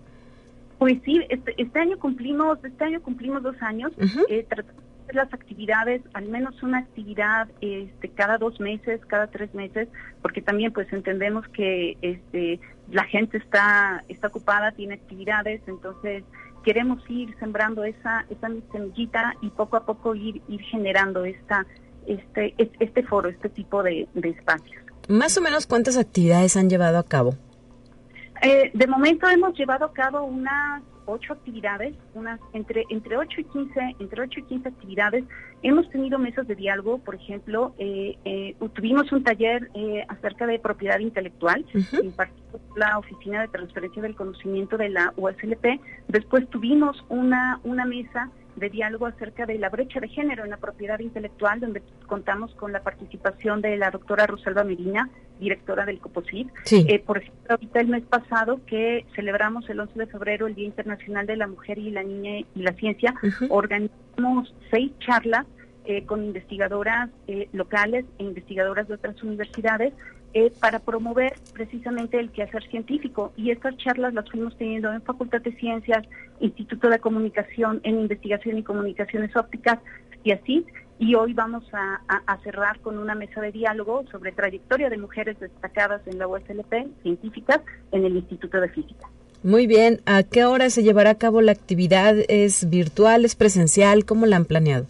Pues 0.78 0.98
sí, 1.04 1.20
este, 1.28 1.54
este 1.56 1.78
año 1.78 1.98
cumplimos, 1.98 2.58
este 2.64 2.84
año 2.84 3.02
cumplimos 3.02 3.42
dos 3.42 3.56
años. 3.60 3.92
Eh, 4.28 4.46
las 5.12 5.32
actividades, 5.32 6.02
al 6.14 6.28
menos 6.28 6.62
una 6.62 6.78
actividad 6.78 7.48
este, 7.60 8.08
cada 8.10 8.38
dos 8.38 8.58
meses, 8.60 9.00
cada 9.06 9.28
tres 9.28 9.54
meses, 9.54 9.88
porque 10.22 10.42
también 10.42 10.72
pues 10.72 10.92
entendemos 10.92 11.46
que 11.48 11.96
este, 12.02 12.60
la 12.90 13.04
gente 13.04 13.38
está, 13.38 14.04
está 14.08 14.28
ocupada, 14.28 14.72
tiene 14.72 14.94
actividades, 14.94 15.60
entonces 15.66 16.24
queremos 16.64 17.02
ir 17.08 17.34
sembrando 17.38 17.84
esa, 17.84 18.26
esa 18.28 18.48
semillita 18.72 19.34
y 19.40 19.50
poco 19.50 19.76
a 19.76 19.86
poco 19.86 20.14
ir, 20.14 20.42
ir 20.48 20.60
generando 20.62 21.24
esta, 21.24 21.64
este, 22.06 22.54
este 22.58 23.02
foro, 23.04 23.28
este 23.28 23.48
tipo 23.48 23.82
de, 23.82 24.08
espacios. 24.14 24.82
Más 25.08 25.38
o 25.38 25.40
menos 25.40 25.66
cuántas 25.66 25.96
actividades 25.96 26.56
han 26.56 26.68
llevado 26.68 26.98
a 26.98 27.04
cabo? 27.04 27.34
Eh, 28.42 28.70
de 28.74 28.86
momento 28.86 29.28
hemos 29.28 29.56
llevado 29.56 29.86
a 29.86 29.92
cabo 29.92 30.24
unas 30.24 30.82
ocho 31.06 31.32
actividades, 31.32 31.94
unas 32.14 32.40
entre 32.52 32.84
entre 32.90 33.16
ocho 33.16 33.40
y 33.40 33.44
quince, 33.44 33.96
entre 33.98 34.22
ocho 34.22 34.40
y 34.40 34.42
quince 34.44 34.68
actividades. 34.68 35.24
Hemos 35.62 35.88
tenido 35.90 36.18
mesas 36.18 36.46
de 36.46 36.54
diálogo, 36.54 36.98
por 36.98 37.14
ejemplo, 37.14 37.74
eh, 37.78 38.16
eh, 38.24 38.54
tuvimos 38.74 39.10
un 39.12 39.24
taller 39.24 39.70
acerca 40.08 40.46
de 40.46 40.58
propiedad 40.58 40.98
intelectual, 40.98 41.64
uh 41.74 42.12
la 42.76 42.98
Oficina 42.98 43.40
de 43.40 43.48
Transferencia 43.48 44.02
del 44.02 44.14
Conocimiento 44.14 44.76
de 44.76 44.90
la 44.90 45.12
USLP. 45.16 45.80
Después 46.08 46.48
tuvimos 46.50 47.04
una, 47.08 47.60
una 47.64 47.84
mesa 47.84 48.30
de 48.56 48.70
diálogo 48.70 49.06
acerca 49.06 49.46
de 49.46 49.58
la 49.58 49.68
brecha 49.68 50.00
de 50.00 50.08
género 50.08 50.44
en 50.44 50.50
la 50.50 50.56
propiedad 50.56 50.98
intelectual, 50.98 51.60
donde 51.60 51.82
contamos 52.06 52.54
con 52.54 52.72
la 52.72 52.82
participación 52.82 53.60
de 53.60 53.76
la 53.76 53.90
doctora 53.90 54.26
Rosalba 54.26 54.64
Medina, 54.64 55.08
directora 55.38 55.84
del 55.84 56.00
COPOSIT. 56.00 56.48
Eh, 56.72 56.98
por 57.00 57.18
ejemplo, 57.18 57.50
ahorita 57.50 57.80
el 57.80 57.88
mes 57.88 58.04
pasado 58.04 58.60
que 58.66 59.04
celebramos 59.14 59.68
el 59.68 59.80
11 59.80 59.98
de 59.98 60.06
febrero 60.06 60.46
el 60.46 60.54
Día 60.54 60.66
Internacional 60.66 61.26
de 61.26 61.36
la 61.36 61.46
Mujer 61.46 61.78
y 61.78 61.90
la 61.90 62.02
Niña 62.02 62.38
y 62.38 62.62
la 62.62 62.72
Ciencia, 62.72 63.14
organizamos 63.50 64.54
seis 64.70 64.92
charlas 65.00 65.46
eh, 65.84 66.04
con 66.04 66.24
investigadoras 66.24 67.10
eh, 67.28 67.48
locales 67.52 68.04
e 68.18 68.24
investigadoras 68.24 68.88
de 68.88 68.94
otras 68.94 69.22
universidades 69.22 69.92
eh, 70.34 70.52
para 70.60 70.80
promover 70.80 71.34
precisamente 71.54 72.18
el 72.18 72.30
quehacer 72.30 72.62
científico. 72.68 73.32
Y 73.36 73.50
estas 73.50 73.76
charlas 73.78 74.14
las 74.14 74.30
fuimos 74.30 74.56
teniendo 74.56 74.92
en 74.92 75.02
Facultad 75.02 75.40
de 75.40 75.52
Ciencias, 75.56 76.06
Instituto 76.40 76.88
de 76.90 76.98
Comunicación, 76.98 77.80
en 77.84 78.00
Investigación 78.00 78.58
y 78.58 78.62
Comunicaciones 78.62 79.34
Ópticas 79.36 79.78
y 80.24 80.32
así. 80.32 80.66
Y 80.98 81.14
hoy 81.14 81.34
vamos 81.34 81.64
a, 81.72 82.00
cerrar 82.42 82.80
con 82.80 82.98
una 82.98 83.14
mesa 83.14 83.40
de 83.40 83.52
diálogo 83.52 84.04
sobre 84.10 84.32
trayectoria 84.32 84.88
de 84.88 84.96
mujeres 84.96 85.38
destacadas 85.38 86.00
en 86.06 86.18
la 86.18 86.26
USLP, 86.26 87.02
científicas, 87.02 87.60
en 87.92 88.04
el 88.04 88.16
Instituto 88.16 88.60
de 88.60 88.68
Física. 88.68 89.08
Muy 89.42 89.66
bien, 89.66 90.00
¿a 90.06 90.22
qué 90.22 90.44
hora 90.44 90.70
se 90.70 90.82
llevará 90.82 91.10
a 91.10 91.18
cabo 91.18 91.42
la 91.42 91.52
actividad? 91.52 92.16
¿Es 92.28 92.68
virtual, 92.70 93.24
es 93.24 93.36
presencial? 93.36 94.04
¿Cómo 94.04 94.26
la 94.26 94.36
han 94.36 94.44
planeado? 94.44 94.86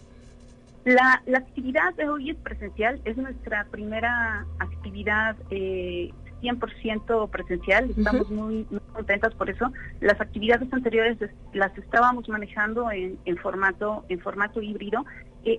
La, 0.87 1.21
actividad 1.35 1.93
de 1.95 2.07
hoy 2.07 2.29
es 2.29 2.37
presencial, 2.37 3.01
es 3.03 3.17
nuestra 3.17 3.65
primera 3.65 4.45
actividad 4.59 5.35
eh, 5.49 6.13
100% 6.41 7.29
presencial, 7.29 7.89
estamos 7.89 8.29
muy, 8.31 8.65
contentas 8.93 9.35
por 9.35 9.49
eso. 9.49 9.69
Las 9.99 10.21
actividades 10.21 10.71
anteriores 10.71 11.17
las 11.51 11.77
estábamos 11.77 12.29
manejando 12.29 12.89
en, 12.89 13.19
en 13.25 13.35
formato 13.35 14.05
en 14.07 14.21
formato 14.21 14.61
híbrido 14.61 15.03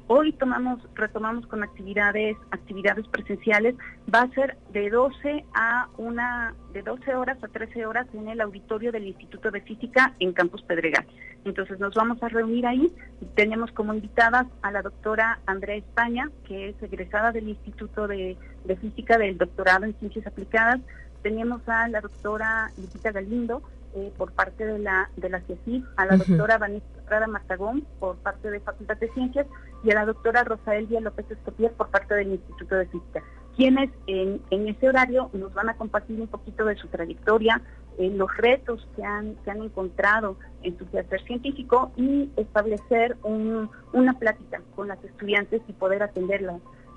hoy 0.06 0.32
tomamos, 0.32 0.80
retomamos 0.94 1.46
con 1.46 1.62
actividades, 1.62 2.36
actividades 2.50 3.06
presenciales, 3.08 3.74
va 4.12 4.22
a 4.22 4.30
ser 4.30 4.56
de 4.72 4.90
12 4.90 5.44
a 5.54 5.88
una, 5.96 6.54
de 6.72 6.82
12 6.82 7.14
horas 7.14 7.42
a 7.42 7.48
13 7.48 7.86
horas 7.86 8.06
en 8.12 8.28
el 8.28 8.40
auditorio 8.40 8.92
del 8.92 9.06
Instituto 9.06 9.50
de 9.50 9.62
Física 9.62 10.14
en 10.18 10.32
Campus 10.32 10.62
Pedregal. 10.62 11.06
Entonces 11.44 11.78
nos 11.78 11.94
vamos 11.94 12.22
a 12.22 12.28
reunir 12.28 12.66
ahí. 12.66 12.92
Tenemos 13.34 13.70
como 13.72 13.94
invitadas 13.94 14.46
a 14.62 14.70
la 14.70 14.82
doctora 14.82 15.40
Andrea 15.46 15.76
España, 15.76 16.30
que 16.46 16.70
es 16.70 16.82
egresada 16.82 17.32
del 17.32 17.48
Instituto 17.48 18.06
de, 18.06 18.36
Física 18.80 19.18
del 19.18 19.38
doctorado 19.38 19.84
en 19.84 19.94
Ciencias 19.94 20.26
Aplicadas. 20.26 20.80
Tenemos 21.22 21.66
a 21.68 21.88
la 21.88 22.00
doctora 22.00 22.70
Lupita 22.76 23.12
Galindo, 23.12 23.62
eh, 23.94 24.12
por 24.18 24.32
parte 24.32 24.66
de 24.66 24.78
la 24.78 25.10
de 25.16 25.30
la 25.30 25.40
CIECIF, 25.40 25.84
a 25.96 26.04
la 26.04 26.16
doctora 26.18 26.58
Vanessa 26.58 26.84
Prada 27.06 27.26
Martagón 27.26 27.86
por 27.98 28.16
parte 28.16 28.50
de 28.50 28.60
Facultad 28.60 28.98
de 28.98 29.10
Ciencias 29.12 29.46
y 29.82 29.90
a 29.90 29.94
la 29.94 30.04
doctora 30.04 30.44
Rosaelvia 30.44 31.00
López 31.00 31.30
Escopier 31.30 31.72
por 31.72 31.88
parte 31.88 32.14
del 32.14 32.32
Instituto 32.32 32.76
de 32.76 32.86
Física, 32.86 33.22
quienes 33.58 33.90
en, 34.06 34.40
en 34.50 34.68
ese 34.68 34.88
horario 34.88 35.30
nos 35.32 35.52
van 35.52 35.68
a 35.68 35.76
compartir 35.76 36.20
un 36.20 36.28
poquito 36.28 36.64
de 36.64 36.76
su 36.76 36.86
trayectoria, 36.86 37.60
eh, 37.98 38.08
los 38.08 38.34
retos 38.36 38.86
que 38.94 39.02
han, 39.02 39.36
encontrado 39.46 40.38
en 40.62 40.78
su 40.78 40.88
quehacer 40.88 41.24
científico 41.24 41.90
y 41.96 42.30
establecer 42.36 43.16
un, 43.24 43.68
una 43.92 44.16
plática 44.16 44.62
con 44.76 44.86
las 44.86 45.02
estudiantes 45.02 45.60
y 45.66 45.72
poder 45.72 46.04
atender 46.04 46.46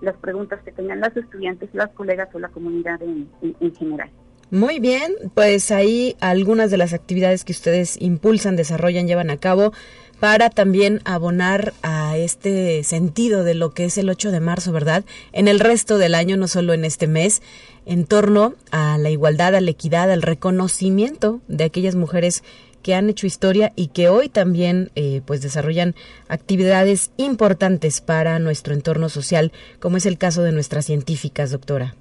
las 0.02 0.16
preguntas 0.18 0.62
que 0.64 0.72
tengan 0.72 1.00
las 1.00 1.18
estudiantes, 1.18 1.70
las 1.74 1.90
colegas 1.90 2.30
o 2.36 2.40
la 2.40 2.50
comunidad 2.50 3.02
en, 3.02 3.28
en 3.42 3.76
general. 3.76 4.12
Muy 4.52 4.80
bien, 4.80 5.14
pues 5.34 5.72
ahí 5.72 6.16
algunas 6.20 6.70
de 6.70 6.78
las 6.78 6.94
actividades 6.94 7.44
que 7.44 7.54
ustedes 7.54 8.00
impulsan, 8.00 8.56
desarrollan, 8.56 9.08
llevan 9.08 9.32
a 9.32 9.38
cabo 9.38 9.72
para 10.22 10.52
también 10.52 11.02
abonar 11.04 11.74
a 11.82 12.16
este 12.16 12.84
sentido 12.84 13.44
de 13.44 13.56
lo 13.56 13.72
que 13.72 13.86
es 13.86 13.98
el 13.98 14.08
8 14.08 14.30
de 14.30 14.40
marzo, 14.40 14.72
¿verdad? 14.72 15.04
En 15.32 15.48
el 15.48 15.60
resto 15.60 15.98
del 15.98 16.14
año, 16.14 16.38
no 16.38 16.48
solo 16.48 16.74
en 16.74 16.86
este 16.86 17.08
mes, 17.08 17.42
en 17.88 18.06
torno 18.06 18.54
a 18.70 19.00
la 19.00 19.10
igualdad, 19.10 19.56
a 19.56 19.62
la 19.62 19.72
equidad, 19.72 20.12
al 20.12 20.22
reconocimiento 20.22 21.42
de 21.48 21.64
aquellas 21.64 21.96
mujeres 21.96 22.44
que 22.84 22.94
han 22.94 23.10
hecho 23.10 23.26
historia 23.26 23.74
y 23.76 23.88
que 23.88 24.10
hoy 24.10 24.30
también 24.30 24.92
eh, 24.94 25.22
pues 25.26 25.42
desarrollan 25.42 25.96
actividades 26.28 27.10
importantes 27.18 28.00
para 28.00 28.38
nuestro 28.38 28.76
entorno 28.76 29.10
social, 29.10 29.52
como 29.80 29.98
es 29.98 30.06
el 30.06 30.20
caso 30.20 30.44
de 30.44 30.52
nuestras 30.52 30.86
científicas, 30.86 31.50
doctora. 31.50 31.96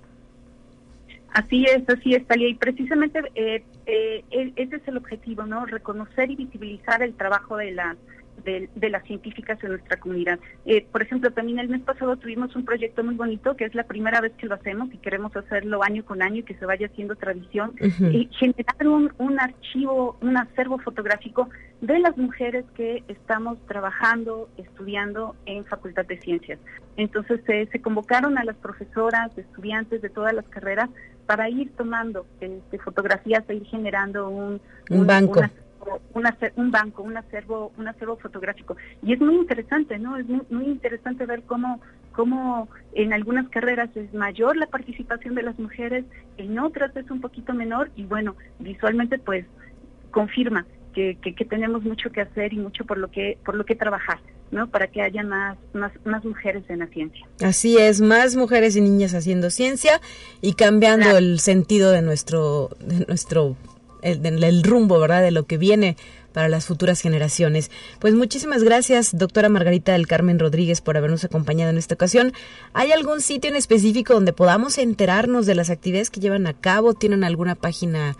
Así 1.33 1.65
es, 1.65 1.89
así 1.89 2.15
es, 2.15 2.27
Talia. 2.27 2.49
Y 2.49 2.55
precisamente 2.55 3.21
eh, 3.35 3.63
eh, 3.87 4.25
e, 4.31 4.53
ese 4.57 4.77
es 4.77 4.89
el 4.89 4.97
objetivo, 4.97 5.47
¿no? 5.47 5.65
Reconocer 5.67 6.31
y 6.31 6.37
visibilizar 6.37 7.03
el 7.03 7.15
trabajo 7.15 7.57
de 7.57 7.73
las 7.73 7.97
de, 8.45 8.91
las 8.91 9.05
científicas 9.05 9.63
en 9.63 9.71
nuestra 9.71 9.99
comunidad. 9.99 10.39
Eh, 10.67 10.87
por 10.91 11.03
ejemplo, 11.03 11.31
también 11.31 11.59
el 11.59 11.69
mes 11.69 11.83
pasado 11.83 12.17
tuvimos 12.17 12.55
un 12.57 12.65
proyecto 12.65 13.05
muy 13.05 13.15
bonito 13.15 13.57
que 13.57 13.65
es 13.65 13.75
la 13.75 13.85
primera 13.85 14.21
vez 14.21 14.33
que 14.33 14.47
lo 14.47 14.55
hacemos 14.55 14.93
y 14.93 14.99
queremos 14.99 15.35
hacerlo 15.37 15.83
año 15.83 16.05
con 16.05 16.23
año 16.23 16.39
y 16.39 16.43
que 16.43 16.55
se 16.55 16.67
vaya 16.67 16.87
haciendo 16.87 17.17
tradición. 17.17 17.73
y 17.81 18.29
generar 18.33 18.89
un, 18.89 19.13
un 19.19 19.39
archivo, 19.39 20.17
un 20.21 20.37
acervo 20.37 20.79
fotográfico 20.79 21.49
de 21.81 21.99
las 21.99 22.17
mujeres 22.17 22.65
que 22.75 23.03
estamos 23.09 23.59
trabajando, 23.67 24.49
estudiando 24.57 25.35
en 25.47 25.65
Facultad 25.65 26.07
de 26.07 26.19
Ciencias. 26.19 26.59
Entonces 26.97 27.41
se 27.47 27.81
convocaron 27.81 28.37
a 28.39 28.45
las 28.45 28.57
profesoras, 28.57 29.37
estudiantes 29.37 30.03
de 30.03 30.11
todas 30.11 30.35
las 30.35 30.45
carreras 30.47 30.91
para 31.27 31.49
ir 31.49 31.71
tomando 31.77 32.27
este, 32.41 32.79
fotografías 32.79 33.45
e 33.49 33.55
ir 33.55 33.67
generando 33.67 34.29
un, 34.29 34.61
banco. 35.07 35.41
un 36.55 36.71
banco, 36.71 37.03
un 37.03 37.17
acervo, 37.17 37.73
un 37.77 37.89
acervo 37.89 38.17
fotográfico. 38.17 38.77
Y 39.03 39.13
es 39.13 39.21
muy 39.21 39.37
interesante, 39.37 39.99
¿no? 39.99 40.17
Es 40.17 40.27
muy, 40.27 40.67
interesante 40.67 41.27
ver 41.27 41.43
cómo, 41.43 41.81
cómo 42.13 42.69
en 42.95 43.13
algunas 43.13 43.49
carreras 43.49 43.91
es 43.97 44.13
mayor 44.13 44.57
la 44.57 44.67
participación 44.67 45.35
de 45.35 45.43
las 45.43 45.59
mujeres, 45.59 46.05
en 46.37 46.59
otras 46.59 46.97
es 46.97 47.11
un 47.11 47.21
poquito 47.21 47.55
menor 47.55 47.91
y 47.97 48.05
bueno, 48.05 48.37
visualmente 48.59 49.19
pues 49.19 49.47
confirma 50.11 50.67
que, 50.93 51.17
que, 51.23 51.45
tenemos 51.45 51.85
mucho 51.85 52.11
que 52.11 52.21
hacer 52.21 52.53
y 52.53 52.59
mucho 52.59 52.85
por 52.85 52.99
lo 52.99 53.11
que 53.11 53.39
por 53.45 53.55
lo 53.55 53.65
que 53.65 53.77
trabajar. 53.77 54.19
¿No? 54.51 54.69
Para 54.69 54.89
que 54.89 55.03
haya 55.03 55.23
más, 55.23 55.59
más, 55.73 55.93
más 56.05 56.25
mujeres 56.25 56.65
en 56.69 56.81
la 56.81 56.87
ciencia. 56.89 57.27
Así 57.41 57.79
es, 57.79 58.01
más 58.01 58.37
mujeres 58.37 58.77
y 58.77 58.81
niñas 58.81 59.15
haciendo 59.15 59.51
ciencia 59.51 60.01
y 60.41 60.55
cambiando 60.55 61.17
el 61.17 61.41
sentido 61.41 61.91
de 61.91 62.03
nuestro, 62.03 62.71
de 62.81 63.05
nuestro, 63.07 63.57
el, 64.03 64.63
rumbo, 64.63 64.99
¿verdad? 64.99 65.23
De 65.23 65.31
lo 65.31 65.45
que 65.45 65.59
viene 65.59 65.97
para 66.33 66.49
las 66.49 66.67
futuras 66.67 67.01
generaciones. 67.01 67.71
Pues 67.99 68.15
muchísimas 68.15 68.63
gracias, 68.63 69.17
doctora 69.17 69.49
Margarita 69.49 69.93
del 69.93 70.07
Carmen 70.07 70.39
Rodríguez, 70.39 70.81
por 70.81 70.97
habernos 70.97 71.25
acompañado 71.25 71.71
en 71.71 71.79
esta 71.79 71.95
ocasión. 71.95 72.33
¿Hay 72.73 72.93
algún 72.93 73.21
sitio 73.21 73.51
en 73.51 73.57
específico 73.57 74.15
donde 74.15 74.33
podamos 74.33 74.79
enterarnos 74.79 75.47
de 75.47 75.55
las 75.55 75.71
actividades 75.71 76.11
que 76.11 76.21
llevan 76.21 76.47
a 76.47 76.55
cabo? 76.55 76.95
¿Tienen 76.95 77.25
alguna 77.25 77.55
página 77.55 78.17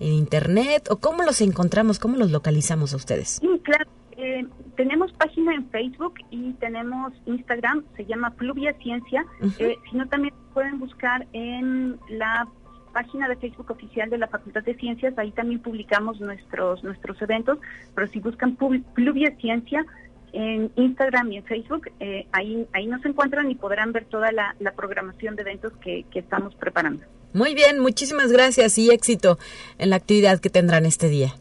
en 0.00 0.12
internet? 0.12 0.88
¿O 0.90 0.96
cómo 0.96 1.22
los 1.22 1.40
encontramos? 1.40 1.98
¿Cómo 1.98 2.16
los 2.16 2.30
localizamos 2.30 2.92
a 2.92 2.96
ustedes? 2.96 3.38
Sí, 3.40 3.48
claro. 3.62 3.86
Eh, 4.24 4.46
tenemos 4.76 5.12
página 5.12 5.54
en 5.54 5.68
Facebook 5.68 6.14
y 6.30 6.54
tenemos 6.54 7.12
Instagram, 7.26 7.84
se 7.94 8.06
llama 8.06 8.30
Pluvia 8.30 8.72
Ciencia. 8.82 9.26
Eh, 9.58 9.76
si 9.90 9.96
no, 9.96 10.08
también 10.08 10.32
pueden 10.54 10.78
buscar 10.78 11.26
en 11.34 11.98
la 12.08 12.48
página 12.94 13.28
de 13.28 13.36
Facebook 13.36 13.70
oficial 13.70 14.08
de 14.08 14.16
la 14.16 14.28
Facultad 14.28 14.62
de 14.62 14.74
Ciencias, 14.76 15.12
ahí 15.18 15.30
también 15.32 15.60
publicamos 15.60 16.20
nuestros 16.20 16.82
nuestros 16.82 17.20
eventos, 17.20 17.58
pero 17.94 18.06
si 18.08 18.20
buscan 18.20 18.56
Pluvia 18.56 19.36
Ciencia 19.36 19.84
en 20.32 20.70
Instagram 20.76 21.32
y 21.32 21.36
en 21.38 21.44
Facebook, 21.44 21.90
eh, 22.00 22.26
ahí, 22.32 22.66
ahí 22.72 22.86
nos 22.86 23.04
encuentran 23.04 23.50
y 23.50 23.56
podrán 23.56 23.92
ver 23.92 24.06
toda 24.06 24.32
la, 24.32 24.54
programación 24.74 25.36
de 25.36 25.42
eventos 25.42 25.72
que, 25.82 26.06
que 26.10 26.20
estamos 26.20 26.54
preparando. 26.54 27.04
Muy 27.34 27.54
bien, 27.54 27.78
muchísimas 27.78 28.32
gracias 28.32 28.78
y 28.78 28.90
éxito 28.90 29.38
en 29.76 29.90
la 29.90 29.96
actividad 29.96 30.40
que 30.40 30.48
tendrán 30.48 30.86
este 30.86 31.08
día. 31.08 31.34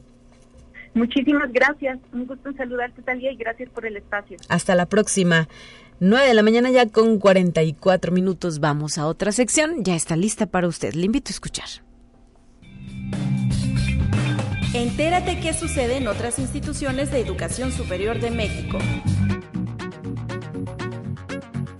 Muchísimas 0.93 1.51
gracias. 1.51 1.99
Un 2.11 2.27
gusto 2.27 2.49
en 2.49 2.57
saludarte, 2.57 3.01
Talia, 3.01 3.31
y 3.31 3.35
gracias 3.35 3.69
por 3.69 3.85
el 3.85 3.97
espacio. 3.97 4.37
Hasta 4.49 4.75
la 4.75 4.85
próxima. 4.85 5.47
9 5.99 6.27
de 6.27 6.33
la 6.33 6.43
mañana 6.43 6.69
ya 6.69 6.87
con 6.87 7.19
44 7.19 8.11
minutos. 8.11 8.59
Vamos 8.59 8.97
a 8.97 9.07
otra 9.07 9.31
sección. 9.31 9.83
Ya 9.83 9.95
está 9.95 10.15
lista 10.15 10.45
para 10.45 10.67
usted. 10.67 10.93
Le 10.93 11.05
invito 11.05 11.29
a 11.29 11.33
escuchar. 11.33 11.67
Entérate 14.73 15.39
qué 15.39 15.53
sucede 15.53 15.97
en 15.97 16.07
otras 16.07 16.39
instituciones 16.39 17.11
de 17.11 17.19
educación 17.19 17.71
superior 17.71 18.19
de 18.19 18.31
México. 18.31 18.79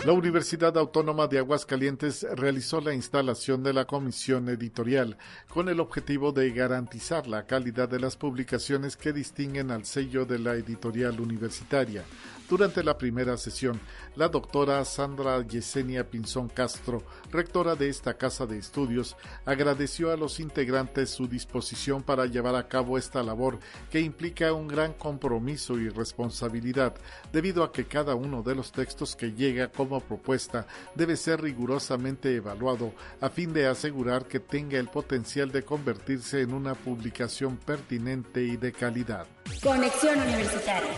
La 0.06 0.12
Universidad 0.12 0.78
Autónoma 0.78 1.28
de 1.28 1.38
Aguascalientes 1.38 2.28
realizó 2.36 2.82
la 2.82 2.94
instalación 2.94 3.64
de 3.64 3.72
la 3.72 3.86
comisión 3.86 4.50
editorial 4.50 5.18
con 5.48 5.70
el 5.70 5.80
objetivo 5.80 6.34
de 6.34 6.52
garantizar 6.52 7.26
la 7.26 7.46
calidad 7.46 7.88
de 7.88 8.02
las 8.02 8.18
publicaciones 8.18 8.98
que 8.98 9.14
distinguen 9.14 9.72
al 9.72 9.86
sello 9.86 10.26
de 10.26 10.40
la 10.40 10.56
editorial 10.56 11.22
universitaria. 11.22 12.04
Durante 12.50 12.84
la 12.84 12.98
primera 12.98 13.38
sesión, 13.38 13.80
la 14.16 14.28
doctora 14.28 14.84
Sandra 14.86 15.42
Yesenia 15.48 16.10
Pinzón 16.10 16.50
Castro, 16.50 17.02
rectora 17.32 17.76
de 17.76 17.90
esta 17.90 18.16
casa 18.16 18.46
de 18.46 18.58
estudios, 18.58 19.16
agradeció 19.46 20.12
a 20.12 20.18
los 20.18 20.40
integrantes 20.40 21.10
su 21.10 21.28
disposición 21.28 22.04
para 22.04 22.26
llevar 22.26 22.56
a 22.56 22.68
cabo 22.68 22.98
esta 22.98 23.24
labor 23.24 23.60
que 23.90 24.02
implica 24.02 24.54
un 24.54 24.68
gran 24.68 24.94
compromiso 24.94 25.80
y 25.80 25.90
responsabilidad, 25.90 26.96
debido 27.32 27.64
a 27.64 27.72
que 27.72 27.86
cada 27.86 28.14
uno 28.14 28.44
de 28.44 28.56
los 28.56 28.72
textos 28.72 29.16
que 29.16 29.32
llega 29.32 29.70
como 29.70 30.02
propuesta 30.02 30.68
debe 30.96 31.16
ser 31.16 31.42
rigurosamente 31.42 32.36
evaluado 32.36 32.94
a 33.22 33.30
fin 33.30 33.54
de 33.54 33.68
asegurar 33.68 34.26
que 34.26 34.40
tenga 34.40 34.78
el 34.78 34.90
potencial 34.90 35.52
de 35.52 35.64
convertirse 35.64 36.42
en 36.42 36.54
una 36.54 36.76
publicación 36.76 37.58
pertinente 37.58 38.44
y 38.44 38.58
de 38.58 38.74
calidad. 38.74 39.26
Conexión 39.62 40.20
Universitaria. 40.20 40.90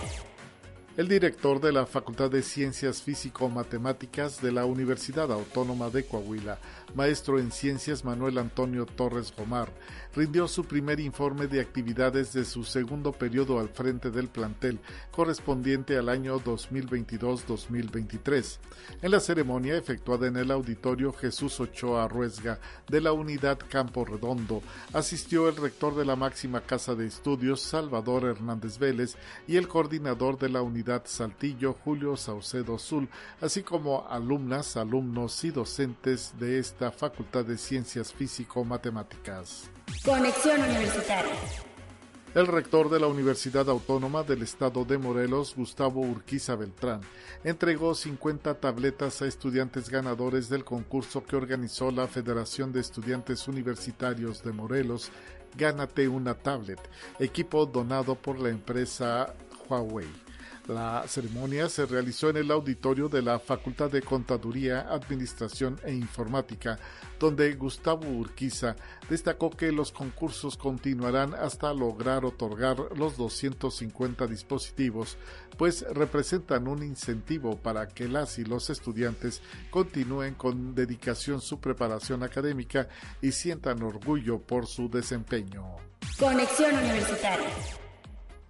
El 0.97 1.09
director 1.09 1.59
de 1.59 1.73
la 1.73 1.85
Facultad 1.85 2.31
de 2.31 2.41
Ciencias 2.41 3.01
Físico-Matemáticas 3.01 4.41
de 4.41 4.53
la 4.53 4.63
Universidad 4.63 5.29
Autónoma 5.29 5.89
de 5.89 6.05
Coahuila, 6.05 6.57
maestro 6.95 7.39
en 7.39 7.51
ciencias 7.51 8.05
Manuel 8.05 8.37
Antonio 8.37 8.85
Torres 8.85 9.33
Gomar, 9.35 9.71
rindió 10.15 10.47
su 10.47 10.63
primer 10.63 10.99
informe 10.99 11.47
de 11.47 11.59
actividades 11.59 12.31
de 12.33 12.45
su 12.45 12.63
segundo 12.63 13.11
periodo 13.11 13.59
al 13.59 13.69
frente 13.69 14.11
del 14.11 14.27
plantel, 14.29 14.79
correspondiente 15.11 15.97
al 15.97 16.09
año 16.09 16.39
2022-2023. 16.39 18.59
En 19.01 19.09
la 19.11 19.19
ceremonia 19.19 19.77
efectuada 19.77 20.27
en 20.27 20.37
el 20.37 20.51
auditorio 20.51 21.11
Jesús 21.11 21.59
Ochoa 21.59 22.07
Ruesga 22.07 22.59
de 22.87 23.01
la 23.01 23.11
Unidad 23.11 23.57
Campo 23.69 24.05
Redondo, 24.05 24.61
asistió 24.93 25.49
el 25.49 25.57
rector 25.57 25.95
de 25.95 26.05
la 26.05 26.15
máxima 26.15 26.61
casa 26.61 26.93
de 26.95 27.07
estudios, 27.07 27.61
Salvador 27.61 28.23
Hernández 28.25 28.77
Vélez, 28.77 29.17
y 29.47 29.57
el 29.57 29.67
coordinador 29.67 30.37
de 30.37 30.49
la 30.49 30.61
Unidad 30.61 31.01
Saltillo, 31.05 31.75
Julio 31.83 32.15
Saucedo 32.15 32.75
Azul, 32.75 33.09
así 33.41 33.63
como 33.63 34.07
alumnas, 34.09 34.77
alumnos 34.77 35.43
y 35.43 35.49
docentes 35.51 36.33
de 36.39 36.59
esta 36.59 36.84
Facultad 36.91 37.45
de 37.45 37.57
Ciencias 37.57 38.13
Físico-Matemáticas. 38.13 39.69
Conexión 40.03 40.61
Universitaria. 40.61 41.33
El 42.35 42.47
rector 42.47 42.89
de 42.89 42.99
la 42.99 43.07
Universidad 43.07 43.69
Autónoma 43.69 44.23
del 44.23 44.41
Estado 44.41 44.83
de 44.83 44.97
Morelos, 44.97 45.55
Gustavo 45.55 46.01
Urquiza 46.01 46.57
Beltrán, 46.57 46.99
entregó 47.45 47.95
50 47.95 48.55
tabletas 48.55 49.21
a 49.21 49.25
estudiantes 49.25 49.89
ganadores 49.89 50.49
del 50.49 50.65
concurso 50.65 51.23
que 51.23 51.37
organizó 51.37 51.91
la 51.91 52.07
Federación 52.07 52.73
de 52.73 52.81
Estudiantes 52.81 53.47
Universitarios 53.47 54.43
de 54.43 54.51
Morelos, 54.51 55.11
Gánate 55.57 56.09
una 56.09 56.33
tablet, 56.33 56.79
equipo 57.19 57.65
donado 57.65 58.15
por 58.15 58.37
la 58.37 58.49
empresa 58.49 59.33
Huawei. 59.69 60.24
La 60.67 61.07
ceremonia 61.07 61.69
se 61.69 61.85
realizó 61.85 62.29
en 62.29 62.37
el 62.37 62.49
auditorio 62.49 63.07
de 63.07 63.21
la 63.21 63.37
Facultad 63.37 63.91
de 63.91 64.01
Contaduría, 64.01 64.87
Administración 64.89 65.79
e 65.83 65.93
Informática, 65.93 66.79
donde 67.19 67.53
Gustavo 67.53 68.07
Urquiza 68.07 68.75
destacó 69.07 69.51
que 69.51 69.71
los 69.71 69.91
concursos 69.91 70.57
continuarán 70.57 71.35
hasta 71.35 71.71
lograr 71.71 72.25
otorgar 72.25 72.77
los 72.97 73.15
250 73.15 74.25
dispositivos, 74.25 75.17
pues 75.55 75.85
representan 75.93 76.67
un 76.67 76.81
incentivo 76.81 77.57
para 77.57 77.87
que 77.87 78.07
las 78.07 78.39
y 78.39 78.43
los 78.43 78.71
estudiantes 78.71 79.43
continúen 79.69 80.33
con 80.33 80.73
dedicación 80.73 81.41
su 81.41 81.59
preparación 81.59 82.23
académica 82.23 82.87
y 83.21 83.31
sientan 83.33 83.83
orgullo 83.83 84.39
por 84.39 84.65
su 84.65 84.89
desempeño. 84.89 85.75
Conexión 86.17 86.73
Universitaria. 86.75 87.84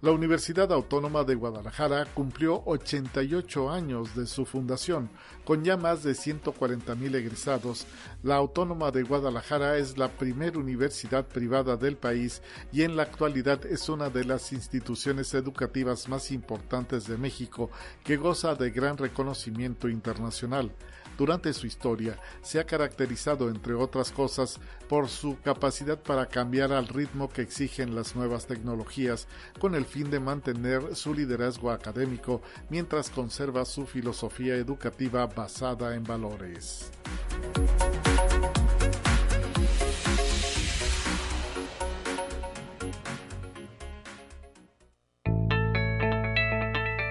La 0.06 0.12
Universidad 0.12 0.72
Autónoma 0.72 1.24
de 1.24 1.34
Guadalajara 1.34 2.06
cumplió 2.14 2.62
88 2.64 3.70
años 3.72 4.14
de 4.14 4.28
su 4.28 4.46
fundación, 4.46 5.10
con 5.44 5.64
ya 5.64 5.76
más 5.76 6.04
de 6.04 6.14
140 6.14 6.94
mil 6.94 7.12
egresados. 7.16 7.88
La 8.22 8.36
Autónoma 8.36 8.92
de 8.92 9.02
Guadalajara 9.02 9.78
es 9.78 9.98
la 9.98 10.06
primera 10.06 10.60
universidad 10.60 11.26
privada 11.26 11.76
del 11.76 11.96
país 11.96 12.40
y 12.70 12.82
en 12.82 12.94
la 12.94 13.02
actualidad 13.02 13.66
es 13.66 13.88
una 13.88 14.08
de 14.08 14.24
las 14.24 14.52
instituciones 14.52 15.34
educativas 15.34 16.08
más 16.08 16.30
importantes 16.30 17.08
de 17.08 17.18
México 17.18 17.68
que 18.04 18.16
goza 18.16 18.54
de 18.54 18.70
gran 18.70 18.96
reconocimiento 18.98 19.88
internacional 19.88 20.70
durante 21.16 21.52
su 21.52 21.66
historia 21.66 22.18
se 22.42 22.60
ha 22.60 22.64
caracterizado, 22.64 23.48
entre 23.48 23.74
otras 23.74 24.10
cosas, 24.10 24.60
por 24.88 25.08
su 25.08 25.38
capacidad 25.40 25.98
para 25.98 26.26
cambiar 26.26 26.72
al 26.72 26.88
ritmo 26.88 27.28
que 27.28 27.42
exigen 27.42 27.94
las 27.94 28.14
nuevas 28.16 28.46
tecnologías, 28.46 29.26
con 29.58 29.74
el 29.74 29.84
fin 29.84 30.10
de 30.10 30.20
mantener 30.20 30.94
su 30.94 31.14
liderazgo 31.14 31.70
académico 31.70 32.42
mientras 32.70 33.10
conserva 33.10 33.64
su 33.64 33.86
filosofía 33.86 34.56
educativa 34.56 35.26
basada 35.26 35.94
en 35.94 36.04
valores. 36.04 36.90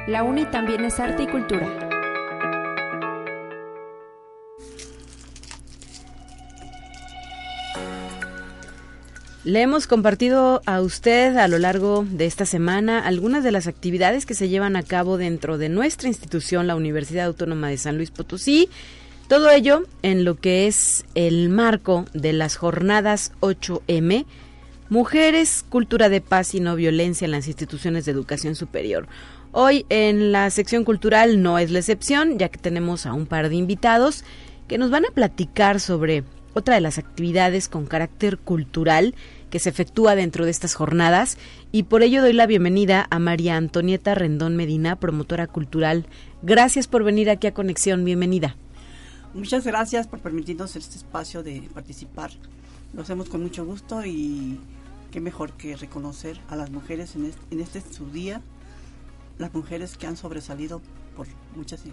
La 0.08 0.22
UNI 0.24 0.46
también 0.46 0.86
es 0.86 1.00
arte 1.00 1.24
y 1.24 1.28
cultura. 1.28 1.85
Le 9.46 9.62
hemos 9.62 9.86
compartido 9.86 10.64
a 10.66 10.82
usted 10.82 11.38
a 11.38 11.48
lo 11.48 11.60
largo 11.60 12.04
de 12.10 12.26
esta 12.26 12.48
semana 12.48 13.06
algunas 13.06 13.44
de 13.44 13.52
las 13.52 13.68
actividades 13.68 14.26
que 14.26 14.34
se 14.34 14.50
llevan 14.50 14.76
a 14.76 14.82
cabo 14.82 15.20
dentro 15.20 15.60
de 15.60 15.70
nuestra 15.70 16.08
institución, 16.08 16.66
la 16.66 16.76
Universidad 16.76 17.28
Autónoma 17.28 17.70
de 17.70 17.78
San 17.78 17.96
Luis 17.96 18.10
Potosí. 18.10 18.70
Todo 19.28 19.52
ello 19.52 19.84
en 20.02 20.26
lo 20.26 20.34
que 20.34 20.66
es 20.66 21.06
el 21.14 21.50
marco 21.50 22.06
de 22.12 22.34
las 22.34 22.56
jornadas 22.56 23.34
8M, 23.42 24.26
Mujeres, 24.90 25.64
Cultura 25.70 26.10
de 26.10 26.22
Paz 26.22 26.56
y 26.56 26.60
No 26.60 26.76
Violencia 26.76 27.26
en 27.26 27.32
las 27.32 27.46
instituciones 27.46 28.06
de 28.06 28.14
educación 28.14 28.56
superior. 28.56 29.08
Hoy 29.52 29.86
en 29.90 30.32
la 30.32 30.50
sección 30.50 30.84
cultural 30.84 31.44
no 31.44 31.60
es 31.60 31.70
la 31.70 31.78
excepción, 31.78 32.40
ya 32.40 32.50
que 32.50 32.58
tenemos 32.58 33.06
a 33.06 33.14
un 33.14 33.28
par 33.28 33.50
de 33.50 33.56
invitados 33.58 34.24
que 34.68 34.80
nos 34.80 34.90
van 34.90 35.06
a 35.06 35.12
platicar 35.12 35.80
sobre 35.80 36.24
otra 36.56 36.76
de 36.76 36.82
las 36.82 36.98
actividades 36.98 37.68
con 37.68 37.86
carácter 37.86 38.38
cultural 38.38 39.14
que 39.50 39.60
se 39.60 39.70
efectúa 39.70 40.16
dentro 40.16 40.46
de 40.46 40.52
estas 40.52 40.74
jornadas 40.74 41.38
y 41.74 41.84
por 41.84 42.02
ello 42.02 42.22
doy 42.22 42.32
la 42.32 42.48
bienvenida 42.48 43.08
a 43.10 43.20
María 43.20 43.58
Antonieta 43.58 44.16
Rendón 44.16 44.56
Medina, 44.56 44.96
promotora 44.96 45.48
cultural. 45.48 46.08
Gracias 46.42 46.88
por 46.88 47.04
venir 47.04 47.30
aquí 47.30 47.48
a 47.48 47.54
Conexión, 47.54 48.06
bienvenida. 48.06 48.56
Muchas 49.34 49.66
gracias 49.66 50.08
por 50.08 50.20
permitirnos 50.20 50.78
este 50.78 50.96
espacio 50.96 51.44
de 51.44 51.70
participar. 51.74 52.32
Lo 52.94 53.02
hacemos 53.02 53.28
con 53.28 53.44
mucho 53.44 53.66
gusto 53.66 54.06
y 54.06 54.58
qué 55.12 55.20
mejor 55.20 55.52
que 55.54 55.76
reconocer 55.76 56.40
a 56.48 56.56
las 56.56 56.72
mujeres 56.72 57.18
en 57.18 57.26
este, 57.26 57.42
en 57.52 57.60
este 57.60 57.82
su 57.82 58.10
día, 58.12 58.42
las 59.40 59.54
mujeres 59.54 59.98
que 59.98 60.08
han 60.08 60.16
sobresalido 60.16 60.82
por 61.18 61.28
muchas 61.54 61.86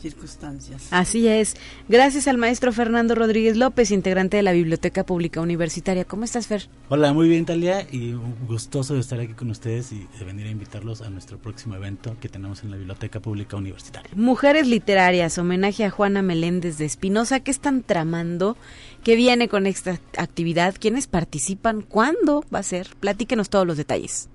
circunstancias. 0.00 0.88
Así 0.90 1.28
es. 1.28 1.56
Gracias 1.88 2.26
al 2.26 2.38
maestro 2.38 2.72
Fernando 2.72 3.14
Rodríguez 3.14 3.56
López, 3.56 3.90
integrante 3.90 4.36
de 4.36 4.42
la 4.42 4.52
Biblioteca 4.52 5.04
Pública 5.04 5.40
Universitaria. 5.40 6.04
¿Cómo 6.04 6.24
estás, 6.24 6.46
Fer? 6.46 6.68
Hola, 6.88 7.12
muy 7.12 7.28
bien, 7.28 7.44
Talia, 7.44 7.86
y 7.90 8.14
gustoso 8.46 8.94
de 8.94 9.00
estar 9.00 9.20
aquí 9.20 9.34
con 9.34 9.50
ustedes 9.50 9.92
y 9.92 10.06
de 10.18 10.24
venir 10.24 10.46
a 10.46 10.50
invitarlos 10.50 11.02
a 11.02 11.10
nuestro 11.10 11.38
próximo 11.38 11.74
evento 11.74 12.16
que 12.20 12.28
tenemos 12.28 12.62
en 12.64 12.70
la 12.70 12.76
Biblioteca 12.76 13.20
Pública 13.20 13.56
Universitaria. 13.56 14.10
Mujeres 14.16 14.66
Literarias, 14.66 15.38
homenaje 15.38 15.84
a 15.84 15.90
Juana 15.90 16.22
Meléndez 16.22 16.78
de 16.78 16.86
Espinosa. 16.86 17.40
¿Qué 17.40 17.50
están 17.50 17.82
tramando? 17.82 18.56
¿Qué 19.04 19.16
viene 19.16 19.48
con 19.48 19.66
esta 19.66 20.00
actividad? 20.16 20.74
¿Quiénes 20.78 21.06
participan? 21.06 21.82
¿Cuándo 21.82 22.44
va 22.52 22.60
a 22.60 22.64
ser? 22.64 22.88
Platíquenos 23.00 23.50
todos 23.50 23.66
los 23.66 23.76
detalles. 23.76 24.28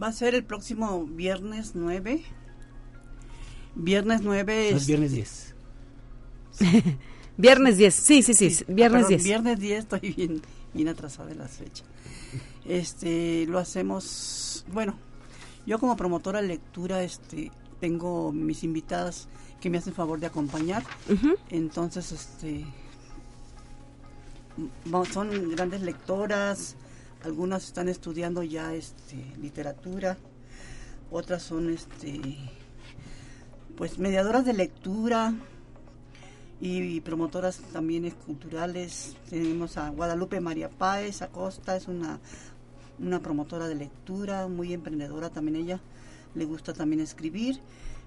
Va 0.00 0.08
a 0.08 0.12
ser 0.12 0.34
el 0.34 0.44
próximo 0.44 1.04
viernes 1.04 1.72
9 1.74 2.22
Viernes 3.74 4.20
9 4.22 4.70
es... 4.70 4.86
viernes 4.86 5.12
10. 5.12 5.54
viernes 7.36 7.76
10, 7.76 7.94
sí, 7.94 8.22
sí, 8.22 8.34
sí, 8.34 8.64
viernes 8.68 9.08
10. 9.08 9.24
Viernes 9.24 9.58
10 9.58 9.78
estoy 9.80 10.14
bien, 10.14 10.42
bien 10.72 10.88
atrasada 10.88 11.28
de 11.28 11.34
las 11.34 11.52
fechas. 11.52 11.84
Este, 12.64 13.46
lo 13.46 13.58
hacemos, 13.58 14.64
bueno, 14.72 14.94
yo 15.66 15.78
como 15.78 15.96
promotora 15.96 16.40
de 16.40 16.48
lectura, 16.48 17.02
este, 17.02 17.50
tengo 17.80 18.32
mis 18.32 18.64
invitadas 18.64 19.28
que 19.60 19.70
me 19.70 19.78
hacen 19.78 19.94
favor 19.94 20.20
de 20.20 20.26
acompañar. 20.26 20.84
Entonces, 21.50 22.12
este, 22.12 22.64
son 25.12 25.50
grandes 25.50 25.82
lectoras, 25.82 26.76
algunas 27.24 27.64
están 27.64 27.88
estudiando 27.88 28.42
ya 28.42 28.74
este, 28.74 29.16
literatura, 29.40 30.16
otras 31.10 31.42
son 31.42 31.70
este 31.70 32.38
pues 33.76 33.98
mediadoras 33.98 34.44
de 34.44 34.52
lectura 34.52 35.34
y, 36.60 37.00
promotoras 37.00 37.58
también 37.72 38.08
culturales. 38.26 39.16
Tenemos 39.28 39.76
a 39.76 39.90
Guadalupe 39.90 40.40
María 40.40 40.70
Páez 40.70 41.22
Acosta, 41.22 41.76
es 41.76 41.88
una, 41.88 42.20
una 42.98 43.20
promotora 43.20 43.66
de 43.68 43.74
lectura, 43.74 44.46
muy 44.48 44.72
emprendedora 44.72 45.30
también 45.30 45.56
ella, 45.56 45.80
le 46.34 46.44
gusta 46.44 46.72
también 46.72 47.00
escribir. 47.00 47.60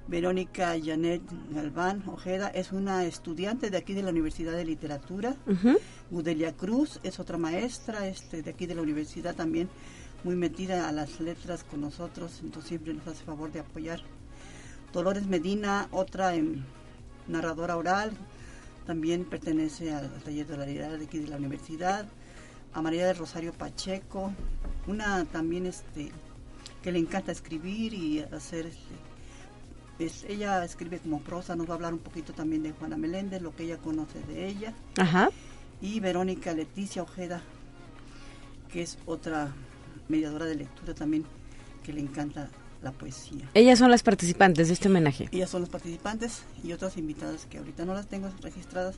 Verónica 0.07 0.73
Janet 0.81 1.21
Galván 1.51 2.01
Ojeda 2.07 2.47
es 2.47 2.71
una 2.71 3.03
estudiante 3.03 3.69
de 3.69 3.77
aquí 3.77 3.93
de 3.93 4.03
la 4.03 4.11
Universidad 4.11 4.53
de 4.53 4.63
Literatura. 4.63 5.35
Udelia 6.11 6.53
Cruz 6.53 7.01
es 7.03 7.19
otra 7.19 7.37
maestra 7.37 8.07
este, 8.07 8.41
de 8.41 8.51
aquí 8.51 8.65
de 8.67 8.75
la 8.75 8.83
universidad 8.83 9.35
también, 9.35 9.67
muy 10.23 10.37
metida 10.37 10.87
a 10.87 10.93
las 10.93 11.19
letras 11.19 11.65
con 11.65 11.81
nosotros, 11.81 12.39
entonces 12.41 12.69
siempre 12.69 12.93
nos 12.93 13.05
hace 13.05 13.25
favor 13.25 13.51
de 13.51 13.59
apoyar 13.59 14.01
Dolores 14.93 15.27
Medina, 15.27 15.87
otra 15.91 16.35
en 16.35 16.65
narradora 17.27 17.77
oral, 17.77 18.11
también 18.85 19.25
pertenece 19.25 19.93
al 19.93 20.09
taller 20.23 20.47
de 20.47 20.57
la 20.57 20.65
de 20.65 21.05
aquí 21.05 21.19
de 21.19 21.27
la 21.27 21.37
universidad. 21.37 22.05
A 22.73 22.81
María 22.81 23.07
del 23.07 23.17
Rosario 23.17 23.53
Pacheco, 23.53 24.31
una 24.87 25.25
también 25.25 25.65
este 25.65 26.11
que 26.83 26.91
le 26.91 26.99
encanta 26.99 27.31
escribir 27.31 27.93
y 27.93 28.19
hacer 28.19 28.71
este, 29.99 30.31
ella 30.31 30.63
escribe 30.63 30.99
como 30.99 31.19
prosa, 31.21 31.55
nos 31.55 31.67
va 31.67 31.71
a 31.71 31.75
hablar 31.75 31.93
un 31.93 31.99
poquito 31.99 32.33
también 32.33 32.61
de 32.63 32.71
Juana 32.71 32.97
Meléndez, 32.97 33.41
lo 33.41 33.55
que 33.55 33.63
ella 33.63 33.77
conoce 33.77 34.19
de 34.21 34.47
ella. 34.47 34.73
Ajá. 34.97 35.29
Y 35.81 35.99
Verónica 35.99 36.53
Leticia 36.53 37.01
Ojeda, 37.01 37.41
que 38.71 38.83
es 38.83 38.99
otra 39.05 39.53
mediadora 40.07 40.45
de 40.45 40.55
lectura 40.55 40.93
también 40.93 41.25
que 41.83 41.93
le 41.93 42.01
encanta 42.01 42.49
la 42.81 42.91
poesía. 42.91 43.49
Ellas 43.53 43.79
son 43.79 43.91
las 43.91 44.03
participantes 44.03 44.67
de 44.67 44.73
este 44.73 44.87
homenaje. 44.87 45.29
Ellas 45.31 45.49
son 45.49 45.61
las 45.61 45.69
participantes 45.69 46.43
y 46.63 46.71
otras 46.73 46.97
invitadas 46.97 47.45
que 47.49 47.57
ahorita 47.57 47.85
no 47.85 47.93
las 47.93 48.07
tengo 48.07 48.29
registradas 48.41 48.95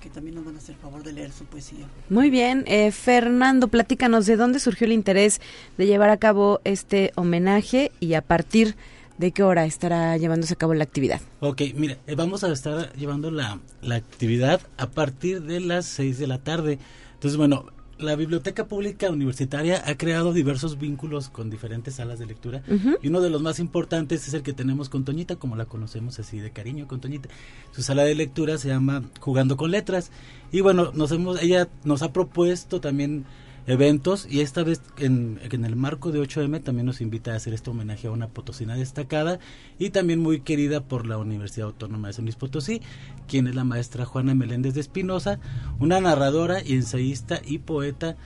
que 0.00 0.08
también 0.08 0.34
nos 0.34 0.44
van 0.44 0.56
a 0.56 0.58
hacer 0.58 0.74
favor 0.76 1.02
de 1.02 1.12
leer 1.12 1.30
su 1.30 1.44
poesía. 1.44 1.86
Muy 2.08 2.30
bien, 2.30 2.64
eh, 2.66 2.90
Fernando, 2.90 3.68
platícanos 3.68 4.26
de 4.26 4.36
dónde 4.36 4.58
surgió 4.58 4.86
el 4.86 4.92
interés 4.92 5.40
de 5.76 5.86
llevar 5.86 6.10
a 6.10 6.16
cabo 6.16 6.60
este 6.64 7.12
homenaje 7.16 7.92
y 8.00 8.14
a 8.14 8.22
partir 8.22 8.76
de 9.18 9.32
qué 9.32 9.42
hora 9.42 9.66
estará 9.66 10.16
llevándose 10.16 10.54
a 10.54 10.56
cabo 10.56 10.72
la 10.72 10.84
actividad. 10.84 11.20
Ok, 11.40 11.62
mira, 11.74 11.98
eh, 12.06 12.14
vamos 12.14 12.42
a 12.42 12.50
estar 12.50 12.92
llevando 12.94 13.30
la, 13.30 13.60
la 13.82 13.96
actividad 13.96 14.62
a 14.78 14.86
partir 14.88 15.42
de 15.42 15.60
las 15.60 15.84
6 15.84 16.18
de 16.18 16.26
la 16.26 16.38
tarde. 16.38 16.78
Entonces, 17.12 17.36
bueno, 17.36 17.66
la 18.00 18.16
Biblioteca 18.16 18.66
Pública 18.66 19.10
Universitaria 19.10 19.82
ha 19.86 19.96
creado 19.96 20.32
diversos 20.32 20.78
vínculos 20.78 21.28
con 21.28 21.50
diferentes 21.50 21.96
salas 21.96 22.18
de 22.18 22.26
lectura 22.26 22.62
y 23.02 23.08
uno 23.08 23.20
de 23.20 23.30
los 23.30 23.42
más 23.42 23.58
importantes 23.58 24.26
es 24.26 24.34
el 24.34 24.42
que 24.42 24.52
tenemos 24.52 24.88
con 24.88 25.04
Toñita, 25.04 25.36
como 25.36 25.56
la 25.56 25.66
conocemos 25.66 26.18
así 26.18 26.38
de 26.40 26.50
cariño 26.50 26.86
con 26.88 27.00
Toñita. 27.00 27.28
Su 27.72 27.82
sala 27.82 28.04
de 28.04 28.14
lectura 28.14 28.58
se 28.58 28.68
llama 28.68 29.04
Jugando 29.20 29.56
con 29.56 29.70
Letras 29.70 30.10
y 30.50 30.60
bueno, 30.60 30.90
nos 30.94 31.12
hemos, 31.12 31.42
ella 31.42 31.68
nos 31.84 32.02
ha 32.02 32.12
propuesto 32.12 32.80
también 32.80 33.24
eventos 33.70 34.26
y 34.28 34.40
esta 34.40 34.64
vez 34.64 34.82
en, 34.98 35.38
el 35.50 35.76
marco 35.76 36.10
de 36.10 36.20
8M 36.20 36.62
también 36.62 36.86
nos 36.86 37.00
invita 37.00 37.32
a 37.32 37.36
hacer 37.36 37.54
este 37.54 37.70
homenaje 37.70 38.08
a 38.08 38.10
una 38.10 38.26
potosina 38.26 38.74
destacada 38.74 39.38
y 39.78 39.90
también 39.90 40.18
muy 40.18 40.40
querida 40.40 40.80
por 40.80 41.06
la 41.06 41.18
Universidad 41.18 41.68
Autónoma 41.68 42.08
de 42.08 42.14
San 42.14 42.24
Luis 42.24 42.34
Potosí, 42.34 42.82
quien 43.28 43.46
es 43.46 43.54
la 43.54 43.62
maestra 43.62 44.04
Juana 44.04 44.34
Meléndez 44.34 44.74
de 44.74 44.80
Espinosa, 44.80 45.38
una 45.78 46.00
narradora 46.00 46.58
ensayista 46.58 47.40
y 47.46 47.58
poeta 47.58 48.16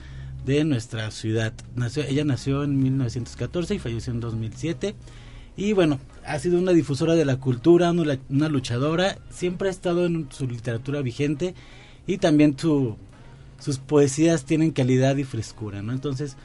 de 0.45 0.63
nuestra 0.63 1.11
ciudad. 1.11 1.53
Ella 2.07 2.25
nació 2.25 2.63
en 2.63 2.81
1914 2.81 3.75
y 3.75 3.79
falleció 3.79 4.13
en 4.13 4.21
2007. 4.21 4.95
Y 5.57 5.73
bueno, 5.73 5.99
ha 6.25 6.39
sido 6.39 6.57
una 6.57 6.71
difusora 6.71 7.13
de 7.13 7.23
la 7.23 7.37
cultura, 7.37 7.91
una 7.91 8.49
luchadora, 8.49 9.19
siempre 9.29 9.69
ha 9.69 9.71
estado 9.71 10.05
en 10.05 10.27
su 10.31 10.47
literatura 10.47 11.01
vigente 11.01 11.53
y 12.07 12.17
también 12.17 12.57
su 12.57 12.97
sus 13.59 13.77
poesías 13.79 14.45
tienen 14.45 14.71
calidad 14.71 15.15
y 15.17 15.23
frescura, 15.23 15.81
¿no? 15.81 15.93
Entonces, 15.93 16.37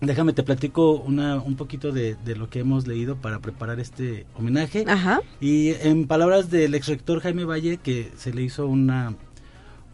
déjame 0.00 0.32
te 0.32 0.42
platico 0.42 0.92
una, 0.92 1.36
un 1.36 1.56
poquito 1.56 1.92
de, 1.92 2.16
lo 2.36 2.48
que 2.48 2.60
hemos 2.60 2.86
leído 2.86 3.16
para 3.16 3.40
preparar 3.40 3.80
este 3.80 4.26
homenaje. 4.34 4.84
Ajá. 4.86 5.20
Y 5.40 5.70
en 5.70 6.06
palabras 6.06 6.50
del 6.50 6.74
ex 6.74 6.86
rector 6.86 7.20
Jaime 7.20 7.44
Valle, 7.44 7.78
que 7.78 8.12
se 8.16 8.32
le 8.32 8.42
hizo 8.42 8.66
una, 8.66 9.14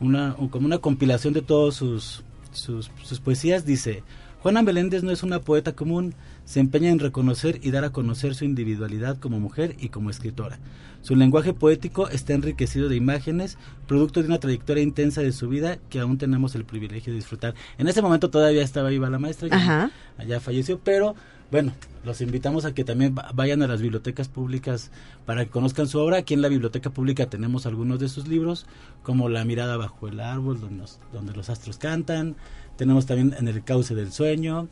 una 0.00 0.36
como 0.50 0.66
una 0.66 0.78
compilación 0.78 1.34
de 1.34 1.42
todas 1.42 1.74
sus, 1.74 2.22
sus, 2.52 2.90
sus 3.02 3.20
poesías, 3.20 3.64
dice, 3.64 4.02
Juana 4.40 4.62
Meléndez 4.62 5.02
no 5.02 5.10
es 5.10 5.22
una 5.22 5.40
poeta 5.40 5.72
común, 5.72 6.14
se 6.44 6.60
empeña 6.60 6.90
en 6.90 6.98
reconocer 6.98 7.60
y 7.62 7.70
dar 7.70 7.84
a 7.84 7.90
conocer 7.90 8.34
su 8.34 8.44
individualidad 8.44 9.18
como 9.18 9.40
mujer 9.40 9.76
y 9.78 9.88
como 9.88 10.10
escritora. 10.10 10.58
Su 11.00 11.16
lenguaje 11.16 11.52
poético 11.52 12.08
está 12.08 12.32
enriquecido 12.32 12.88
de 12.88 12.96
imágenes, 12.96 13.58
producto 13.86 14.20
de 14.20 14.28
una 14.28 14.40
trayectoria 14.40 14.82
intensa 14.82 15.20
de 15.20 15.32
su 15.32 15.48
vida 15.48 15.78
que 15.90 16.00
aún 16.00 16.18
tenemos 16.18 16.54
el 16.54 16.64
privilegio 16.64 17.12
de 17.12 17.18
disfrutar. 17.18 17.54
En 17.78 17.88
ese 17.88 18.02
momento 18.02 18.30
todavía 18.30 18.62
estaba 18.62 18.88
viva 18.88 19.10
la 19.10 19.18
maestra, 19.18 19.48
ya, 19.48 19.90
allá 20.16 20.40
falleció, 20.40 20.80
pero 20.80 21.14
bueno, 21.50 21.72
los 22.04 22.20
invitamos 22.20 22.64
a 22.64 22.74
que 22.74 22.84
también 22.84 23.14
vayan 23.34 23.62
a 23.62 23.66
las 23.66 23.80
bibliotecas 23.80 24.28
públicas 24.28 24.90
para 25.26 25.44
que 25.44 25.50
conozcan 25.50 25.86
su 25.86 25.98
obra. 25.98 26.18
Aquí 26.18 26.34
en 26.34 26.42
la 26.42 26.48
biblioteca 26.48 26.90
pública 26.90 27.26
tenemos 27.26 27.66
algunos 27.66 28.00
de 28.00 28.08
sus 28.08 28.26
libros, 28.26 28.66
como 29.02 29.28
La 29.28 29.44
mirada 29.44 29.76
bajo 29.76 30.08
el 30.08 30.20
árbol, 30.20 30.60
donde, 30.60 30.84
donde 31.12 31.32
los 31.32 31.50
astros 31.50 31.78
cantan. 31.78 32.34
Tenemos 32.76 33.06
también 33.06 33.34
En 33.38 33.46
el 33.46 33.62
cauce 33.62 33.94
del 33.94 34.10
sueño 34.10 34.68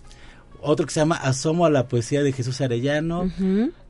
otro 0.63 0.87
que 0.87 0.93
se 0.93 1.01
llama 1.01 1.17
Asomo 1.17 1.67
a 1.67 1.71
la 1.71 1.89
poesía 1.89 2.23
de 2.23 2.33
Jesús 2.33 2.61
Arellano 2.61 3.31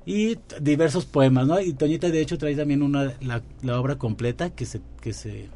y 0.04 0.38
diversos 0.60 1.04
poemas, 1.04 1.46
¿no? 1.46 1.60
Y 1.60 1.74
Toñita 1.74 2.10
de 2.10 2.20
hecho 2.20 2.38
trae 2.38 2.56
también 2.56 2.82
una 2.82 3.12
la, 3.20 3.42
obra 3.78 3.96
completa 3.96 4.50
que 4.50 4.66
se 4.66 4.80
que 5.00 5.12
se 5.12 5.48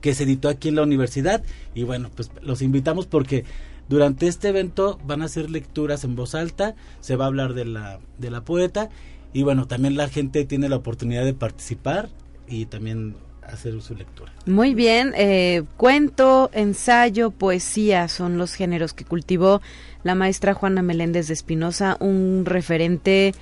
que 0.00 0.14
se 0.14 0.24
editó 0.24 0.48
aquí 0.48 0.68
en 0.68 0.76
la 0.76 0.82
universidad 0.82 1.42
y 1.74 1.84
bueno, 1.84 2.10
pues 2.14 2.30
los 2.42 2.62
invitamos 2.62 3.06
porque 3.06 3.44
durante 3.88 4.28
este 4.28 4.48
evento 4.48 4.98
van 5.04 5.22
a 5.22 5.26
hacer 5.26 5.50
lecturas 5.50 6.04
en 6.04 6.16
voz 6.16 6.34
alta, 6.34 6.74
se 7.00 7.16
va 7.16 7.24
a 7.24 7.28
hablar 7.28 7.54
de 7.54 7.64
la 7.64 8.00
de 8.18 8.30
la 8.30 8.42
poeta 8.42 8.90
y 9.32 9.42
bueno, 9.42 9.66
también 9.66 9.96
la 9.96 10.08
gente 10.08 10.44
tiene 10.44 10.68
la 10.68 10.76
oportunidad 10.76 11.24
de 11.24 11.34
participar 11.34 12.08
y 12.48 12.66
también 12.66 13.14
hacer 13.42 13.80
su 13.82 13.94
lectura. 13.94 14.32
Muy 14.46 14.74
bien, 14.74 15.12
eh, 15.16 15.62
cuento, 15.76 16.50
ensayo, 16.52 17.30
poesía 17.30 18.08
son 18.08 18.38
los 18.38 18.54
géneros 18.54 18.92
que 18.92 19.04
cultivó 19.04 19.60
la 20.04 20.14
maestra 20.14 20.54
Juana 20.54 20.82
Meléndez 20.82 21.28
de 21.28 21.34
Espinosa, 21.34 21.96
un 22.00 22.44
referente 22.46 23.34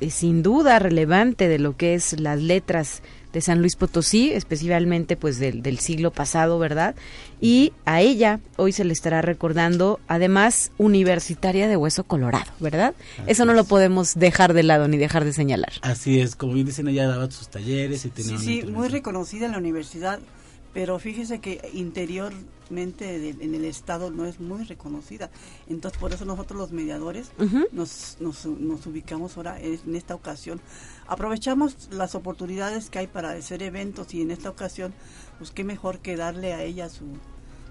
eh, 0.00 0.10
sin 0.10 0.42
duda 0.42 0.78
relevante 0.78 1.48
de 1.48 1.58
lo 1.58 1.76
que 1.76 1.94
es 1.94 2.18
las 2.18 2.40
letras 2.40 3.02
de 3.32 3.40
San 3.40 3.60
Luis 3.60 3.76
Potosí, 3.76 4.32
especialmente 4.32 5.16
pues 5.16 5.38
del, 5.38 5.62
del 5.62 5.78
siglo 5.78 6.10
pasado, 6.10 6.58
¿verdad? 6.58 6.94
Y 7.40 7.72
a 7.84 8.00
ella 8.00 8.40
hoy 8.56 8.72
se 8.72 8.84
le 8.84 8.92
estará 8.92 9.22
recordando, 9.22 10.00
además, 10.08 10.72
universitaria 10.78 11.68
de 11.68 11.76
Hueso 11.76 12.04
Colorado, 12.04 12.50
¿verdad? 12.58 12.94
Eso 13.26 13.44
no 13.44 13.52
lo 13.54 13.64
podemos 13.64 14.14
dejar 14.16 14.52
de 14.52 14.64
lado 14.64 14.88
ni 14.88 14.96
dejar 14.96 15.24
de 15.24 15.32
señalar. 15.32 15.72
Así 15.82 16.20
es, 16.20 16.34
como 16.34 16.54
bien 16.54 16.66
dicen, 16.66 16.88
ella 16.88 17.06
daba 17.06 17.30
sus 17.30 17.48
talleres 17.48 18.04
y 18.04 18.08
tenía 18.08 18.36
Sí, 18.38 18.62
sí, 18.62 18.66
muy 18.66 18.88
reconocida 18.88 19.46
en 19.46 19.52
la 19.52 19.58
universidad, 19.58 20.18
pero 20.72 20.98
fíjese 20.98 21.40
que 21.40 21.68
interiormente 21.72 23.30
en 23.30 23.54
el 23.54 23.64
estado 23.64 24.10
no 24.10 24.24
es 24.24 24.38
muy 24.38 24.64
reconocida. 24.64 25.30
Entonces, 25.68 25.98
por 26.00 26.12
eso 26.12 26.24
nosotros 26.24 26.58
los 26.58 26.72
mediadores 26.72 27.32
Ujú. 27.38 27.66
nos, 27.72 28.16
nos, 28.20 28.46
nos 28.46 28.86
ubicamos 28.86 29.36
ahora 29.36 29.60
en, 29.60 29.96
esta 29.96 30.14
ocasión. 30.14 30.60
Aprovechamos 31.08 31.88
las 31.90 32.14
oportunidades 32.14 32.88
que 32.90 33.00
hay 33.00 33.06
para 33.08 33.32
hacer 33.32 33.62
eventos 33.62 34.14
y 34.14 34.22
en 34.22 34.30
esta 34.30 34.48
ocasión, 34.48 34.94
pues 35.38 35.50
qué 35.50 35.64
mejor 35.64 35.98
que 35.98 36.16
darle 36.16 36.54
a 36.54 36.62
ella 36.62 36.88
su 36.88 37.06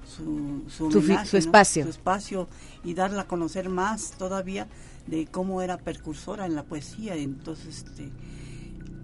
su, 0.10 0.64
su, 0.70 0.88
espacio. 1.38 1.84
Su 1.84 1.89
espacio 1.89 2.47
y 2.84 2.95
darla 2.95 3.22
a 3.22 3.28
conocer 3.28 3.70
más 3.70 4.14
todavía 4.18 4.68
de 5.06 5.28
cómo 5.28 5.62
era 5.62 5.78
precursora 5.78 6.47
en 6.47 6.56
la 6.56 6.64
poesía. 6.64 7.16
Entonces, 7.16 7.86
este, 7.86 8.10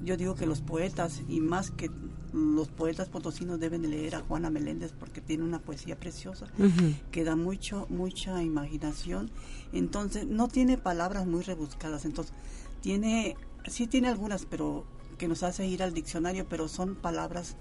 yo 0.03 0.17
digo 0.17 0.33
que 0.33 0.47
los 0.47 0.61
poetas 0.61 1.21
y 1.27 1.41
más 1.41 1.69
que 1.69 1.91
los 2.35 2.67
poetas 2.67 3.07
potosinos 3.07 3.61
deben 3.61 3.81
de 3.81 3.87
leer 3.87 4.15
a 4.15 4.19
Juana 4.19 4.49
Meléndez 4.49 4.91
porque 4.91 5.21
tiene 5.21 5.43
una 5.43 5.59
poesía 5.59 5.97
preciosa 5.97 6.47
Ujú. 6.59 6.93
que 7.09 7.23
da 7.23 7.37
mucho 7.37 7.87
mucha 7.89 8.43
imaginación. 8.43 9.31
Entonces 9.71 10.27
no 10.27 10.49
tiene 10.49 10.77
palabras 10.77 11.25
muy 11.25 11.43
rebuscadas. 11.43 12.03
Entonces 12.03 12.33
tiene 12.81 13.37
sí 13.67 13.87
tiene 13.87 14.09
algunas 14.09 14.45
pero 14.45 14.85
que 15.17 15.29
nos 15.29 15.43
hace 15.43 15.65
ir 15.65 15.81
al 15.81 15.93
diccionario 15.93 16.45
pero 16.49 16.67
son 16.67 16.95
palabras 16.95 17.55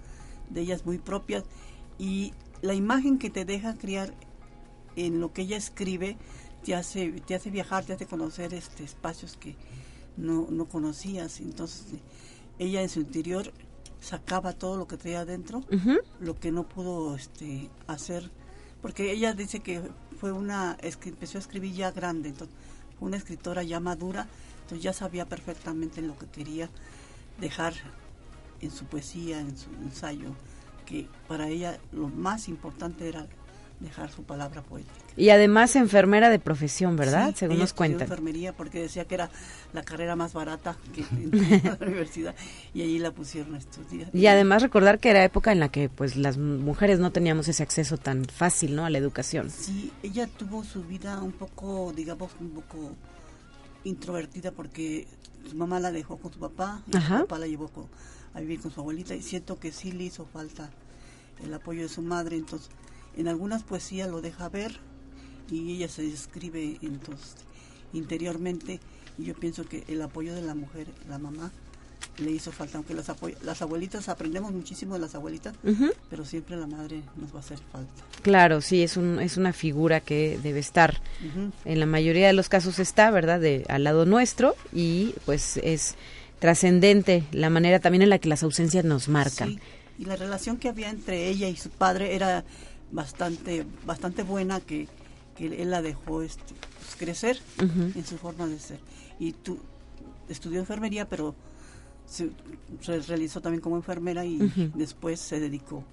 de 0.51 0.63
ellas 0.63 0.85
muy 0.85 0.99
propias. 0.99 1.45
Y 1.97 2.33
la 2.61 2.75
imagen 2.75 3.19
que 3.19 3.31
te 3.31 3.45
deja 3.45 3.75
criar 3.75 4.13
en 4.97 5.21
lo 5.21 5.33
que 5.33 5.43
ella 5.43 5.57
escribe 5.57 6.17
te 6.65 6.75
hace 6.75 7.13
te 7.27 7.37
hace 7.37 7.51
viajar 7.51 7.85
te 7.85 7.93
hace 7.93 8.07
conocer 8.07 8.53
este 8.55 8.83
espacios 8.83 9.37
que 9.37 9.55
no, 10.17 10.49
no 10.51 10.65
conocías. 10.65 11.39
Entonces 11.39 11.85
ella 12.59 12.83
en 12.83 12.89
su 12.89 13.01
interior 13.01 13.53
sacaba 14.05 14.53
todo 14.53 14.77
lo 14.77 14.87
que 14.87 14.97
traía 14.97 15.21
adentro 15.21 15.65
lo 16.21 16.39
que 16.39 16.53
no 16.53 16.65
pudo 16.65 17.17
este 17.17 17.71
hacer 17.87 18.31
porque 18.83 19.11
ella 19.11 19.33
dice 19.33 19.61
que 19.61 19.81
fue 20.21 20.31
una 20.31 20.77
es 20.83 20.97
que 20.97 21.09
empezó 21.09 21.39
a 21.39 21.41
escribir 21.41 21.73
ya 21.73 21.91
grande 21.91 22.29
entonces 22.29 22.55
fue 22.99 23.09
una 23.09 23.17
escritora 23.17 23.63
ya 23.63 23.81
madura 23.81 24.29
entonces 24.63 24.83
ya 24.83 24.93
sabía 24.93 25.27
perfectamente 25.27 26.03
lo 26.03 26.17
que 26.19 26.27
quería 26.27 26.69
dejar 27.41 27.75
en 28.61 28.71
su 28.71 28.85
poesía 28.85 29.41
en 29.41 29.57
su 29.57 29.71
ensayo 29.83 30.35
que 30.85 31.09
para 31.27 31.49
ella 31.49 31.81
lo 31.93 32.09
más 32.09 32.49
importante 32.49 33.09
era 33.09 33.27
dejar 33.81 34.11
su 34.11 34.23
palabra 34.23 34.63
poética 34.63 34.95
Y 35.17 35.31
además 35.31 35.75
enfermera 35.77 36.31
de 36.31 36.39
profesión, 36.39 36.97
¿verdad? 36.97 37.31
Sí, 37.31 37.41
Según 37.41 37.59
nos 37.59 37.73
cuentan. 37.73 38.03
enfermería 38.03 38.53
porque 38.53 38.81
decía 38.81 39.05
que 39.05 39.17
era 39.17 39.31
la 39.73 39.83
carrera 39.83 40.17
más 40.17 40.33
barata 40.33 40.77
que 40.95 41.03
en 41.11 41.31
la 41.65 41.77
universidad 41.87 42.35
y 42.73 42.83
allí 42.83 42.99
la 42.99 43.11
pusieron 43.11 43.55
a 43.55 43.59
estudiar 43.59 44.09
Y 44.15 44.27
además 44.29 44.63
recordar 44.63 44.99
que 45.01 45.11
era 45.11 45.25
época 45.25 45.53
en 45.53 45.61
la 45.61 45.69
que 45.71 45.89
pues 45.89 46.17
las 46.17 46.39
mujeres 46.39 46.99
no 47.01 47.11
teníamos 47.13 47.49
ese 47.49 47.63
acceso 47.63 47.97
tan 47.99 48.25
fácil, 48.25 48.75
¿no? 48.77 48.85
A 48.87 48.91
la 48.91 48.99
educación. 48.99 49.51
Sí, 49.51 49.93
ella 50.03 50.27
tuvo 50.29 50.65
su 50.65 50.83
vida 50.85 51.21
un 51.21 51.33
poco, 51.33 51.93
digamos, 51.95 52.31
un 52.41 52.51
poco 52.51 52.93
introvertida 53.85 54.51
porque 54.53 55.07
su 55.49 55.57
mamá 55.57 55.79
la 55.81 55.93
dejó 55.93 56.17
con 56.17 56.33
su 56.33 56.39
papá 56.39 56.81
y 56.91 56.97
Ajá. 56.97 57.19
su 57.19 57.27
papá 57.27 57.39
la 57.39 57.47
llevó 57.47 57.69
con- 57.69 57.89
a 58.35 58.41
vivir 58.41 58.61
con 58.61 58.71
su 58.73 58.81
abuelita 58.81 59.15
y 59.15 59.23
siento 59.23 59.59
que 59.59 59.73
sí 59.73 59.93
le 59.93 60.05
hizo 60.05 60.25
falta 60.27 60.71
el 61.45 61.53
apoyo 61.53 61.83
de 61.83 61.89
su 61.89 62.03
madre, 62.03 62.37
entonces 62.37 62.69
en 63.17 63.29
algunas 63.29 63.63
poesías 63.63 64.09
lo 64.11 64.21
deja 64.21 64.49
ver 64.49 64.79
y 65.51 65.73
ella 65.77 65.89
se 65.89 66.03
describe 66.03 66.79
entonces 66.83 67.37
interiormente 67.93 68.81
y 69.19 69.25
yo 69.25 69.35
pienso 69.35 69.65
que 69.65 69.85
el 69.89 70.03
apoyo 70.03 70.35
de 70.35 70.43
la 70.43 70.55
mujer, 70.55 70.89
la 71.09 71.19
mamá, 71.19 71.53
le 72.19 72.31
hizo 72.31 72.53
falta, 72.53 72.79
aunque 72.79 72.95
las, 72.95 73.11
las 73.43 73.63
abuelitas, 73.63 74.09
aprendemos 74.09 74.53
muchísimo 74.53 74.95
de 74.95 75.01
las 75.01 75.15
abuelitas, 75.15 75.55
Ujú. 75.65 75.91
pero 76.11 76.25
siempre 76.25 76.57
la 76.57 76.67
madre 76.67 77.03
nos 77.17 77.33
va 77.33 77.39
a 77.39 77.41
hacer 77.41 77.59
falta. 77.73 77.91
Claro, 78.23 78.61
sí, 78.61 78.83
es, 78.83 78.97
un, 78.97 79.19
es 79.21 79.37
una 79.37 79.53
figura 79.53 80.01
que 80.01 80.39
debe 80.43 80.61
estar. 80.61 81.01
Ujú. 81.25 81.53
En 81.65 81.81
la 81.81 81.87
mayoría 81.87 82.27
de 82.27 82.33
los 82.33 82.49
casos 82.49 82.79
está, 82.79 83.11
¿verdad? 83.11 83.41
De, 83.41 83.65
al 83.69 83.85
lado 83.85 84.07
nuestro 84.07 84.55
y 84.73 85.15
pues 85.25 85.57
es 85.59 85.95
trascendente 86.39 87.25
la 87.33 87.51
manera 87.51 87.81
también 87.81 88.03
en 88.03 88.11
la 88.11 88.19
que 88.19 88.29
las 88.29 88.43
ausencias 88.43 88.85
nos 88.85 89.09
marcan. 89.09 89.51
Sí, 89.51 89.59
y 89.99 90.05
la 90.05 90.17
relación 90.17 90.57
que 90.57 90.69
había 90.69 90.91
entre 90.91 91.29
ella 91.29 91.49
y 91.49 91.57
su 91.57 91.71
padre 91.71 92.15
era 92.15 92.45
bastante 92.93 93.67
bastante 93.87 94.23
buena 94.23 94.61
que, 94.61 94.89
que 95.37 95.47
él 95.63 95.71
la 95.71 95.83
dejó 95.83 96.23
este, 96.23 96.55
pues, 96.79 96.97
crecer 96.97 97.39
en 97.59 98.05
su 98.07 98.17
forma 98.19 98.47
de 98.47 98.59
ser. 98.59 98.79
Y 99.19 99.33
tú 99.33 99.59
estudió 100.29 100.61
enfermería, 100.61 101.09
pero 101.09 101.35
se, 102.07 102.31
se 102.81 103.01
realizó 103.01 103.41
también 103.41 103.61
como 103.61 103.77
enfermera 103.77 104.25
y 104.25 104.39
después 104.75 105.21
se 105.21 105.41
dedicó 105.41 105.85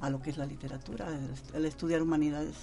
a 0.00 0.10
lo 0.10 0.20
que 0.22 0.30
es 0.30 0.36
la 0.36 0.46
literatura, 0.46 1.06
al- 1.06 1.30
al 1.54 1.64
estudiar 1.64 2.02
humanidades 2.02 2.54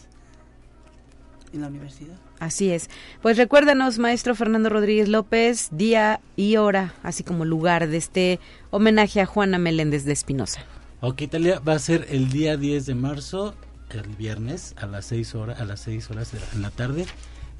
en 1.53 1.61
la 1.61 1.67
universidad. 1.67 2.15
Así 2.39 2.71
es. 2.71 2.89
Pues 3.21 3.35
recuérdanos, 3.37 3.99
maestro 3.99 4.35
Fernando 4.35 4.69
Rodríguez 4.69 5.09
López, 5.09 5.67
día 5.71 6.21
y 6.37 6.55
hora, 6.55 6.93
así 7.03 7.23
como 7.23 7.43
lugar 7.43 7.87
de 7.89 7.97
este 7.97 8.39
homenaje 8.69 9.19
a 9.21 9.25
Juana 9.25 9.57
Meléndez 9.57 10.05
de 10.05 10.13
Espinosa. 10.13 10.61
Ok, 11.01 11.21
Italia 11.23 11.59
va 11.59 11.73
a 11.73 11.79
ser 11.79 12.05
el 12.09 12.29
día 12.29 12.55
10 12.57 12.85
de 12.85 12.95
marzo, 12.95 13.53
el 13.99 14.15
viernes, 14.15 14.73
a 14.77 14.85
las 14.85 15.05
6 15.05 15.35
horas, 15.35 15.59
a 15.59 15.65
las 15.65 15.81
6 15.81 16.11
horas 16.11 16.33
en 16.53 16.61
la 16.61 16.71
tarde, 16.71 17.05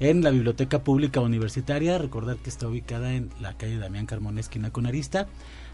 en 0.00 0.22
la 0.22 0.30
Biblioteca 0.30 0.82
Pública 0.82 1.20
Universitaria. 1.20 1.98
Recordar 1.98 2.36
que 2.36 2.50
está 2.50 2.68
ubicada 2.68 3.14
en 3.14 3.30
la 3.40 3.56
calle 3.56 3.78
Damián 3.78 4.06
Carmona, 4.06 4.40
esquina 4.40 4.70
con 4.70 4.86
Arista, 4.86 5.26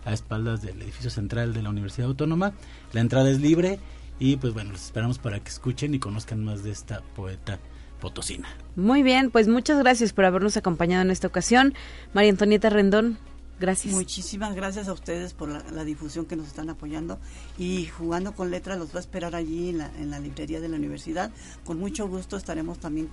a 0.04 0.12
espaldas 0.12 0.62
del 0.62 0.80
edificio 0.82 1.10
central 1.10 1.54
de 1.54 1.62
la 1.62 1.70
Universidad 1.70 2.08
Autónoma. 2.08 2.52
La 2.92 3.00
entrada 3.00 3.30
es 3.30 3.40
libre 3.40 3.78
y 4.18 4.36
pues 4.36 4.52
bueno, 4.52 4.72
los 4.72 4.84
esperamos 4.84 5.18
para 5.18 5.40
que 5.40 5.48
escuchen 5.48 5.94
y 5.94 5.98
conozcan 5.98 6.44
más 6.44 6.62
de 6.64 6.70
esta 6.70 7.02
poeta 7.14 7.58
potosina. 8.00 8.48
Muy 8.76 9.02
bien, 9.02 9.30
pues 9.30 9.48
muchas 9.48 9.78
gracias 9.78 10.12
por 10.12 10.24
habernos 10.24 10.56
acompañado 10.56 11.02
en 11.02 11.10
esta 11.10 11.26
ocasión. 11.26 11.74
María 12.14 12.30
Antonieta 12.30 12.70
Rendón, 12.70 13.18
gracias. 13.58 13.94
Muchísimas 13.94 14.54
gracias 14.54 14.88
a 14.88 14.92
ustedes 14.92 15.32
por 15.34 15.48
la, 15.48 15.62
la 15.72 15.84
difusión 15.84 16.26
que 16.26 16.36
nos 16.36 16.46
están 16.46 16.70
apoyando 16.70 17.18
y 17.58 17.86
jugando 17.86 18.32
con 18.34 18.50
letras 18.50 18.78
los 18.78 18.92
va 18.94 18.98
a 18.98 19.00
esperar 19.00 19.34
allí 19.34 19.70
en 19.70 19.78
la, 19.78 19.90
en 19.98 20.10
la 20.10 20.18
librería 20.20 20.60
de 20.60 20.68
la 20.68 20.76
universidad. 20.76 21.30
Con 21.64 21.78
mucho 21.78 22.08
gusto 22.08 22.36
estaremos 22.36 22.78
también 22.78 23.08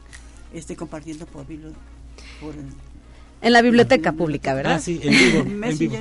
este 0.53 0.75
compartiendo 0.75 1.25
por 1.25 1.47
bibli- 1.47 1.73
por 2.39 2.53
el- 2.55 2.65
En 3.41 3.51
la 3.53 3.61
biblioteca 3.61 4.13
pública, 4.13 4.53
¿verdad? 4.53 4.75
Ah, 4.75 4.79
sí, 4.79 4.99
en 5.03 5.11
vivo. 5.11 5.39
en 5.65 5.77
vivo. 5.77 5.95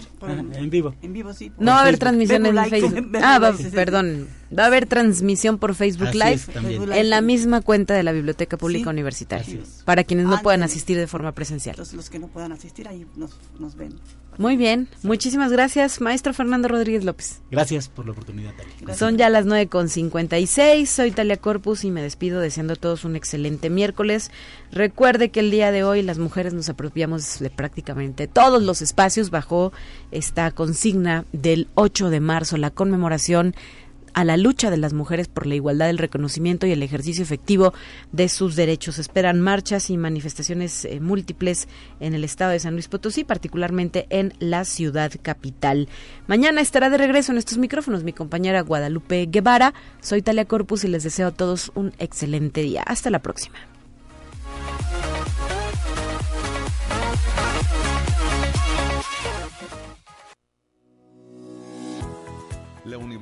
En 0.54 0.70
vivo. 0.70 0.94
en 1.02 1.12
vivo 1.12 1.32
sí. 1.34 1.50
No 1.58 1.72
va 1.72 1.78
a 1.78 1.80
haber 1.80 1.94
Facebook. 1.94 2.00
transmisión 2.00 2.46
en 2.46 2.54
Live. 2.54 2.70
Facebook. 2.70 3.12
Ah, 3.22 3.38
va- 3.38 3.52
perdón. 3.72 4.28
Va 4.56 4.62
a 4.62 4.66
haber 4.66 4.86
transmisión 4.86 5.58
por 5.58 5.74
Facebook 5.74 6.08
Así 6.08 6.18
Live 6.18 6.34
es, 6.34 6.48
en 6.96 7.10
la 7.10 7.20
misma 7.20 7.60
cuenta 7.60 7.92
de 7.94 8.04
la 8.04 8.12
Biblioteca 8.12 8.56
Pública 8.56 8.84
Sí, 8.84 8.90
Universitaria. 8.90 9.58
Para 9.84 10.04
quienes 10.04 10.26
no 10.26 10.40
puedan 10.42 10.60
Ándale. 10.62 10.72
asistir 10.72 10.96
de 10.96 11.08
forma 11.08 11.32
presencial. 11.32 11.74
Entonces 11.74 11.94
los 11.96 12.08
que 12.08 12.20
no 12.20 12.28
puedan 12.28 12.52
asistir 12.52 12.86
ahí 12.86 13.04
nos, 13.16 13.36
nos 13.58 13.74
ven. 13.74 13.94
Muy 14.38 14.56
bien. 14.56 14.88
Muchísimas 15.02 15.52
gracias, 15.52 16.00
maestro 16.00 16.32
Fernando 16.32 16.68
Rodríguez 16.68 17.04
López. 17.04 17.42
Gracias 17.50 17.88
por 17.88 18.06
la 18.06 18.12
oportunidad, 18.12 18.52
Talia. 18.54 18.72
Gracias. 18.80 18.98
Son 18.98 19.16
ya 19.16 19.28
las 19.28 19.46
9.56, 19.46 20.86
soy 20.86 21.10
Talia 21.10 21.36
Corpus 21.36 21.84
y 21.84 21.90
me 21.90 22.02
despido 22.02 22.40
deseando 22.40 22.74
a 22.74 22.76
todos 22.76 23.04
un 23.04 23.16
excelente 23.16 23.70
miércoles. 23.70 24.30
Recuerde 24.72 25.30
que 25.30 25.40
el 25.40 25.50
día 25.50 25.70
de 25.70 25.84
hoy 25.84 26.02
las 26.02 26.18
mujeres 26.18 26.54
nos 26.54 26.68
apropiamos 26.68 27.38
de 27.38 27.50
prácticamente 27.50 28.26
todos 28.26 28.62
los 28.62 28.82
espacios 28.82 29.30
bajo 29.30 29.72
esta 30.10 30.50
consigna 30.50 31.24
del 31.32 31.68
8 31.74 32.10
de 32.10 32.20
marzo, 32.20 32.56
la 32.56 32.70
conmemoración 32.70 33.54
a 34.14 34.24
la 34.24 34.36
lucha 34.36 34.70
de 34.70 34.76
las 34.76 34.92
mujeres 34.92 35.28
por 35.28 35.46
la 35.46 35.54
igualdad, 35.54 35.90
el 35.90 35.98
reconocimiento 35.98 36.66
y 36.66 36.72
el 36.72 36.82
ejercicio 36.82 37.22
efectivo 37.22 37.74
de 38.12 38.28
sus 38.28 38.56
derechos. 38.56 38.98
Esperan 38.98 39.40
marchas 39.40 39.90
y 39.90 39.96
manifestaciones 39.96 40.84
eh, 40.84 41.00
múltiples 41.00 41.68
en 42.00 42.14
el 42.14 42.24
estado 42.24 42.52
de 42.52 42.60
San 42.60 42.74
Luis 42.74 42.88
Potosí, 42.88 43.24
particularmente 43.24 44.06
en 44.10 44.32
la 44.38 44.64
ciudad 44.64 45.12
capital. 45.20 45.88
Mañana 46.26 46.60
estará 46.60 46.90
de 46.90 46.98
regreso 46.98 47.32
en 47.32 47.38
estos 47.38 47.58
micrófonos 47.58 48.04
mi 48.04 48.12
compañera 48.12 48.62
Guadalupe 48.62 49.26
Guevara. 49.26 49.74
Soy 50.00 50.22
Talia 50.22 50.44
Corpus 50.44 50.84
y 50.84 50.88
les 50.88 51.04
deseo 51.04 51.28
a 51.28 51.32
todos 51.32 51.72
un 51.74 51.92
excelente 51.98 52.62
día. 52.62 52.82
Hasta 52.82 53.10
la 53.10 53.20
próxima. 53.20 53.73